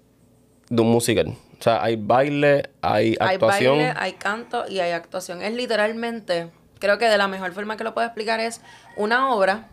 de 0.68 0.80
un 0.80 0.92
musical? 0.92 1.36
O 1.58 1.62
sea, 1.62 1.82
hay 1.82 1.96
baile, 1.96 2.70
hay 2.80 3.16
actuación. 3.18 3.80
Hay 3.80 3.86
baile, 3.86 4.00
hay 4.00 4.12
canto 4.12 4.64
y 4.68 4.78
hay 4.78 4.92
actuación. 4.92 5.42
Es 5.42 5.52
literalmente, 5.52 6.52
creo 6.78 6.98
que 6.98 7.08
de 7.08 7.18
la 7.18 7.26
mejor 7.26 7.50
forma 7.52 7.76
que 7.76 7.82
lo 7.82 7.94
puedo 7.94 8.06
explicar 8.06 8.38
es 8.38 8.60
una 8.96 9.34
obra, 9.34 9.66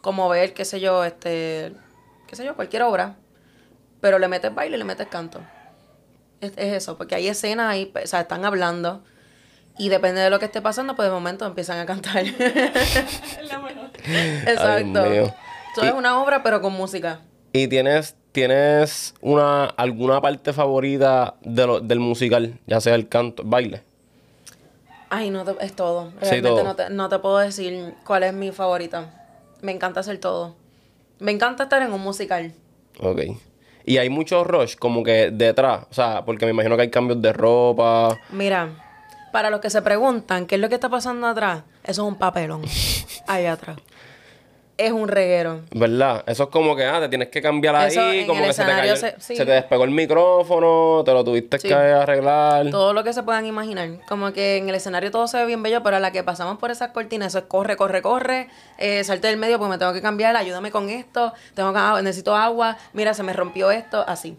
como 0.00 0.28
ver, 0.28 0.52
qué 0.52 0.64
sé 0.64 0.80
yo, 0.80 1.04
este, 1.04 1.72
qué 2.26 2.34
sé 2.34 2.44
yo, 2.44 2.56
cualquier 2.56 2.82
obra, 2.82 3.14
pero 4.00 4.18
le 4.18 4.26
metes 4.26 4.52
baile 4.52 4.74
y 4.74 4.78
le 4.80 4.84
metes 4.84 5.06
canto. 5.06 5.40
Es, 6.40 6.54
es 6.56 6.72
eso, 6.72 6.98
porque 6.98 7.14
hay 7.14 7.28
escenas 7.28 7.70
ahí, 7.70 7.92
o 7.94 8.06
sea, 8.08 8.22
están 8.22 8.44
hablando. 8.44 9.04
Y 9.78 9.90
depende 9.90 10.22
de 10.22 10.30
lo 10.30 10.40
que 10.40 10.46
esté 10.46 10.60
pasando, 10.60 10.96
pues 10.96 11.06
de 11.06 11.14
momento 11.14 11.46
empiezan 11.46 11.78
a 11.78 11.86
cantar. 11.86 12.24
Exacto. 14.06 15.04
es 15.06 15.92
una 15.92 16.20
obra, 16.20 16.42
pero 16.42 16.60
con 16.60 16.72
música. 16.72 17.20
¿Y 17.56 17.68
tienes, 17.68 18.16
tienes 18.32 19.14
una, 19.20 19.66
alguna 19.66 20.20
parte 20.20 20.52
favorita 20.52 21.36
de 21.42 21.66
lo- 21.68 21.78
del 21.78 22.00
musical? 22.00 22.58
Ya 22.66 22.80
sea 22.80 22.96
el 22.96 23.08
canto, 23.08 23.44
baile. 23.46 23.82
Ay, 25.08 25.30
no 25.30 25.44
te- 25.44 25.64
es 25.64 25.72
todo. 25.76 26.10
Sí, 26.10 26.16
Realmente 26.42 26.48
todo. 26.48 26.64
No, 26.64 26.74
te, 26.74 26.90
no 26.90 27.08
te 27.08 27.18
puedo 27.20 27.38
decir 27.38 27.94
cuál 28.04 28.24
es 28.24 28.32
mi 28.34 28.50
favorita. 28.50 29.28
Me 29.62 29.70
encanta 29.70 30.00
hacer 30.00 30.18
todo. 30.18 30.56
Me 31.20 31.30
encanta 31.30 31.62
estar 31.62 31.80
en 31.80 31.92
un 31.92 32.00
musical. 32.00 32.52
Ok. 33.00 33.20
Y 33.86 33.98
hay 33.98 34.10
mucho 34.10 34.42
rush 34.42 34.74
como 34.74 35.04
que 35.04 35.30
detrás. 35.30 35.86
O 35.88 35.94
sea, 35.94 36.24
porque 36.24 36.46
me 36.46 36.50
imagino 36.50 36.74
que 36.74 36.82
hay 36.82 36.90
cambios 36.90 37.22
de 37.22 37.32
ropa. 37.32 38.18
Mira, 38.30 38.70
para 39.30 39.50
los 39.50 39.60
que 39.60 39.70
se 39.70 39.80
preguntan 39.80 40.46
qué 40.46 40.56
es 40.56 40.60
lo 40.60 40.68
que 40.68 40.74
está 40.74 40.88
pasando 40.88 41.28
atrás, 41.28 41.62
eso 41.84 42.02
es 42.02 42.08
un 42.08 42.16
papelón. 42.16 42.62
Ahí 43.28 43.46
atrás. 43.46 43.76
Es 44.76 44.90
un 44.90 45.06
reguero. 45.06 45.60
¿Verdad? 45.72 46.24
Eso 46.26 46.42
es 46.44 46.48
como 46.48 46.74
que, 46.74 46.84
ah, 46.84 46.98
te 47.00 47.08
tienes 47.08 47.28
que 47.28 47.40
cambiar 47.40 47.76
Eso 47.86 48.00
ahí, 48.00 48.20
en 48.20 48.26
como 48.26 48.42
que 48.42 48.52
se 48.52 48.64
te, 48.64 48.70
cayó, 48.72 48.96
se- 48.96 49.14
sí. 49.20 49.36
se 49.36 49.46
te 49.46 49.52
despegó 49.52 49.84
el 49.84 49.92
micrófono, 49.92 51.02
te 51.04 51.12
lo 51.12 51.22
tuviste 51.22 51.60
Sí. 51.60 51.68
que 51.68 51.74
arreglar. 51.74 52.68
Todo 52.70 52.92
lo 52.92 53.04
que 53.04 53.12
se 53.12 53.22
puedan 53.22 53.46
imaginar. 53.46 53.88
Como 54.08 54.32
que 54.32 54.56
en 54.56 54.68
el 54.68 54.74
escenario 54.74 55.12
todo 55.12 55.28
se 55.28 55.38
ve 55.38 55.46
bien 55.46 55.62
bello, 55.62 55.84
pero 55.84 55.96
a 55.98 56.00
la 56.00 56.10
que 56.10 56.24
pasamos 56.24 56.58
por 56.58 56.72
esas 56.72 56.90
cortinas, 56.90 57.28
eso 57.28 57.38
es 57.38 57.44
corre, 57.44 57.76
corre, 57.76 58.02
corre, 58.02 58.48
eh, 58.78 59.04
salte 59.04 59.28
del 59.28 59.36
medio 59.36 59.58
porque 59.58 59.70
me 59.70 59.78
tengo 59.78 59.92
que 59.92 60.02
cambiar, 60.02 60.34
ayúdame 60.34 60.72
con 60.72 60.90
esto, 60.90 61.32
tengo 61.54 61.72
que, 61.72 61.78
ah, 61.78 62.00
necesito 62.02 62.34
agua, 62.34 62.76
mira, 62.94 63.14
se 63.14 63.22
me 63.22 63.32
rompió 63.32 63.70
esto, 63.70 64.04
así. 64.08 64.36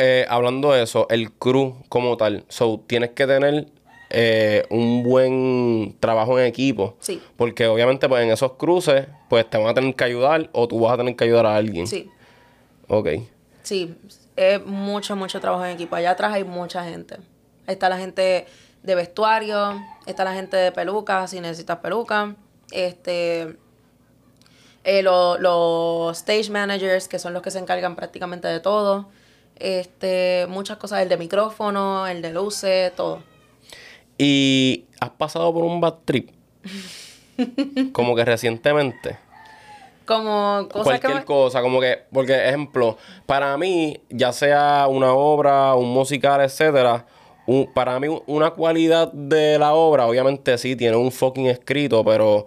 Eh, 0.00 0.24
hablando 0.28 0.72
de 0.72 0.84
eso, 0.84 1.06
el 1.10 1.32
crew 1.32 1.74
como 1.88 2.16
tal. 2.16 2.44
So, 2.48 2.80
tienes 2.86 3.10
que 3.10 3.26
tener 3.26 3.66
eh, 4.10 4.64
un 4.70 5.02
buen 5.02 5.96
trabajo 6.00 6.38
en 6.38 6.46
equipo. 6.46 6.96
Sí. 7.00 7.20
Porque 7.36 7.66
obviamente, 7.66 8.08
pues 8.08 8.22
en 8.24 8.30
esos 8.30 8.52
cruces, 8.52 9.06
pues 9.28 9.48
te 9.48 9.58
van 9.58 9.66
a 9.68 9.74
tener 9.74 9.94
que 9.94 10.04
ayudar 10.04 10.48
o 10.52 10.66
tú 10.68 10.80
vas 10.80 10.94
a 10.94 10.96
tener 10.96 11.14
que 11.16 11.24
ayudar 11.24 11.46
a 11.46 11.56
alguien. 11.56 11.86
Sí. 11.86 12.08
Ok. 12.88 13.08
Sí, 13.62 13.94
es 14.36 14.64
mucho, 14.64 15.14
mucho 15.16 15.40
trabajo 15.40 15.64
en 15.64 15.72
equipo. 15.72 15.94
Allá 15.96 16.12
atrás 16.12 16.32
hay 16.32 16.44
mucha 16.44 16.84
gente. 16.84 17.16
Está 17.66 17.88
la 17.90 17.98
gente 17.98 18.46
de 18.82 18.94
vestuario, 18.94 19.74
está 20.06 20.24
la 20.24 20.32
gente 20.32 20.56
de 20.56 20.72
peluca, 20.72 21.26
si 21.26 21.40
necesitas 21.40 21.78
peluca. 21.78 22.34
Este, 22.70 23.56
eh, 24.84 25.02
lo- 25.02 25.36
los 25.38 26.16
stage 26.16 26.50
managers, 26.50 27.08
que 27.08 27.18
son 27.18 27.34
los 27.34 27.42
que 27.42 27.50
se 27.50 27.58
encargan 27.58 27.94
prácticamente 27.96 28.48
de 28.48 28.60
todo. 28.60 29.08
Este, 29.56 30.46
muchas 30.48 30.78
cosas, 30.78 31.02
el 31.02 31.08
de 31.08 31.16
micrófono, 31.18 32.06
el 32.06 32.22
de 32.22 32.32
luces, 32.32 32.94
todo. 32.94 33.22
¿Y 34.18 34.84
has 35.00 35.10
pasado 35.10 35.52
por 35.54 35.64
un 35.64 35.80
bad 35.80 35.94
trip? 36.04 36.30
como 37.92 38.14
que 38.16 38.24
recientemente. 38.24 39.16
Como 40.04 40.66
cosas. 40.70 40.84
Cualquier 40.84 41.24
cosa, 41.24 41.60
como 41.60 41.80
que, 41.80 41.98
porque 42.12 42.48
ejemplo, 42.48 42.96
para 43.26 43.56
mí, 43.58 44.00
ya 44.08 44.32
sea 44.32 44.86
una 44.88 45.12
obra, 45.12 45.74
un 45.74 45.90
musical, 45.92 46.40
etcétera, 46.40 47.04
un- 47.46 47.70
para 47.74 48.00
mí 48.00 48.08
una 48.26 48.50
cualidad 48.52 49.12
de 49.12 49.58
la 49.58 49.74
obra, 49.74 50.06
obviamente 50.06 50.56
sí, 50.56 50.74
tiene 50.76 50.96
un 50.96 51.12
fucking 51.12 51.46
escrito, 51.46 52.02
pero 52.04 52.46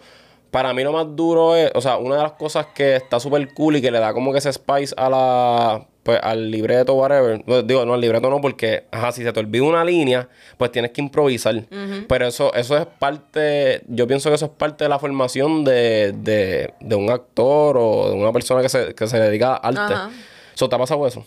para 0.49 0.74
mí 0.74 0.84
lo 0.84 0.91
más 0.91 1.05
duro 1.15 1.55
es, 1.55 1.72
o 1.76 1.82
sea, 1.82 1.97
una 1.97 2.15
de 2.17 2.24
las 2.24 2.32
cosas 2.34 2.65
que 2.74 2.95
está 2.95 3.19
súper 3.19 3.53
cool 3.53 3.76
y 3.78 3.82
que 3.82 3.91
le 3.91 3.99
da 3.99 4.11
como 4.13 4.32
que 4.32 4.39
ese 4.39 4.51
spice 4.51 4.93
a 4.97 5.09
la, 5.09 5.88
pues 6.04 6.20
al 6.24 6.49
libreto, 6.49 6.93
whatever. 6.95 7.43
Digo, 7.66 7.86
no, 7.86 7.93
al 7.93 8.02
libreto 8.02 8.30
no, 8.30 8.41
porque, 8.41 8.86
ajá, 8.91 9.12
si 9.12 9.24
se 9.24 9.32
te 9.32 9.39
olvida 9.39 9.64
una 9.64 9.86
línea, 9.86 10.28
pues 10.58 10.72
tienes 10.72 10.91
que 10.91 11.02
improvisar. 11.02 11.64
Pero 12.08 12.26
eso, 12.28 12.54
eso 12.54 12.76
es 12.78 12.86
parte, 12.86 13.84
yo 13.88 14.08
pienso 14.08 14.30
que 14.30 14.36
eso 14.36 14.45
es 14.45 14.52
parte 14.52 14.86
de 14.86 14.89
la 14.89 14.97
formación 14.99 15.64
de, 15.64 16.14
de, 16.14 16.74
de 16.80 16.95
un 16.95 17.10
actor 17.12 17.78
o 17.78 18.10
de 18.10 18.16
una 18.16 18.32
persona 18.32 18.62
que 18.62 18.70
se, 18.70 18.95
que 18.95 19.08
se 19.08 19.20
dedica 19.20 19.54
a 19.54 19.68
arte. 19.68 19.80
Ajá. 19.93 20.10
¿Eso 20.56 20.68
te 20.68 20.76
ha 20.76 20.80
pasado 20.80 21.06
eso? 21.06 21.24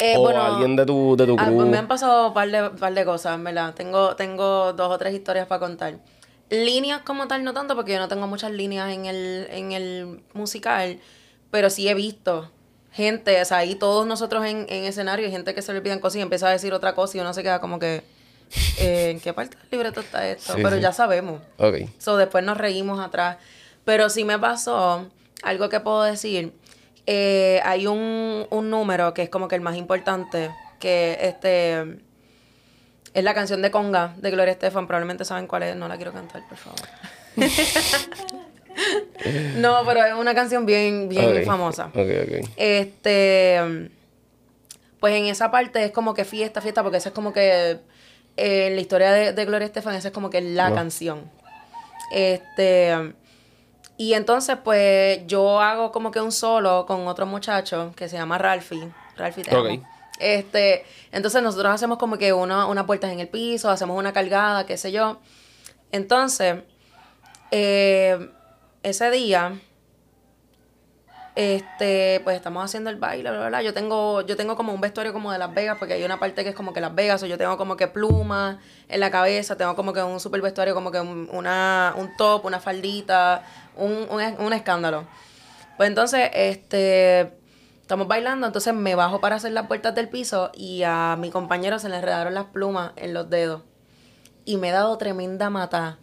Eh, 0.00 0.14
o 0.16 0.22
bueno, 0.22 0.42
alguien 0.42 0.74
de 0.76 0.84
tu, 0.86 1.16
de 1.16 1.24
tu 1.26 1.36
Ah, 1.38 1.44
crew. 1.44 1.56
pues 1.56 1.68
me 1.68 1.76
han 1.78 1.86
pasado 1.88 2.28
un 2.28 2.34
par 2.34 2.50
de, 2.50 2.70
par 2.70 2.94
de 2.94 3.04
cosas, 3.04 3.40
verdad. 3.42 3.74
Tengo, 3.74 4.16
tengo 4.16 4.72
dos 4.72 4.90
o 4.92 4.98
tres 4.98 5.14
historias 5.14 5.46
para 5.46 5.60
contar. 5.60 5.98
Líneas 6.50 7.02
como 7.02 7.26
tal, 7.28 7.42
no 7.44 7.52
tanto, 7.54 7.74
porque 7.76 7.92
yo 7.92 7.98
no 7.98 8.08
tengo 8.08 8.26
muchas 8.26 8.50
líneas 8.50 8.92
en 8.92 9.06
el, 9.06 9.46
en 9.50 9.72
el 9.72 10.20
musical, 10.32 10.98
pero 11.50 11.70
sí 11.70 11.88
he 11.88 11.94
visto 11.94 12.50
gente, 12.94 13.40
o 13.42 13.44
sea, 13.44 13.58
ahí 13.58 13.74
todos 13.74 14.06
nosotros 14.06 14.46
en, 14.46 14.66
en 14.68 14.84
escenario, 14.84 15.26
y 15.26 15.30
gente 15.30 15.54
que 15.54 15.60
se 15.62 15.72
le 15.72 15.80
piden 15.80 15.98
cosas 16.00 16.16
y 16.16 16.20
empieza 16.22 16.48
a 16.48 16.50
decir 16.50 16.72
otra 16.72 16.94
cosa 16.94 17.18
y 17.18 17.20
uno 17.20 17.34
se 17.34 17.42
queda 17.42 17.60
como 17.60 17.78
que, 17.78 18.02
eh, 18.78 19.10
¿en 19.10 19.20
qué 19.20 19.32
parte 19.32 19.56
del 19.58 19.66
libreto 19.70 20.00
está 20.00 20.26
esto? 20.28 20.54
Sí, 20.54 20.60
Pero 20.62 20.76
sí. 20.76 20.82
ya 20.82 20.92
sabemos. 20.92 21.42
Ok. 21.58 21.74
So, 21.98 22.16
después 22.16 22.42
nos 22.44 22.56
reímos 22.56 23.00
atrás. 23.04 23.36
Pero 23.84 24.08
sí 24.08 24.24
me 24.24 24.38
pasó 24.38 25.08
algo 25.42 25.68
que 25.68 25.80
puedo 25.80 26.02
decir. 26.04 26.52
eh, 27.06 27.60
hay 27.64 27.86
un, 27.86 28.46
un 28.48 28.70
número 28.70 29.12
que 29.12 29.22
es 29.24 29.28
como 29.28 29.46
que 29.48 29.56
el 29.56 29.60
más 29.60 29.76
importante, 29.76 30.50
que 30.78 31.18
este 31.20 31.98
es 33.12 33.22
la 33.24 33.34
canción 33.34 33.60
de 33.60 33.70
Conga 33.70 34.14
de 34.16 34.30
Gloria 34.30 34.52
Estefan. 34.52 34.86
Probablemente 34.86 35.24
saben 35.24 35.46
cuál 35.46 35.64
es, 35.64 35.76
no 35.76 35.86
la 35.88 35.96
quiero 35.96 36.12
cantar, 36.12 36.42
por 36.48 36.56
favor. 36.56 36.80
no, 39.54 39.82
pero 39.86 40.04
es 40.04 40.14
una 40.14 40.34
canción 40.34 40.66
bien, 40.66 41.08
bien 41.08 41.44
famosa. 41.44 41.86
Ok, 41.94 41.96
ok. 41.96 42.48
Este, 42.56 43.90
pues 45.00 45.14
en 45.14 45.26
esa 45.26 45.50
parte 45.50 45.84
es 45.84 45.90
como 45.92 46.14
que 46.14 46.24
fiesta, 46.24 46.60
fiesta, 46.60 46.82
porque 46.82 46.98
esa 46.98 47.10
es 47.10 47.14
como 47.14 47.32
que 47.32 47.78
eh, 48.36 48.66
en 48.66 48.74
la 48.74 48.80
historia 48.80 49.12
de, 49.12 49.32
de 49.32 49.44
Gloria 49.44 49.66
Estefan, 49.66 49.94
esa 49.94 50.08
es 50.08 50.14
como 50.14 50.30
que 50.30 50.40
la 50.40 50.70
No. 50.70 50.74
canción. 50.76 51.30
Este, 52.10 53.14
y 53.96 54.14
entonces 54.14 54.56
pues 54.62 55.20
yo 55.26 55.60
hago 55.60 55.92
como 55.92 56.10
que 56.10 56.20
un 56.20 56.32
solo 56.32 56.84
con 56.86 57.06
otro 57.06 57.26
muchacho 57.26 57.92
que 57.96 58.08
se 58.08 58.16
llama 58.16 58.38
Ralphie. 58.38 58.88
Ralphie 59.16 59.44
te 59.44 59.54
Ok. 59.56 59.66
amo. 59.66 59.88
Este, 60.20 60.84
entonces 61.12 61.42
nosotros 61.42 61.72
hacemos 61.74 61.98
como 61.98 62.16
que 62.18 62.32
una, 62.32 62.66
unas 62.66 62.84
puertas 62.84 63.10
en 63.12 63.20
el 63.20 63.28
piso, 63.28 63.68
hacemos 63.70 63.98
una 63.98 64.12
cargada, 64.12 64.64
qué 64.64 64.76
sé 64.76 64.92
yo. 64.92 65.18
Entonces, 65.92 66.56
eh, 67.50 68.30
ese 68.84 69.10
día, 69.10 69.58
este, 71.34 72.20
pues 72.22 72.36
estamos 72.36 72.64
haciendo 72.64 72.90
el 72.90 72.96
baile, 72.96 73.30
bla, 73.30 73.40
bla, 73.40 73.48
bla. 73.48 73.62
Yo 73.62 73.74
tengo, 73.74 74.20
yo 74.20 74.36
tengo 74.36 74.54
como 74.54 74.72
un 74.72 74.80
vestuario 74.80 75.12
como 75.12 75.32
de 75.32 75.38
Las 75.38 75.52
Vegas, 75.52 75.78
porque 75.78 75.94
hay 75.94 76.04
una 76.04 76.20
parte 76.20 76.44
que 76.44 76.50
es 76.50 76.54
como 76.54 76.72
que 76.72 76.80
Las 76.80 76.94
Vegas, 76.94 77.22
o 77.22 77.26
yo 77.26 77.36
tengo 77.38 77.56
como 77.56 77.76
que 77.76 77.88
plumas 77.88 78.58
en 78.88 79.00
la 79.00 79.10
cabeza, 79.10 79.56
tengo 79.56 79.74
como 79.74 79.92
que 79.92 80.02
un 80.02 80.20
super 80.20 80.40
vestuario, 80.42 80.74
como 80.74 80.92
que 80.92 81.00
un, 81.00 81.28
una, 81.32 81.94
un 81.96 82.14
top, 82.16 82.44
una 82.44 82.60
faldita, 82.60 83.42
un, 83.76 84.06
un, 84.10 84.22
un 84.38 84.52
escándalo. 84.52 85.04
Pues 85.76 85.88
entonces, 85.88 86.30
este, 86.34 87.32
estamos 87.80 88.06
bailando, 88.06 88.46
entonces 88.46 88.72
me 88.74 88.94
bajo 88.94 89.20
para 89.20 89.36
hacer 89.36 89.52
las 89.52 89.66
puertas 89.66 89.94
del 89.94 90.08
piso 90.08 90.52
y 90.54 90.82
a 90.84 91.16
mi 91.18 91.30
compañero 91.30 91.78
se 91.78 91.88
le 91.88 91.96
enredaron 91.96 92.34
las 92.34 92.44
plumas 92.44 92.92
en 92.96 93.14
los 93.14 93.28
dedos. 93.28 93.62
Y 94.44 94.58
me 94.58 94.68
he 94.68 94.72
dado 94.72 94.96
tremenda 94.98 95.48
mata. 95.48 95.98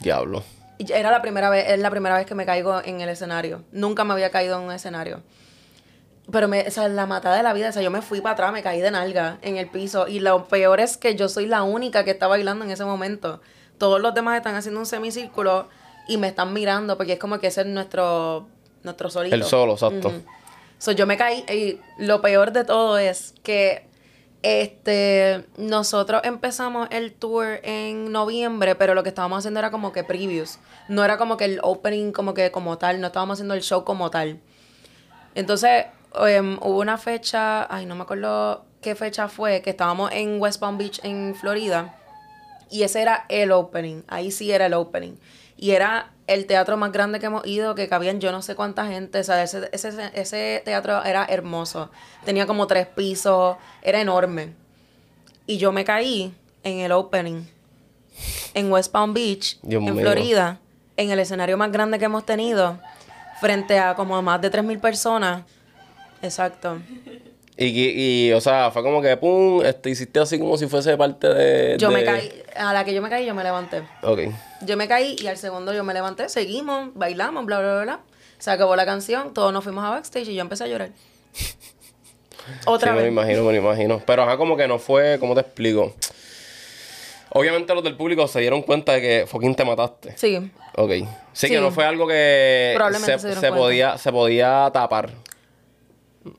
Diablo. 0.00 0.44
Era 0.78 1.10
la 1.10 1.22
primera 1.22 1.50
vez, 1.50 1.66
es 1.68 1.78
la 1.80 1.90
primera 1.90 2.16
vez 2.16 2.26
que 2.26 2.34
me 2.34 2.44
caigo 2.46 2.82
en 2.84 3.00
el 3.00 3.08
escenario. 3.08 3.62
Nunca 3.72 4.04
me 4.04 4.12
había 4.12 4.30
caído 4.30 4.58
en 4.58 4.64
un 4.64 4.72
escenario. 4.72 5.22
Pero 6.30 6.48
me, 6.48 6.66
o 6.66 6.70
sea, 6.70 6.88
la 6.88 7.06
matada 7.06 7.36
de 7.36 7.42
la 7.42 7.52
vida, 7.52 7.68
o 7.68 7.72
sea, 7.72 7.82
yo 7.82 7.90
me 7.90 8.02
fui 8.02 8.20
para 8.20 8.32
atrás, 8.32 8.52
me 8.52 8.62
caí 8.62 8.80
de 8.80 8.90
nalga 8.90 9.38
en 9.42 9.56
el 9.56 9.68
piso. 9.68 10.08
Y 10.08 10.18
lo 10.18 10.48
peor 10.48 10.80
es 10.80 10.96
que 10.96 11.14
yo 11.14 11.28
soy 11.28 11.46
la 11.46 11.62
única 11.62 12.04
que 12.04 12.10
está 12.10 12.26
bailando 12.26 12.64
en 12.64 12.70
ese 12.70 12.84
momento. 12.84 13.40
Todos 13.78 14.00
los 14.00 14.14
demás 14.14 14.36
están 14.36 14.54
haciendo 14.54 14.80
un 14.80 14.86
semicírculo 14.86 15.68
y 16.08 16.16
me 16.18 16.28
están 16.28 16.52
mirando 16.52 16.96
porque 16.96 17.14
es 17.14 17.18
como 17.18 17.38
que 17.38 17.48
ese 17.48 17.60
es 17.62 17.66
nuestro, 17.66 18.46
nuestro 18.82 19.10
solito. 19.10 19.36
El 19.36 19.44
solo, 19.44 19.74
exacto. 19.74 20.08
Ujú. 20.08 20.22
So, 20.78 20.92
yo 20.92 21.06
me 21.06 21.16
caí 21.16 21.44
y 21.48 21.80
lo 21.98 22.20
peor 22.20 22.52
de 22.52 22.64
todo 22.64 22.98
es 22.98 23.34
que 23.42 23.86
este 24.42 25.44
nosotros 25.56 26.22
empezamos 26.24 26.88
el 26.90 27.12
tour 27.12 27.60
en 27.62 28.12
noviembre, 28.12 28.74
pero 28.74 28.94
lo 28.94 29.02
que 29.02 29.08
estábamos 29.08 29.38
haciendo 29.38 29.60
era 29.60 29.70
como 29.70 29.92
que 29.92 30.04
previews. 30.04 30.58
No 30.88 31.04
era 31.04 31.18
como 31.18 31.36
que 31.36 31.46
el 31.46 31.60
opening 31.62 32.12
como 32.12 32.34
que 32.34 32.50
como 32.50 32.78
tal, 32.78 33.00
no 33.00 33.08
estábamos 33.08 33.34
haciendo 33.34 33.54
el 33.54 33.62
show 33.62 33.84
como 33.84 34.10
tal. 34.10 34.40
Entonces, 35.34 35.86
em, 36.26 36.58
hubo 36.62 36.80
una 36.80 36.98
fecha, 36.98 37.66
ay, 37.74 37.86
no 37.86 37.94
me 37.94 38.02
acuerdo 38.02 38.64
qué 38.80 38.94
fecha 38.94 39.28
fue, 39.28 39.62
que 39.62 39.70
estábamos 39.70 40.10
en 40.12 40.40
West 40.40 40.60
Palm 40.60 40.78
Beach, 40.78 41.00
en 41.02 41.34
Florida, 41.34 41.96
y 42.70 42.82
ese 42.82 43.02
era 43.02 43.26
el 43.28 43.52
opening, 43.52 44.02
ahí 44.08 44.30
sí 44.30 44.50
era 44.50 44.66
el 44.66 44.74
opening. 44.74 45.16
Y 45.56 45.70
era 45.72 46.12
el 46.26 46.46
teatro 46.46 46.76
más 46.76 46.92
grande 46.92 47.20
que 47.20 47.26
hemos 47.26 47.46
ido, 47.46 47.74
que 47.74 47.88
cabían 47.88 48.20
yo 48.20 48.32
no 48.32 48.42
sé 48.42 48.54
cuánta 48.54 48.86
gente, 48.86 49.20
o 49.20 49.24
sea, 49.24 49.42
ese, 49.42 49.68
ese, 49.72 50.10
ese 50.14 50.62
teatro 50.64 51.04
era 51.04 51.24
hermoso, 51.28 51.90
tenía 52.24 52.46
como 52.46 52.66
tres 52.66 52.86
pisos, 52.86 53.56
era 53.82 54.00
enorme. 54.00 54.54
Y 55.46 55.58
yo 55.58 55.70
me 55.70 55.84
caí 55.84 56.34
en 56.64 56.80
el 56.80 56.92
opening, 56.92 57.44
en 58.54 58.72
West 58.72 58.90
Palm 58.90 59.14
Beach, 59.14 59.58
Dios 59.62 59.82
en 59.84 59.94
mío. 59.94 60.02
Florida, 60.02 60.58
en 60.96 61.10
el 61.10 61.18
escenario 61.20 61.56
más 61.56 61.70
grande 61.70 61.98
que 61.98 62.06
hemos 62.06 62.26
tenido, 62.26 62.78
frente 63.40 63.78
a 63.78 63.94
como 63.94 64.20
más 64.22 64.40
de 64.40 64.50
3.000 64.50 64.80
personas. 64.80 65.44
Exacto. 66.22 66.78
Y, 67.58 68.28
y, 68.28 68.32
o 68.32 68.40
sea, 68.40 68.70
fue 68.70 68.82
como 68.82 69.00
que, 69.00 69.16
pum, 69.16 69.64
este, 69.64 69.90
hiciste 69.90 70.20
así 70.20 70.38
como 70.38 70.58
si 70.58 70.66
fuese 70.66 70.96
parte 70.96 71.28
de... 71.28 71.76
Yo 71.78 71.90
me 71.90 72.04
caí, 72.04 72.30
a 72.54 72.72
la 72.72 72.84
que 72.84 72.92
yo 72.92 73.00
me 73.00 73.08
caí, 73.08 73.24
yo 73.24 73.34
me 73.34 73.42
levanté. 73.42 73.82
Ok. 74.02 74.20
Yo 74.66 74.76
me 74.76 74.88
caí 74.88 75.16
y 75.20 75.26
al 75.28 75.36
segundo 75.38 75.72
yo 75.72 75.84
me 75.84 75.94
levanté, 75.94 76.28
seguimos, 76.28 76.90
bailamos, 76.94 77.46
bla, 77.46 77.58
bla, 77.60 77.72
bla, 77.74 77.82
bla. 77.82 78.00
Se 78.38 78.50
acabó 78.50 78.76
la 78.76 78.84
canción, 78.84 79.32
todos 79.32 79.52
nos 79.52 79.64
fuimos 79.64 79.84
a 79.84 79.90
backstage 79.90 80.28
y 80.28 80.34
yo 80.34 80.42
empecé 80.42 80.64
a 80.64 80.66
llorar. 80.66 80.90
Otra 82.66 82.90
sí, 82.90 82.96
me 82.96 83.02
vez. 83.02 83.06
lo 83.06 83.12
imagino, 83.12 83.44
me 83.44 83.52
lo 83.52 83.58
imagino. 83.58 84.02
Pero 84.06 84.22
ajá, 84.22 84.36
como 84.36 84.56
que 84.56 84.68
no 84.68 84.78
fue, 84.78 85.18
¿cómo 85.18 85.34
te 85.34 85.40
explico? 85.40 85.94
Obviamente 87.30 87.74
los 87.74 87.82
del 87.84 87.96
público 87.96 88.26
se 88.28 88.40
dieron 88.40 88.62
cuenta 88.62 88.92
de 88.92 89.00
que 89.00 89.26
fucking 89.26 89.54
te 89.54 89.64
mataste. 89.64 90.16
Sí. 90.16 90.50
Ok. 90.76 90.90
Sí, 90.90 91.06
Sí. 91.32 91.48
que 91.48 91.60
no 91.60 91.70
fue 91.70 91.84
algo 91.84 92.06
que 92.06 92.72
Probablemente 92.74 93.18
se, 93.18 93.52
podía, 93.52 93.98
se 93.98 94.10
podía 94.12 94.70
tapar. 94.72 95.10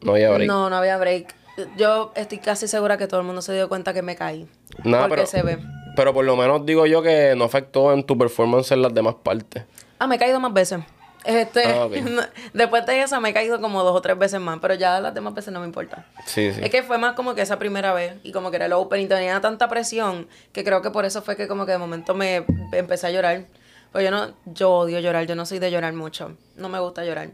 No 0.01 0.13
había 0.13 0.31
break. 0.31 0.47
No, 0.47 0.69
no 0.69 0.77
había 0.77 0.97
break. 0.97 1.35
Yo 1.77 2.11
estoy 2.15 2.37
casi 2.39 2.67
segura 2.67 2.97
que 2.97 3.07
todo 3.07 3.19
el 3.19 3.25
mundo 3.25 3.41
se 3.41 3.53
dio 3.53 3.67
cuenta 3.69 3.93
que 3.93 4.01
me 4.01 4.15
caí. 4.15 4.47
Nada, 4.83 5.07
porque 5.07 5.25
pero, 5.25 5.27
se 5.27 5.43
ve. 5.43 5.59
Pero 5.97 6.13
por 6.13 6.23
lo 6.23 6.37
menos 6.37 6.65
digo 6.65 6.85
yo 6.85 7.01
que 7.01 7.33
no 7.35 7.43
afectó 7.43 7.91
en 7.91 8.03
tu 8.05 8.17
performance 8.17 8.71
en 8.71 8.81
las 8.81 8.93
demás 8.93 9.15
partes. 9.21 9.63
Ah, 9.99 10.07
me 10.07 10.15
he 10.15 10.19
caído 10.19 10.39
más 10.39 10.53
veces. 10.53 10.79
Este, 11.25 11.63
Ah, 11.65 11.89
después 12.53 12.85
de 12.85 13.01
esa 13.01 13.19
me 13.19 13.29
he 13.29 13.33
caído 13.33 13.59
como 13.59 13.83
dos 13.83 13.93
o 13.95 14.01
tres 14.01 14.17
veces 14.17 14.39
más, 14.39 14.59
pero 14.61 14.75
ya 14.75 15.01
las 15.01 15.13
demás 15.13 15.33
veces 15.33 15.51
no 15.51 15.59
me 15.59 15.65
importa. 15.65 16.05
Sí, 16.25 16.53
sí. 16.53 16.61
Es 16.63 16.69
que 16.69 16.83
fue 16.83 16.97
más 16.97 17.15
como 17.15 17.35
que 17.35 17.41
esa 17.41 17.59
primera 17.59 17.91
vez 17.93 18.13
y 18.23 18.31
como 18.31 18.49
que 18.49 18.55
era 18.55 18.67
el 18.67 18.73
opening, 18.73 19.07
tenía 19.09 19.41
tanta 19.41 19.67
presión 19.67 20.27
que 20.53 20.63
creo 20.63 20.81
que 20.81 20.91
por 20.91 21.03
eso 21.03 21.21
fue 21.21 21.35
que 21.35 21.49
como 21.49 21.65
que 21.65 21.73
de 21.73 21.77
momento 21.79 22.13
me 22.13 22.45
empecé 22.71 23.07
a 23.07 23.11
llorar. 23.11 23.45
Pues 23.91 24.05
yo 24.05 24.11
no, 24.11 24.33
yo 24.45 24.71
odio 24.71 24.99
llorar, 24.99 25.25
yo 25.25 25.35
no 25.35 25.45
soy 25.45 25.59
de 25.59 25.71
llorar 25.71 25.91
mucho, 25.93 26.37
no 26.55 26.69
me 26.69 26.79
gusta 26.79 27.03
llorar. 27.03 27.29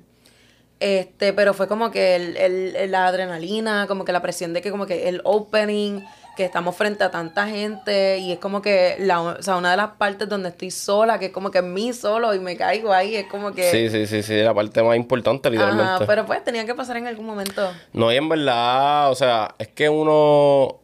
Este, 0.80 1.32
pero 1.34 1.54
fue 1.54 1.68
como 1.68 1.92
que 1.92 2.16
el, 2.16 2.38
el- 2.38 2.92
la 2.92 3.08
adrenalina, 3.08 3.86
como 3.88 4.04
que 4.06 4.12
la 4.12 4.22
presión 4.22 4.54
de 4.54 4.62
que 4.62 4.70
como 4.72 4.86
que 4.86 5.08
el 5.08 5.22
opening, 5.24 6.02
que 6.36 6.46
estamos 6.46 6.76
frente 6.76 7.04
a 7.04 7.12
tanta 7.12 7.48
gente 7.48 8.18
y 8.18 8.32
es 8.32 8.40
como 8.40 8.62
que 8.62 8.96
la, 9.00 9.22
o 9.22 9.42
sea, 9.42 9.58
una 9.58 9.72
de 9.72 9.78
las 9.78 9.92
partes 9.92 10.28
donde 10.28 10.50
estoy 10.50 10.72
sola, 10.72 11.20
que 11.20 11.28
es 11.28 11.32
como 11.32 11.52
que 11.52 11.62
mí 11.62 11.94
solo 11.94 12.34
y 12.34 12.40
me 12.40 12.58
caigo 12.58 12.92
ahí, 12.92 13.16
es 13.16 13.28
como 13.28 13.52
que... 13.52 13.70
Sí, 13.70 13.90
sí, 13.90 14.08
sí, 14.08 14.24
sí, 14.24 14.42
la 14.42 14.54
parte 14.54 14.82
más 14.82 14.96
importante, 14.96 15.50
literalmente. 15.50 15.92
Ajá, 15.92 16.06
pero 16.06 16.26
pues 16.26 16.44
tenía 16.44 16.66
que 16.66 16.74
pasar 16.74 16.98
en 16.98 17.08
algún 17.08 17.26
momento. 17.26 17.72
No, 17.94 18.12
y 18.12 18.16
en 18.16 18.30
verdad, 18.30 19.12
o 19.12 19.16
sea, 19.16 19.56
es 19.60 19.68
que 19.68 19.90
uno 19.90 20.80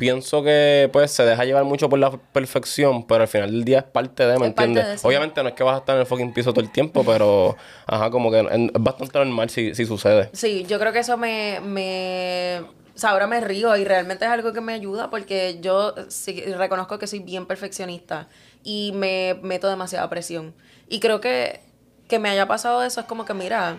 pienso 0.00 0.42
que 0.42 0.88
pues 0.94 1.10
se 1.10 1.26
deja 1.26 1.44
llevar 1.44 1.64
mucho 1.64 1.90
por 1.90 1.98
la 1.98 2.10
perfección, 2.10 3.06
pero 3.06 3.20
al 3.20 3.28
final 3.28 3.50
del 3.50 3.64
día 3.66 3.80
es 3.80 3.84
parte 3.84 4.26
de, 4.26 4.38
¿me 4.38 4.46
Es 4.46 4.48
entiendes? 4.48 5.04
Obviamente 5.04 5.42
no 5.42 5.50
es 5.50 5.54
que 5.54 5.62
vas 5.62 5.74
a 5.74 5.78
estar 5.80 5.94
en 5.94 6.00
el 6.00 6.06
fucking 6.06 6.32
piso 6.32 6.54
todo 6.54 6.64
el 6.64 6.72
tiempo, 6.72 7.04
pero 7.04 7.54
ajá, 7.86 8.10
como 8.10 8.30
que 8.30 8.40
es 8.40 8.70
bastante 8.80 9.18
normal 9.18 9.50
si, 9.50 9.74
si 9.74 9.84
sucede. 9.84 10.30
Sí, 10.32 10.64
yo 10.66 10.78
creo 10.78 10.94
que 10.94 11.00
eso 11.00 11.18
me, 11.18 11.60
me... 11.60 12.62
O 12.94 12.98
sea, 12.98 13.10
ahora 13.10 13.26
me 13.26 13.40
río 13.40 13.76
y 13.76 13.84
realmente 13.84 14.24
es 14.24 14.30
algo 14.30 14.52
que 14.52 14.60
me 14.60 14.72
ayuda 14.72 15.10
porque 15.10 15.58
yo 15.60 15.94
sí 16.08 16.40
reconozco 16.54 16.98
que 16.98 17.06
soy 17.06 17.20
bien 17.20 17.46
perfeccionista 17.46 18.28
y 18.62 18.92
me 18.94 19.38
meto 19.42 19.68
demasiada 19.68 20.08
presión. 20.10 20.54
Y 20.88 21.00
creo 21.00 21.20
que 21.20 21.70
que 22.10 22.18
me 22.18 22.28
haya 22.28 22.46
pasado 22.46 22.82
eso 22.82 23.00
es 23.00 23.06
como 23.06 23.24
que, 23.24 23.32
mira, 23.32 23.78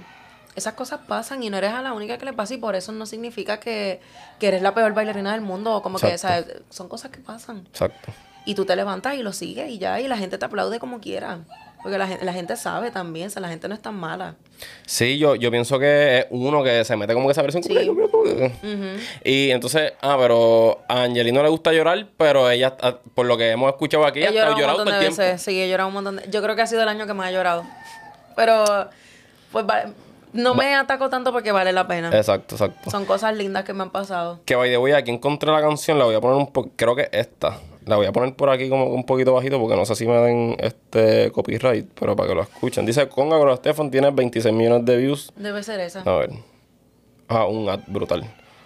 esas 0.56 0.74
cosas 0.74 1.02
pasan 1.08 1.44
y 1.44 1.50
no 1.52 1.58
eres 1.58 1.74
a 1.74 1.84
la 1.84 1.94
única 1.94 2.18
que 2.18 2.26
le 2.26 2.34
pasa 2.34 2.56
y 2.56 2.58
por 2.58 2.76
eso 2.76 2.92
no 2.94 3.06
significa 3.06 3.60
que, 3.60 4.00
que 4.40 4.48
eres 4.48 4.64
la 4.64 4.74
peor 4.74 4.94
bailarina 4.94 5.34
del 5.34 5.42
mundo 5.42 5.76
o 5.76 5.84
como 5.84 6.00
que, 6.00 6.08
Exacto. 6.08 6.50
¿sabes? 6.50 6.64
Son 6.70 6.88
cosas 6.88 7.12
que 7.12 7.20
pasan. 7.20 7.68
Exacto. 7.68 8.12
Y 8.46 8.56
tú 8.56 8.66
te 8.66 8.76
levantas 8.76 9.16
y 9.16 9.22
lo 9.22 9.34
sigues 9.34 9.70
y 9.70 9.78
ya, 9.78 10.00
y 10.00 10.08
la 10.08 10.18
gente 10.18 10.40
te 10.40 10.46
aplaude 10.46 10.80
como 10.80 11.00
quiera. 11.00 11.42
Porque 11.84 11.98
la, 11.98 12.08
la 12.22 12.32
gente 12.34 12.56
sabe 12.58 12.92
también, 12.92 13.28
o 13.28 13.30
sea, 13.32 13.42
la 13.42 13.50
gente 13.50 13.68
no 13.68 13.74
es 13.74 13.82
tan 13.82 13.96
mala. 13.96 14.36
Sí, 14.86 15.18
yo, 15.18 15.36
yo 15.36 15.50
pienso 15.50 15.80
que 15.80 16.20
es 16.20 16.26
uno 16.30 16.64
que 16.64 16.86
se 16.86 16.96
mete 16.96 17.14
como 17.16 17.28
que 17.28 17.32
esa 17.32 17.42
presión. 17.42 17.64
Sí. 17.64 17.74
Y 19.24 19.50
entonces, 19.52 19.94
ah, 20.02 20.16
pero 20.20 20.82
a 20.88 21.04
Angelina 21.04 21.42
le 21.42 21.50
gusta 21.50 21.72
llorar, 21.74 22.06
pero 22.18 22.50
ella, 22.50 22.76
ah, 22.82 22.98
por 23.16 23.26
lo 23.26 23.38
que 23.38 23.50
hemos 23.52 23.70
escuchado 23.72 24.06
aquí, 24.06 24.24
ha 24.24 24.30
un 24.30 24.36
llorado 24.36 24.56
montón 24.58 24.76
todo 24.76 24.86
de 24.86 24.92
el 24.92 25.00
tiempo. 25.00 25.18
veces. 25.22 25.42
Sí, 25.42 25.60
he 25.62 25.70
llorado 25.70 25.88
un 25.88 25.94
montón 25.96 26.16
de... 26.18 26.30
Yo 26.30 26.42
creo 26.44 26.56
que 26.56 26.62
ha 26.62 26.68
sido 26.68 26.84
el 26.84 26.88
año 26.90 27.08
que 27.08 27.14
más 27.14 27.30
he 27.30 27.34
llorado. 27.34 27.64
Pero, 28.36 28.64
pues, 29.52 29.66
va- 29.66 29.86
no 30.34 30.54
me 30.56 30.76
ataco 30.76 31.10
tanto 31.10 31.32
porque 31.34 31.52
vale 31.52 31.74
la 31.74 31.88
pena. 31.88 32.10
Exacto, 32.16 32.56
exacto. 32.56 32.90
Son 32.92 33.06
cosas 33.06 33.36
lindas 33.36 33.64
que 33.66 33.74
me 33.74 33.84
han 33.84 33.90
pasado. 33.90 34.40
Que 34.46 34.56
by 34.56 34.70
the 34.70 34.78
way, 34.78 34.94
aquí 34.94 35.12
encontré 35.12 35.52
la 35.52 35.62
canción, 35.62 35.98
la 36.00 36.06
voy 36.06 36.16
a 36.16 36.22
poner 36.22 36.38
un 36.38 36.52
poco, 36.52 36.70
creo 36.76 36.96
que 36.96 37.10
esta. 37.12 37.58
La 37.86 37.96
voy 37.96 38.06
a 38.06 38.12
poner 38.12 38.36
por 38.36 38.50
aquí 38.50 38.70
como 38.70 38.86
un 38.86 39.06
poquito 39.06 39.34
bajito 39.34 39.60
porque 39.60 39.76
no 39.76 39.86
sé 39.86 39.96
si 39.96 40.06
me 40.06 40.14
den 40.18 40.56
este 40.60 41.32
copyright, 41.32 41.88
pero 42.00 42.16
para 42.16 42.30
que 42.30 42.36
lo 42.36 42.42
escuchen. 42.44 42.86
Dice 42.86 43.08
Conga 43.10 43.40
con 43.40 43.56
Stefan 43.58 43.90
tiene 43.90 44.12
26 44.12 44.54
millones 44.54 44.86
de 44.86 44.98
views. 44.98 45.32
Debe 45.36 45.64
ser 45.64 45.80
esa. 45.80 46.02
A 46.02 46.18
ver. 46.18 46.32
Ah, 47.28 47.46
un 47.46 47.68
ad 47.70 47.80
brutal. 47.88 48.24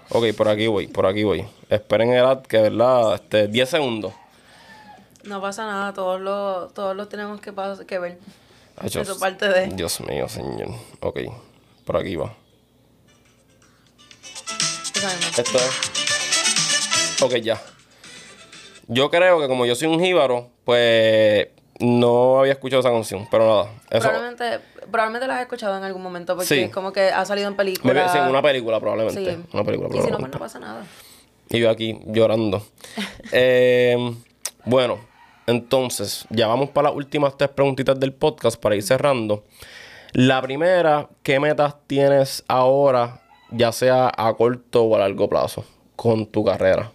Ok, 0.09 0.25
por 0.35 0.49
aquí 0.49 0.67
voy, 0.67 0.87
por 0.87 1.05
aquí 1.05 1.23
voy. 1.23 1.45
Esperen 1.69 2.11
el 2.11 2.25
ad 2.25 2.41
que, 2.41 2.59
¿verdad? 2.59 3.15
Este, 3.15 3.47
10 3.47 3.69
segundos. 3.69 4.13
No 5.23 5.41
pasa 5.41 5.65
nada, 5.65 5.93
todos 5.93 6.19
los, 6.19 6.73
todos 6.73 6.95
los 6.95 7.09
tenemos 7.09 7.39
que, 7.41 7.53
que 7.87 7.99
ver. 7.99 8.19
Ay, 8.77 8.87
Eso 8.87 9.03
Dios, 9.03 9.17
parte 9.17 9.47
de... 9.47 9.67
Dios 9.67 9.99
mío, 10.01 10.27
señor. 10.27 10.69
Ok, 10.99 11.19
por 11.85 11.97
aquí 11.97 12.15
va. 12.15 12.35
Esto 15.37 15.57
es. 15.57 17.21
Ok, 17.21 17.35
ya. 17.35 17.61
Yo 18.87 19.09
creo 19.09 19.39
que 19.39 19.47
como 19.47 19.65
yo 19.65 19.75
soy 19.75 19.87
un 19.87 19.99
jíbaro, 19.99 20.49
pues 20.63 21.47
no 21.79 22.39
había 22.39 22.53
escuchado 22.53 22.79
esa 22.81 22.89
canción, 22.91 23.27
pero 23.31 23.47
nada. 23.47 23.71
Eso. 23.89 24.07
Probablemente, 24.07 24.59
probablemente 24.91 25.27
las 25.27 25.37
has 25.37 25.41
escuchado 25.43 25.77
en 25.77 25.83
algún 25.83 26.01
momento 26.03 26.35
porque 26.35 26.47
Sí. 26.47 26.59
es 26.61 26.71
como 26.71 26.93
que 26.93 27.09
ha 27.09 27.25
salido 27.25 27.47
en 27.47 27.55
película. 27.55 28.09
sí, 28.09 28.17
en 28.17 28.25
una 28.25 28.41
película 28.41 28.79
probablemente. 28.79 29.35
Sí. 29.35 29.43
Una 29.53 29.63
película 29.63 29.89
Y 29.89 29.91
si 29.91 29.97
no, 29.97 30.17
pues 30.17 30.29
probablemente. 30.29 30.37
no 30.37 30.39
pasa 30.39 30.59
nada. 30.59 30.85
Y 31.49 31.59
yo 31.59 31.69
aquí 31.69 31.99
llorando. 32.05 32.65
Eh, 33.31 33.97
bueno, 34.65 34.99
entonces, 35.47 36.25
ya 36.29 36.47
vamos 36.47 36.69
para 36.69 36.89
las 36.89 36.97
últimas 36.97 37.37
tres 37.37 37.49
preguntitas 37.49 37.99
del 37.99 38.13
podcast 38.13 38.59
para 38.59 38.75
ir 38.75 38.83
cerrando. 38.83 39.43
La 40.13 40.41
primera, 40.41 41.09
¿qué 41.23 41.39
metas 41.39 41.75
tienes 41.87 42.43
ahora, 42.47 43.21
ya 43.51 43.71
sea 43.71 44.11
a 44.15 44.33
corto 44.35 44.83
o 44.83 44.95
a 44.95 44.99
largo 44.99 45.27
plazo, 45.29 45.65
con 45.95 46.25
tu 46.25 46.43
carrera? 46.45 46.91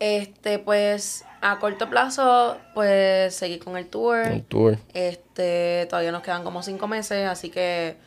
Este, 0.00 0.58
pues, 0.58 1.24
a 1.46 1.58
corto 1.58 1.90
plazo, 1.90 2.56
pues, 2.72 3.34
seguir 3.34 3.62
con 3.62 3.76
el 3.76 3.86
tour. 3.86 4.16
El 4.16 4.44
tour. 4.44 4.78
Este, 4.94 5.86
todavía 5.90 6.10
nos 6.10 6.22
quedan 6.22 6.42
como 6.42 6.62
cinco 6.62 6.88
meses, 6.88 7.28
así 7.28 7.50
que 7.50 7.98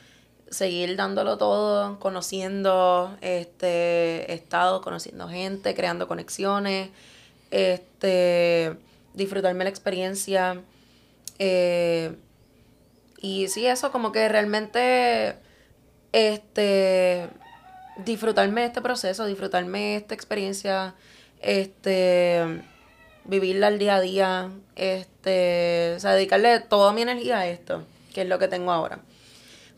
seguir 0.50 0.96
dándolo 0.96 1.38
todo, 1.38 2.00
conociendo, 2.00 3.16
este, 3.22 4.34
estado 4.34 4.82
conociendo 4.82 5.30
gente, 5.30 5.76
creando 5.76 6.08
conexiones, 6.08 6.90
este, 7.52 8.76
disfrutarme 9.14 9.66
la 9.66 9.70
experiencia. 9.70 10.60
eh, 11.38 12.16
y 13.22 13.50
sí, 13.50 13.68
eso 13.68 13.92
como 13.92 14.12
que 14.12 14.28
realmente, 14.30 15.36
este, 16.12 17.30
disfrutarme 18.04 18.66
este 18.66 18.82
proceso, 18.82 19.28
disfrutarme 19.28 19.96
esta 19.96 20.16
experiencia, 20.16 20.96
este, 21.40 22.64
vivirla 23.28 23.68
al 23.68 23.78
día 23.80 23.96
a 23.96 24.02
día, 24.02 24.50
este, 24.76 25.94
o 25.96 26.00
sea, 26.00 26.14
dedicarle 26.14 26.60
toda 26.62 26.94
mi 26.94 27.02
energía 27.02 27.40
a 27.40 27.48
esto, 27.48 27.84
que 28.14 28.22
es 28.22 28.28
lo 28.28 28.40
que 28.40 28.48
tengo 28.48 28.72
ahora. 28.72 29.00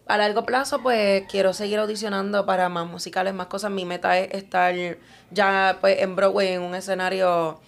A 0.08 0.18
largo 0.18 0.43
plazo, 0.43 0.82
pues 0.82 1.24
quiero 1.30 1.54
seguir 1.54 1.78
audicionando 1.80 2.45
para 2.45 2.68
más 2.70 2.88
musicales, 2.88 3.34
más 3.34 3.45
cosas. 3.47 3.70
Mi 3.70 3.86
meta 3.86 4.18
es 4.18 4.34
estar 4.34 4.74
ya 5.30 5.78
pues 5.82 6.02
en 6.02 6.16
Broadway, 6.16 6.47
en 6.54 6.62
un 6.62 6.74
escenario, 6.74 7.60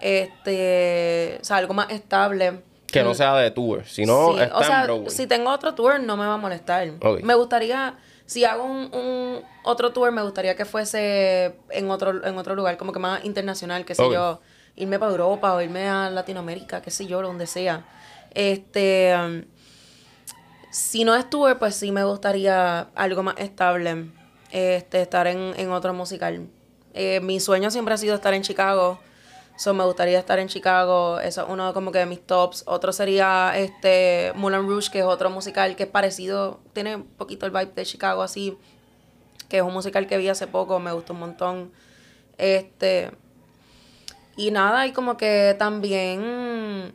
este, 0.00 1.38
o 1.40 1.44
sea, 1.44 1.58
algo 1.58 1.74
más 1.74 1.90
estable. 1.90 2.62
Que 2.86 3.02
no 3.02 3.14
sea 3.14 3.34
de 3.36 3.50
tour, 3.50 3.84
sino 3.86 4.34
Sí, 4.34 4.40
está 4.40 4.56
o 4.56 4.62
sea, 4.64 4.80
en 4.80 4.86
Broadway. 4.86 5.10
si 5.10 5.26
tengo 5.26 5.50
otro 5.50 5.74
tour 5.74 6.00
no 6.00 6.16
me 6.16 6.26
va 6.26 6.34
a 6.34 6.38
molestar. 6.38 6.90
Me 7.22 7.34
gustaría, 7.34 7.96
si 8.26 8.44
hago 8.44 8.64
un, 8.64 8.92
un 8.92 9.42
otro 9.64 9.92
tour, 9.92 10.10
me 10.12 10.22
gustaría 10.22 10.54
que 10.56 10.64
fuese 10.64 11.56
en 11.70 11.90
otro, 11.90 12.24
en 12.24 12.38
otro 12.38 12.54
lugar, 12.54 12.76
como 12.76 12.92
que 12.92 12.98
más 12.98 13.24
internacional, 13.24 13.84
qué 13.84 13.94
sé 13.94 14.02
yo, 14.12 14.40
irme 14.76 14.98
para 14.98 15.12
Europa 15.12 15.54
o 15.54 15.60
irme 15.60 15.88
a 15.88 16.10
Latinoamérica, 16.10 16.82
qué 16.82 16.90
sé 16.90 17.06
yo, 17.06 17.22
donde 17.22 17.46
sea. 17.46 17.84
Este, 18.32 19.14
um, 19.16 19.42
si 20.70 21.04
no 21.04 21.14
es 21.14 21.28
tour, 21.30 21.58
pues 21.58 21.76
sí 21.76 21.92
me 21.92 22.04
gustaría 22.04 22.88
algo 22.94 23.22
más 23.22 23.36
estable, 23.38 24.10
este, 24.50 25.02
estar 25.02 25.26
en, 25.26 25.54
en 25.56 25.70
otro 25.70 25.94
musical. 25.94 26.48
Eh, 26.92 27.20
mi 27.20 27.40
sueño 27.40 27.70
siempre 27.70 27.94
ha 27.94 27.98
sido 27.98 28.14
estar 28.14 28.34
en 28.34 28.42
Chicago. 28.42 28.98
So, 29.56 29.72
me 29.72 29.84
gustaría 29.84 30.18
estar 30.18 30.40
en 30.40 30.48
Chicago. 30.48 31.20
Eso 31.20 31.42
es 31.42 31.48
uno 31.48 31.72
como 31.74 31.92
que 31.92 31.98
de 31.98 32.06
mis 32.06 32.24
tops. 32.24 32.64
Otro 32.66 32.92
sería 32.92 33.52
este 33.56 34.32
Moulin 34.34 34.68
Rouge, 34.68 34.90
que 34.90 34.98
es 35.00 35.04
otro 35.04 35.30
musical 35.30 35.76
que 35.76 35.84
es 35.84 35.88
parecido, 35.88 36.60
tiene 36.72 36.96
un 36.96 37.04
poquito 37.04 37.46
el 37.46 37.52
vibe 37.52 37.72
de 37.74 37.84
Chicago 37.84 38.22
así, 38.22 38.58
que 39.48 39.58
es 39.58 39.62
un 39.62 39.72
musical 39.72 40.08
que 40.08 40.18
vi 40.18 40.28
hace 40.28 40.48
poco, 40.48 40.80
me 40.80 40.92
gustó 40.92 41.12
un 41.12 41.20
montón. 41.20 41.72
Este 42.36 43.12
y 44.36 44.50
nada, 44.50 44.86
y 44.86 44.92
como 44.92 45.16
que 45.16 45.54
también 45.58 46.94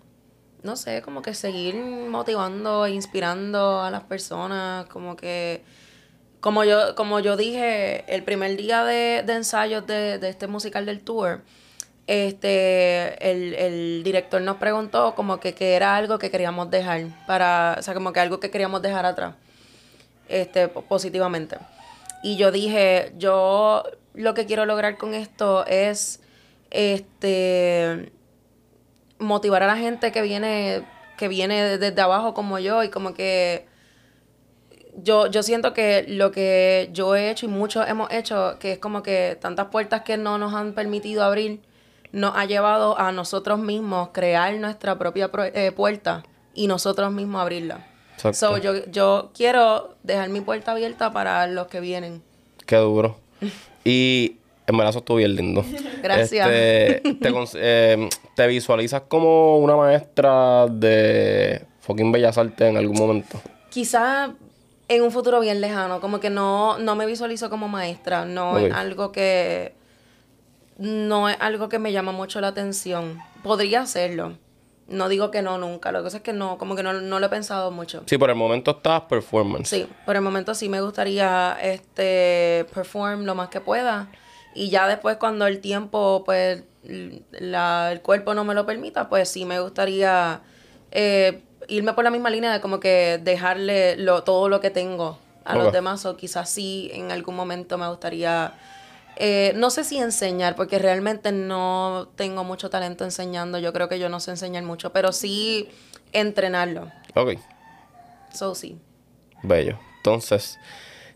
no 0.61 0.75
sé, 0.75 1.01
como 1.01 1.21
que 1.21 1.33
seguir 1.33 1.75
motivando 1.75 2.85
e 2.85 2.91
inspirando 2.91 3.79
a 3.81 3.89
las 3.91 4.03
personas, 4.03 4.85
como 4.87 5.15
que 5.15 5.63
como 6.41 6.63
yo, 6.65 6.95
como 6.95 7.19
yo 7.21 7.37
dije, 7.37 8.03
el 8.13 8.23
primer 8.23 8.57
día 8.57 8.83
de, 8.83 9.23
de 9.25 9.33
ensayos 9.33 9.85
de, 9.87 10.19
de 10.19 10.29
este 10.29 10.47
musical 10.47 10.85
del 10.85 11.01
tour, 11.01 11.41
este, 12.07 13.29
el, 13.31 13.53
el 13.53 14.03
director 14.03 14.41
nos 14.41 14.57
preguntó 14.57 15.15
como 15.15 15.39
que, 15.39 15.53
que 15.53 15.75
era 15.75 15.95
algo 15.95 16.17
que 16.19 16.31
queríamos 16.31 16.69
dejar 16.71 17.03
para, 17.27 17.75
o 17.79 17.81
sea, 17.81 17.93
como 17.93 18.11
que 18.13 18.19
algo 18.19 18.39
que 18.39 18.49
queríamos 18.51 18.81
dejar 18.81 19.05
atrás, 19.05 19.35
este, 20.27 20.67
po- 20.69 20.81
positivamente. 20.81 21.57
Y 22.23 22.35
yo 22.35 22.51
dije, 22.51 23.13
yo 23.17 23.83
lo 24.13 24.33
que 24.33 24.45
quiero 24.45 24.65
lograr 24.65 24.97
con 24.97 25.13
esto 25.13 25.65
es, 25.67 26.21
este, 26.71 28.11
motivar 29.19 29.63
a 29.63 29.67
la 29.67 29.77
gente 29.77 30.11
que 30.11 30.21
viene, 30.21 30.83
que 31.17 31.27
viene 31.27 31.77
desde 31.77 32.01
abajo 32.01 32.33
como 32.33 32.59
yo 32.59 32.83
y 32.83 32.89
como 32.89 33.13
que 33.13 33.65
yo, 35.01 35.27
yo 35.27 35.43
siento 35.43 35.73
que 35.73 36.05
lo 36.07 36.31
que 36.31 36.89
yo 36.93 37.15
he 37.15 37.29
hecho 37.31 37.45
y 37.45 37.49
muchos 37.49 37.87
hemos 37.87 38.11
hecho, 38.11 38.57
que 38.59 38.73
es 38.73 38.79
como 38.79 39.01
que 39.03 39.37
tantas 39.39 39.67
puertas 39.67 40.01
que 40.01 40.17
no 40.17 40.37
nos 40.37 40.53
han 40.53 40.73
permitido 40.73 41.23
abrir, 41.23 41.61
nos 42.11 42.35
ha 42.35 42.45
llevado 42.45 42.97
a 42.99 43.11
nosotros 43.11 43.59
mismos 43.59 44.09
crear 44.11 44.53
nuestra 44.55 44.97
propia 44.97 45.31
pro- 45.31 45.43
eh, 45.45 45.71
puerta 45.71 46.23
y 46.53 46.67
nosotros 46.67 47.11
mismos 47.11 47.41
abrirla. 47.41 47.85
Exacto. 48.15 48.37
So, 48.37 48.57
yo, 48.57 48.85
yo 48.87 49.31
quiero 49.33 49.95
dejar 50.03 50.29
mi 50.29 50.41
puerta 50.41 50.71
abierta 50.71 51.13
para 51.13 51.47
los 51.47 51.67
que 51.67 51.79
vienen. 51.79 52.21
Qué 52.65 52.75
duro. 52.77 53.17
Y 53.85 54.37
en 54.69 54.77
verdad 54.77 54.91
eso 54.91 54.99
estuvo 54.99 55.17
bien 55.17 55.35
lindo. 55.35 55.65
Gracias. 56.03 56.47
Este, 56.49 57.13
te, 57.15 57.33
eh, 57.55 58.09
¿Te 58.35 58.47
visualizas 58.47 59.03
como 59.07 59.57
una 59.57 59.75
maestra 59.75 60.67
de 60.67 61.65
fucking 61.81 62.11
Bellas 62.11 62.37
Artes 62.37 62.69
en 62.69 62.77
algún 62.77 62.97
momento? 62.97 63.41
Quizás 63.69 64.29
en 64.87 65.01
un 65.03 65.11
futuro 65.11 65.39
bien 65.39 65.59
lejano, 65.59 65.99
como 65.99 66.19
que 66.19 66.29
no, 66.29 66.77
no 66.77 66.95
me 66.95 67.05
visualizo 67.05 67.49
como 67.49 67.67
maestra, 67.67 68.25
no 68.25 68.57
es 68.57 68.73
algo 68.73 69.11
que 69.11 69.73
no 70.77 71.29
es 71.29 71.37
algo 71.39 71.67
que 71.67 71.79
me 71.79 71.91
llama 71.91 72.11
mucho 72.11 72.39
la 72.39 72.49
atención. 72.49 73.19
Podría 73.43 73.81
hacerlo. 73.81 74.37
No 74.87 75.07
digo 75.07 75.29
que 75.29 75.43
no 75.43 75.59
nunca, 75.59 75.91
lo 75.91 75.99
que 75.99 76.05
pasa 76.05 76.17
es 76.17 76.23
que 76.23 76.33
no, 76.33 76.57
como 76.57 76.75
que 76.75 76.81
no, 76.81 76.93
no 76.93 77.19
lo 77.19 77.25
he 77.25 77.29
pensado 77.29 77.69
mucho. 77.69 78.03
Sí, 78.07 78.17
por 78.17 78.29
el 78.31 78.35
momento 78.35 78.71
estás 78.71 79.01
performance. 79.01 79.69
Sí, 79.69 79.87
por 80.05 80.15
el 80.15 80.23
momento 80.23 80.55
sí 80.55 80.67
me 80.67 80.81
gustaría 80.81 81.57
este 81.61 82.65
perform 82.73 83.25
lo 83.25 83.35
más 83.35 83.49
que 83.49 83.61
pueda 83.61 84.07
y 84.59 84.69
ya 84.69 84.89
después 84.89 85.15
cuando 85.15 85.47
el 85.47 85.61
tiempo 85.61 86.23
pues 86.25 86.63
la, 87.31 87.93
el 87.93 88.01
cuerpo 88.01 88.33
no 88.33 88.43
me 88.43 88.53
lo 88.53 88.65
permita, 88.65 89.07
pues 89.07 89.29
sí 89.29 89.45
me 89.45 89.61
gustaría 89.61 90.41
eh, 90.91 91.41
irme 91.69 91.93
por 91.93 92.03
la 92.03 92.11
misma 92.11 92.29
línea 92.29 92.51
de 92.51 92.59
como 92.59 92.81
que 92.81 93.21
dejarle 93.23 93.95
lo, 93.95 94.23
todo 94.23 94.49
lo 94.49 94.59
que 94.59 94.69
tengo 94.69 95.17
a 95.45 95.55
los 95.55 95.71
demás 95.71 96.05
o 96.05 96.17
quizás 96.17 96.49
sí 96.49 96.91
en 96.93 97.09
algún 97.09 97.37
momento 97.37 97.77
me 97.77 97.87
gustaría 97.87 98.53
eh, 99.15 99.53
no 99.55 99.69
sé 99.69 99.85
si 99.85 99.97
enseñar, 99.97 100.55
porque 100.57 100.77
realmente 100.77 101.31
no 101.31 102.09
tengo 102.15 102.43
mucho 102.43 102.69
talento 102.69 103.03
enseñando. 103.03 103.59
Yo 103.59 103.73
creo 103.73 103.89
que 103.89 103.99
yo 103.99 104.07
no 104.07 104.19
sé 104.21 104.31
enseñar 104.31 104.63
mucho, 104.63 104.91
pero 104.93 105.11
sí 105.11 105.69
entrenarlo. 106.13 106.89
Ok, 107.15 107.31
So 108.33 108.55
sí. 108.55 108.77
bello. 109.43 109.77
Entonces, 109.97 110.57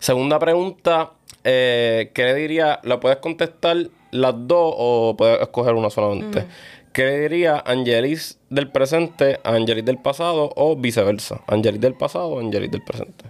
segunda 0.04 0.38
pregunta. 0.38 1.12
Eh, 1.46 2.12
¿Qué 2.14 2.26
le 2.26 2.36
diría? 2.36 2.80
¿La 2.84 3.00
puedes 3.00 3.20
contestar 3.20 3.78
las 4.12 4.34
dos 4.36 4.74
o 4.78 5.16
puedes 5.18 5.42
escoger 5.42 5.74
una 5.74 5.90
solamente? 5.90 6.46
¿Qué 6.92 7.06
le 7.06 7.20
diría 7.22 7.64
Angelis 7.66 8.38
del 8.50 8.70
presente 8.70 9.40
a 9.44 9.56
Angelis 9.56 9.86
del 9.86 9.98
pasado 9.98 10.52
o 10.56 10.76
viceversa? 10.76 11.42
Angelis 11.48 11.80
del 11.80 11.96
pasado 11.96 12.28
o 12.28 12.40
Angelis 12.40 12.70
del 12.70 12.84
presente. 12.84 13.26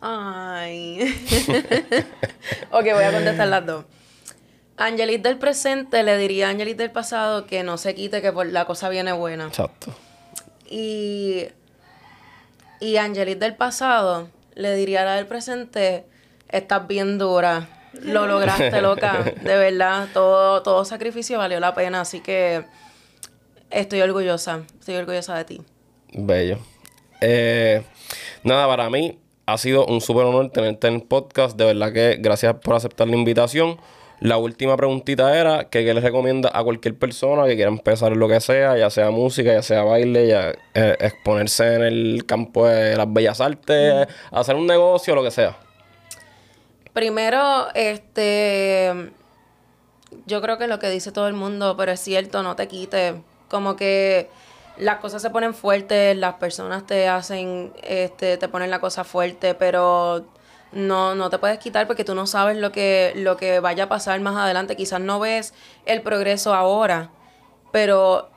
Ay. 0.00 0.98
ok, 2.70 2.84
voy 2.94 3.04
a 3.04 3.12
contestar 3.12 3.48
las 3.48 3.66
dos. 3.66 3.84
Angelis 4.78 5.22
del 5.22 5.36
presente 5.36 6.02
le 6.02 6.16
diría 6.16 6.48
a 6.48 6.50
Angelis 6.50 6.76
del 6.76 6.90
pasado 6.90 7.46
que 7.46 7.62
no 7.62 7.76
se 7.76 7.94
quite, 7.94 8.22
que 8.22 8.32
por 8.32 8.46
la 8.46 8.64
cosa 8.64 8.88
viene 8.88 9.12
buena. 9.12 9.46
Exacto. 9.46 9.94
Y, 10.68 11.46
y 12.80 12.96
Angelis 12.96 13.38
del 13.38 13.54
pasado 13.56 14.28
le 14.56 14.74
diría 14.74 15.02
a 15.02 15.04
la 15.04 15.14
del 15.14 15.26
presente, 15.26 16.04
estás 16.48 16.88
bien 16.88 17.18
dura, 17.18 17.68
lo 18.02 18.26
lograste, 18.28 18.82
loca, 18.82 19.22
de 19.22 19.56
verdad, 19.56 20.08
todo, 20.12 20.62
todo 20.62 20.84
sacrificio 20.84 21.38
valió 21.38 21.60
la 21.60 21.74
pena, 21.74 22.00
así 22.00 22.20
que 22.20 22.64
estoy 23.70 24.00
orgullosa, 24.00 24.62
estoy 24.80 24.96
orgullosa 24.96 25.36
de 25.36 25.44
ti. 25.44 25.62
Bello. 26.12 26.58
Eh, 27.20 27.82
nada, 28.42 28.66
para 28.66 28.90
mí, 28.90 29.18
ha 29.46 29.58
sido 29.58 29.86
un 29.86 30.00
súper 30.00 30.24
honor 30.24 30.50
tenerte 30.50 30.88
en 30.88 30.94
el 30.94 31.02
podcast. 31.02 31.56
De 31.56 31.64
verdad 31.64 31.92
que 31.92 32.16
gracias 32.18 32.54
por 32.56 32.74
aceptar 32.74 33.08
la 33.08 33.16
invitación. 33.16 33.78
La 34.20 34.38
última 34.38 34.76
preguntita 34.76 35.38
era 35.38 35.68
que 35.68 35.84
qué 35.84 35.92
le 35.92 36.00
recomienda 36.00 36.50
a 36.54 36.64
cualquier 36.64 36.94
persona 36.96 37.44
que 37.44 37.54
quiera 37.54 37.70
empezar 37.70 38.12
en 38.12 38.18
lo 38.18 38.28
que 38.28 38.40
sea, 38.40 38.76
ya 38.76 38.88
sea 38.88 39.10
música, 39.10 39.52
ya 39.52 39.62
sea 39.62 39.82
baile, 39.82 40.26
ya 40.28 40.52
eh, 40.74 40.96
exponerse 41.00 41.74
en 41.74 41.82
el 41.82 42.24
campo 42.24 42.66
de 42.66 42.96
las 42.96 43.12
bellas 43.12 43.40
artes, 43.42 44.08
hacer 44.30 44.56
un 44.56 44.66
negocio, 44.66 45.14
lo 45.14 45.22
que 45.22 45.30
sea. 45.30 45.56
Primero, 46.94 47.68
este, 47.74 49.10
yo 50.24 50.40
creo 50.40 50.56
que 50.56 50.66
lo 50.66 50.78
que 50.78 50.88
dice 50.88 51.12
todo 51.12 51.28
el 51.28 51.34
mundo, 51.34 51.76
pero 51.76 51.92
es 51.92 52.00
cierto, 52.00 52.42
no 52.42 52.56
te 52.56 52.68
quites, 52.68 53.16
como 53.48 53.76
que 53.76 54.30
las 54.78 54.96
cosas 54.96 55.20
se 55.20 55.28
ponen 55.28 55.52
fuertes, 55.52 56.16
las 56.16 56.36
personas 56.36 56.86
te 56.86 57.06
hacen, 57.06 57.72
este, 57.82 58.38
te 58.38 58.48
ponen 58.48 58.70
la 58.70 58.80
cosa 58.80 59.04
fuerte, 59.04 59.54
pero 59.54 60.24
no, 60.76 61.14
no 61.14 61.30
te 61.30 61.38
puedes 61.38 61.58
quitar 61.58 61.86
porque 61.86 62.04
tú 62.04 62.14
no 62.14 62.26
sabes 62.26 62.56
lo 62.56 62.70
que, 62.70 63.12
lo 63.16 63.36
que 63.36 63.60
vaya 63.60 63.84
a 63.84 63.88
pasar 63.88 64.20
más 64.20 64.36
adelante. 64.36 64.76
Quizás 64.76 65.00
no 65.00 65.18
ves 65.18 65.54
el 65.86 66.02
progreso 66.02 66.54
ahora, 66.54 67.10
pero 67.72 68.28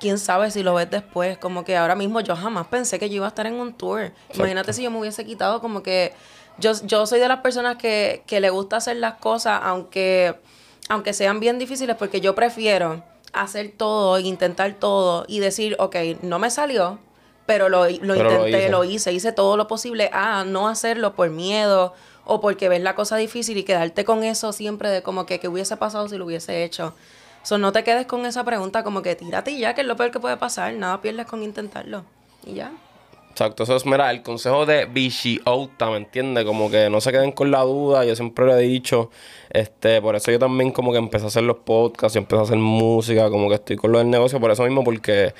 quién 0.00 0.18
sabe 0.18 0.50
si 0.50 0.62
lo 0.62 0.74
ves 0.74 0.90
después. 0.90 1.38
Como 1.38 1.64
que 1.64 1.76
ahora 1.76 1.94
mismo 1.94 2.20
yo 2.20 2.34
jamás 2.34 2.66
pensé 2.66 2.98
que 2.98 3.08
yo 3.08 3.16
iba 3.16 3.26
a 3.26 3.28
estar 3.28 3.46
en 3.46 3.54
un 3.54 3.74
tour. 3.74 4.12
Imagínate 4.34 4.72
si 4.72 4.82
yo 4.82 4.90
me 4.90 4.98
hubiese 4.98 5.24
quitado 5.24 5.60
como 5.60 5.82
que 5.82 6.12
yo, 6.58 6.72
yo 6.84 7.06
soy 7.06 7.20
de 7.20 7.28
las 7.28 7.40
personas 7.40 7.76
que, 7.76 8.22
que 8.26 8.40
le 8.40 8.50
gusta 8.50 8.76
hacer 8.76 8.96
las 8.96 9.14
cosas 9.14 9.60
aunque, 9.62 10.34
aunque 10.88 11.12
sean 11.12 11.40
bien 11.40 11.58
difíciles 11.58 11.96
porque 11.96 12.20
yo 12.20 12.34
prefiero 12.34 13.04
hacer 13.32 13.72
todo, 13.76 14.18
intentar 14.18 14.74
todo 14.74 15.24
y 15.28 15.38
decir, 15.38 15.76
ok, 15.78 15.96
no 16.22 16.38
me 16.38 16.50
salió, 16.50 16.98
pero 17.50 17.68
lo, 17.68 17.80
lo 17.80 18.14
intenté, 18.14 18.68
lo 18.68 18.84
hice. 18.84 19.12
hice. 19.12 19.32
todo 19.32 19.56
lo 19.56 19.66
posible 19.66 20.08
a 20.12 20.44
no 20.44 20.68
hacerlo 20.68 21.14
por 21.14 21.30
miedo 21.30 21.94
o 22.24 22.40
porque 22.40 22.68
ves 22.68 22.80
la 22.80 22.94
cosa 22.94 23.16
difícil 23.16 23.58
y 23.58 23.64
quedarte 23.64 24.04
con 24.04 24.22
eso 24.22 24.52
siempre 24.52 24.88
de 24.88 25.02
como 25.02 25.26
que 25.26 25.40
qué 25.40 25.48
hubiese 25.48 25.76
pasado 25.76 26.08
si 26.08 26.16
lo 26.16 26.26
hubiese 26.26 26.62
hecho. 26.62 26.94
So, 27.42 27.58
no 27.58 27.72
te 27.72 27.82
quedes 27.82 28.06
con 28.06 28.24
esa 28.24 28.44
pregunta 28.44 28.84
como 28.84 29.02
que 29.02 29.16
tírate 29.16 29.50
y 29.50 29.58
ya, 29.58 29.74
que 29.74 29.80
es 29.80 29.86
lo 29.88 29.96
peor 29.96 30.12
que 30.12 30.20
puede 30.20 30.36
pasar, 30.36 30.74
nada 30.74 31.00
pierdes 31.00 31.26
con 31.26 31.42
intentarlo. 31.42 32.04
Y 32.46 32.54
ya. 32.54 32.70
Exacto, 33.32 33.64
eso 33.64 33.74
es, 33.74 33.84
mira, 33.84 34.12
el 34.12 34.22
consejo 34.22 34.64
de 34.64 34.84
Vichy 34.84 35.40
Outa, 35.44 35.90
¿me 35.90 35.96
entiendes? 35.96 36.44
Como 36.44 36.70
que 36.70 36.88
no 36.88 37.00
se 37.00 37.10
queden 37.10 37.32
con 37.32 37.50
la 37.50 37.62
duda, 37.62 38.04
yo 38.04 38.14
siempre 38.14 38.46
lo 38.46 38.56
he 38.56 38.62
dicho, 38.62 39.10
este, 39.50 40.00
por 40.00 40.14
eso 40.14 40.30
yo 40.30 40.38
también 40.38 40.70
como 40.70 40.92
que 40.92 40.98
empecé 40.98 41.24
a 41.24 41.28
hacer 41.28 41.42
los 41.42 41.56
podcasts 41.56 42.14
y 42.14 42.18
empecé 42.18 42.40
a 42.40 42.44
hacer 42.44 42.58
música, 42.58 43.28
como 43.28 43.48
que 43.48 43.56
estoy 43.56 43.74
con 43.74 43.90
lo 43.90 43.98
del 43.98 44.08
negocio, 44.08 44.38
por 44.38 44.52
eso 44.52 44.62
mismo, 44.62 44.84
porque 44.84 45.34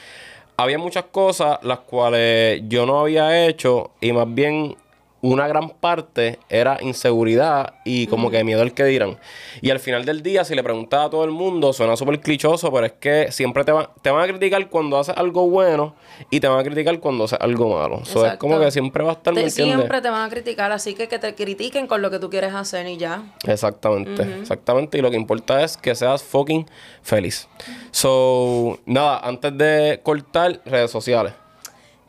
había 0.63 0.79
muchas 0.79 1.05
cosas 1.05 1.59
las 1.63 1.81
cuales 1.81 2.63
yo 2.69 2.87
no 2.87 3.01
había 3.01 3.47
hecho 3.47 3.93
y 4.01 4.13
más 4.13 4.33
bien 4.33 4.77
una 5.23 5.47
gran 5.49 5.71
parte 5.71 6.39
era 6.49 6.79
inseguridad 6.81 7.75
y 7.85 8.07
como 8.07 8.31
que 8.31 8.43
miedo 8.45 8.63
al 8.63 8.73
que 8.73 8.85
dirán. 8.85 9.19
Y 9.61 9.71
al 9.71 9.79
final 9.79 10.05
del 10.05 10.23
día, 10.23 10.45
si 10.45 10.55
le 10.55 10.63
preguntaba 10.63 11.05
a 11.05 11.11
todo 11.11 11.25
el 11.25 11.31
mundo, 11.31 11.73
suena 11.73 11.97
súper 11.97 12.21
clichoso, 12.21 12.73
pero 12.73 12.87
es 12.87 12.93
que 12.93 13.31
siempre 13.31 13.65
te, 13.65 13.73
te 14.03 14.11
van 14.11 14.25
a 14.25 14.27
criticar 14.27 14.69
cuando 14.69 14.99
haces 14.99 15.17
algo 15.17 15.49
bueno 15.49 15.95
y 16.31 16.41
te 16.41 16.49
van 16.49 16.59
a 16.59 16.63
criticar 16.63 16.99
cuando 17.01 17.25
haces 17.25 17.39
algo 17.41 17.79
malo. 17.79 18.01
Eso 18.03 18.25
es 18.27 18.37
como 18.37 18.59
que 18.59 18.71
siempre 18.71 19.05
va 19.05 19.11
a 19.11 19.15
estar, 19.15 19.35
te, 19.35 19.51
Siempre 19.51 20.01
te 20.01 20.11
van 20.11 20.27
a 20.27 20.31
criticar, 20.31 20.73
así 20.73 20.95
que 20.95 21.09
que 21.09 21.19
te 21.19 21.35
critiquen 21.35 21.87
con 21.87 22.03
lo 22.03 22.11
que 22.11 22.19
tú 22.19 22.31
quieres 22.31 22.55
hacer 22.55 22.87
y 22.87 22.97
ya. 22.97 23.23
Exactamente, 23.47 24.23
exactamente. 24.41 24.99
Y 24.99 25.03
lo 25.03 25.11
que 25.11 25.17
importa 25.17 25.63
es 25.63 25.77
que 25.77 25.95
seas 25.95 26.23
fucking 26.23 26.67
feliz. 27.03 27.49
So, 27.91 28.79
nada, 28.87 29.21
antes 29.21 29.57
de 29.57 30.01
cortar, 30.03 30.61
redes 30.65 30.91
sociales. 30.91 31.33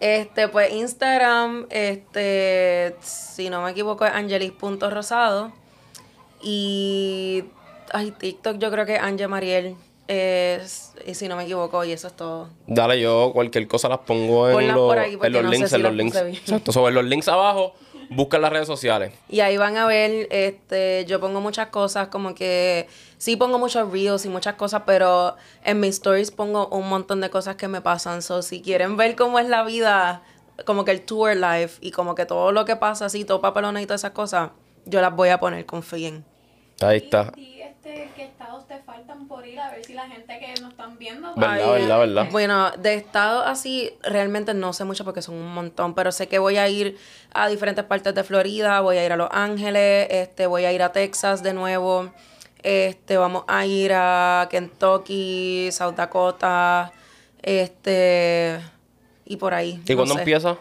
Este, 0.02 0.48
pues 0.48 0.74
Instagram, 0.74 1.68
este, 1.70 2.96
si 3.02 3.52
no 3.52 3.62
me 3.62 3.70
equivoco, 3.70 4.04
es 4.04 4.12
angelis.rosado. 4.12 5.52
Y 6.42 7.44
ay, 7.94 8.10
TikTok 8.10 8.58
yo 8.58 8.72
creo 8.72 8.88
que 8.88 8.98
Angel 8.98 9.30
Mariel 9.30 9.76
es, 10.08 10.94
y 11.06 11.14
si 11.14 11.28
no 11.28 11.36
me 11.36 11.44
equivoco, 11.44 11.86
y 11.86 11.92
eso 11.92 12.08
es 12.08 12.14
todo. 12.14 12.50
Dale, 12.66 13.00
yo 13.00 13.32
cualquier 13.32 13.68
cosa 13.68 13.90
las 13.90 14.00
pongo 14.00 14.50
en, 14.50 14.70
en 14.72 14.74
los 14.74 15.46
links, 15.46 15.72
en 15.72 15.84
los 15.84 15.94
links. 15.94 16.16
Exacto, 16.16 16.72
sobre 16.72 16.96
los 16.96 17.06
links 17.06 17.28
abajo 17.28 17.76
buscan 18.12 18.42
las 18.42 18.52
redes 18.52 18.68
sociales. 18.68 19.14
Y 19.30 19.40
ahí 19.40 19.58
van 19.58 19.78
a 19.78 19.88
ver, 19.88 20.28
este, 20.32 21.06
yo 21.06 21.20
pongo 21.20 21.42
muchas 21.42 21.68
cosas, 21.68 22.10
como 22.10 22.36
que 22.36 22.88
sí 23.18 23.38
pongo 23.38 23.58
muchos 23.58 23.92
reels 23.92 24.26
y 24.26 24.30
muchas 24.30 24.56
cosas, 24.56 24.84
pero 24.86 25.36
en 25.64 25.80
mis 25.80 25.96
stories 25.96 26.30
pongo 26.30 26.68
un 26.68 26.90
montón 26.90 27.22
de 27.22 27.30
cosas 27.30 27.56
que 27.56 27.68
me 27.68 27.82
pasan. 27.82 28.22
So, 28.22 28.42
si 28.42 28.62
quieren 28.62 28.98
ver 28.98 29.16
cómo 29.16 29.40
es 29.40 29.48
la 29.48 29.64
vida, 29.64 30.24
como 30.66 30.86
que 30.86 30.92
el 30.92 31.02
tour 31.02 31.36
life 31.36 31.80
y 31.82 31.92
como 31.92 32.14
que 32.14 32.26
todo 32.26 32.52
lo 32.52 32.66
que 32.66 32.76
pasa, 32.76 33.06
así, 33.06 33.24
todo 33.24 33.42
papelona 33.42 33.82
y 33.82 33.86
todas 33.86 34.02
esas 34.02 34.12
cosas, 34.12 34.52
yo 34.86 35.02
las 35.02 35.16
voy 35.16 35.30
a 35.30 35.40
poner, 35.40 35.66
confíen. 35.66 36.26
Ahí 36.82 36.98
está 36.98 37.32
este, 37.84 38.12
qué 38.16 38.26
estados 38.26 38.68
te 38.68 38.78
faltan 38.80 39.28
por 39.28 39.48
ir 39.48 39.60
a 39.60 39.72
ver 39.72 39.84
si 39.84 39.94
la 39.94 40.08
gente 40.08 40.40
que 40.40 40.62
nos 40.62 40.72
están 40.72 41.00
viendo. 41.00 41.34
Verdad, 41.36 41.74
verdad, 41.74 42.00
verdad. 42.00 42.28
Bueno, 42.32 42.72
de 42.72 42.94
estado 42.94 43.44
así 43.44 43.92
realmente 44.04 44.54
no 44.54 44.72
sé 44.74 44.84
mucho 44.84 45.04
porque 45.04 45.24
son 45.24 45.36
un 45.36 45.52
montón, 45.52 45.96
pero 45.96 46.12
sé 46.12 46.28
que 46.28 46.38
voy 46.38 46.58
a 46.58 46.70
ir 46.70 46.98
a 47.34 47.48
diferentes 47.48 47.84
partes 47.84 48.14
de 48.14 48.24
Florida, 48.24 48.82
voy 48.82 48.98
a 48.98 49.06
ir 49.06 49.12
a 49.12 49.16
Los 49.16 49.30
Ángeles, 49.32 50.08
este, 50.12 50.46
voy 50.46 50.66
a 50.66 50.72
ir 50.72 50.84
a 50.84 50.92
Texas 50.92 51.42
de 51.42 51.54
nuevo, 51.54 52.12
este, 52.62 53.18
vamos 53.18 53.46
a 53.48 53.66
ir 53.66 53.94
a 53.96 54.48
Kentucky, 54.52 55.70
South 55.72 55.96
Dakota, 55.96 56.92
este, 57.42 58.60
y 59.26 59.38
por 59.38 59.56
ahí. 59.56 59.82
¿Y 59.88 59.96
cuándo 59.96 60.20
empieza? 60.20 60.58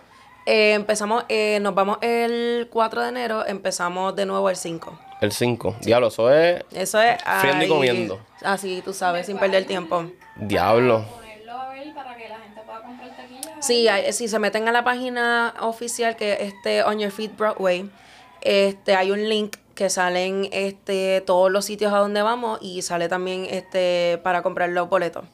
Eh, 0.46 0.72
empezamos, 0.72 1.24
eh, 1.28 1.58
nos 1.60 1.74
vamos 1.74 1.98
el 2.00 2.68
4 2.70 3.02
de 3.02 3.08
enero, 3.10 3.46
empezamos 3.46 4.16
de 4.16 4.24
nuevo 4.24 4.48
el 4.48 4.56
5. 4.56 5.09
El 5.20 5.32
5. 5.32 5.76
Diablo, 5.82 6.08
eso 6.08 6.32
es. 6.32 6.64
Eso 6.72 7.00
es. 7.00 7.22
Friendo 7.40 7.64
y 7.64 7.68
comiendo. 7.68 8.20
Así, 8.42 8.80
tú 8.82 8.92
sabes, 8.92 9.26
sin 9.26 9.38
perder 9.38 9.66
tiempo. 9.66 10.04
Diablo. 10.36 11.04
Sí, 13.60 13.86
si 14.12 14.28
se 14.28 14.38
meten 14.38 14.68
a 14.68 14.72
la 14.72 14.82
página 14.82 15.54
oficial 15.60 16.16
que 16.16 16.38
este 16.40 16.82
On 16.82 16.98
Your 16.98 17.12
Feet 17.12 17.36
Broadway, 17.36 17.90
este 18.40 18.94
hay 18.94 19.10
un 19.10 19.28
link 19.28 19.56
que 19.74 19.90
salen 19.90 20.48
este 20.52 21.22
todos 21.26 21.50
los 21.50 21.66
sitios 21.66 21.92
a 21.92 21.98
donde 21.98 22.22
vamos 22.22 22.58
y 22.62 22.80
sale 22.80 23.08
también 23.08 23.46
este 23.50 24.18
para 24.22 24.42
comprar 24.42 24.70
los 24.70 24.88
boletos. 24.88 25.24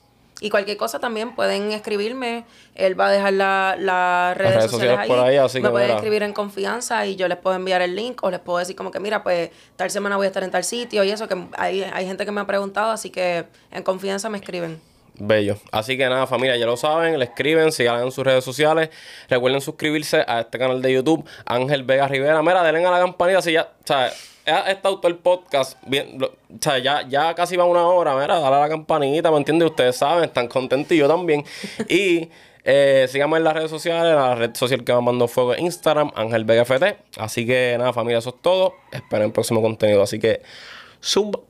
Y 0.41 0.51
cualquier 0.51 0.77
cosa 0.77 0.99
también 0.99 1.35
pueden 1.35 1.73
escribirme. 1.73 2.45
Él 2.75 2.99
va 2.99 3.09
a 3.09 3.11
dejar 3.11 3.33
las 3.33 3.81
la 3.81 4.35
redes, 4.37 4.71
sociales, 4.71 4.99
ahí. 4.99 5.09
Por 5.09 5.19
ahí 5.19 5.37
así 5.37 5.61
Me 5.61 5.71
pueden 5.71 5.93
escribir 5.93 6.23
en 6.23 6.35
confianza 6.35 7.07
y 7.07 7.17
yo 7.17 7.27
les 7.27 7.39
puedo 7.39 7.57
enviar 7.57 7.81
el 7.81 7.97
link 7.97 8.23
o 8.23 8.31
les 8.31 8.41
puedo 8.41 8.59
decir 8.59 8.77
como 8.77 8.91
que 8.91 9.01
mira, 9.01 9.23
pues 9.23 9.51
tal 9.77 9.91
semana 9.91 10.17
voy 10.17 10.25
a 10.25 10.29
estar 10.29 10.43
en 10.43 10.51
tal 10.51 10.65
sitio 10.65 11.05
y 11.05 11.11
eso, 11.11 11.27
que 11.27 11.47
hay, 11.57 11.83
hay 11.83 12.07
gente 12.07 12.27
que 12.27 12.33
me 12.33 12.43
ha 12.43 12.47
preguntado, 12.47 12.91
así 12.91 13.09
que 13.11 13.47
en 13.71 13.83
confianza 13.83 14.29
me 14.29 14.39
escriben. 14.39 14.81
Bello. 15.19 15.57
Así 15.73 15.97
que 15.97 16.07
nada, 16.09 16.27
familia, 16.27 16.57
ya 16.57 16.67
lo 16.67 16.77
saben, 16.77 17.19
le 17.19 17.25
escriben, 17.25 17.73
sigan 17.73 18.03
en 18.03 18.13
sus 18.13 18.25
redes 18.25 18.45
sociales. 18.45 18.91
Recuerden 19.29 19.61
suscribirse 19.61 20.25
a 20.27 20.41
este 20.41 20.59
canal 20.59 20.83
de 20.83 20.93
YouTube, 20.93 21.27
Ángel 21.47 21.85
Vega 21.85 22.07
Rivera. 22.09 22.43
Mira, 22.43 22.63
denle 22.63 22.85
a 22.85 22.91
la 22.91 22.99
campanita 22.99 23.41
si 23.41 23.53
ya, 23.53 23.63
o 23.63 23.87
sea, 23.87 24.13
he 24.47 24.73
estado 24.73 24.99
todo 24.99 25.09
el 25.09 25.19
podcast, 25.19 25.77
bien, 25.87 26.23
o 26.23 26.31
sea, 26.61 26.79
ya, 26.79 27.07
ya 27.09 27.35
casi 27.35 27.57
va 27.57 27.65
una 27.65 27.87
hora, 27.87 28.15
mira, 28.15 28.39
dale 28.39 28.57
a 28.57 28.61
la 28.61 28.69
campanita, 28.69 29.31
¿me 29.31 29.39
entiendes? 29.39 29.71
Ustedes 29.71 29.97
saben, 29.97 30.25
están 30.25 30.49
contentos 30.49 30.93
y 30.93 30.99
yo 30.99 31.09
también. 31.09 31.45
y 31.89 32.31
eh, 32.69 33.07
síganme 33.09 33.37
en 33.37 33.45
las 33.45 33.55
redes 33.55 33.71
sociales, 33.71 34.15
la 34.15 34.35
red 34.35 34.55
social 34.55 34.83
que 34.83 34.93
me 34.93 35.01
mando 35.01 35.29
fuego 35.29 35.55
es 35.55 35.61
Instagram, 35.61 36.11
Ángel 36.15 36.45
Vega 36.45 36.65
FT. 36.65 36.97
Así 37.19 37.47
que 37.47 37.77
nada, 37.79 37.93
familia, 37.93 38.19
eso 38.19 38.31
es 38.31 38.43
todo. 38.43 38.75
Esperen 38.91 39.27
el 39.27 39.33
próximo 39.33 39.63
contenido. 39.63 40.03
Así 40.03 40.19
que, 40.19 40.43
zumba. 41.03 41.41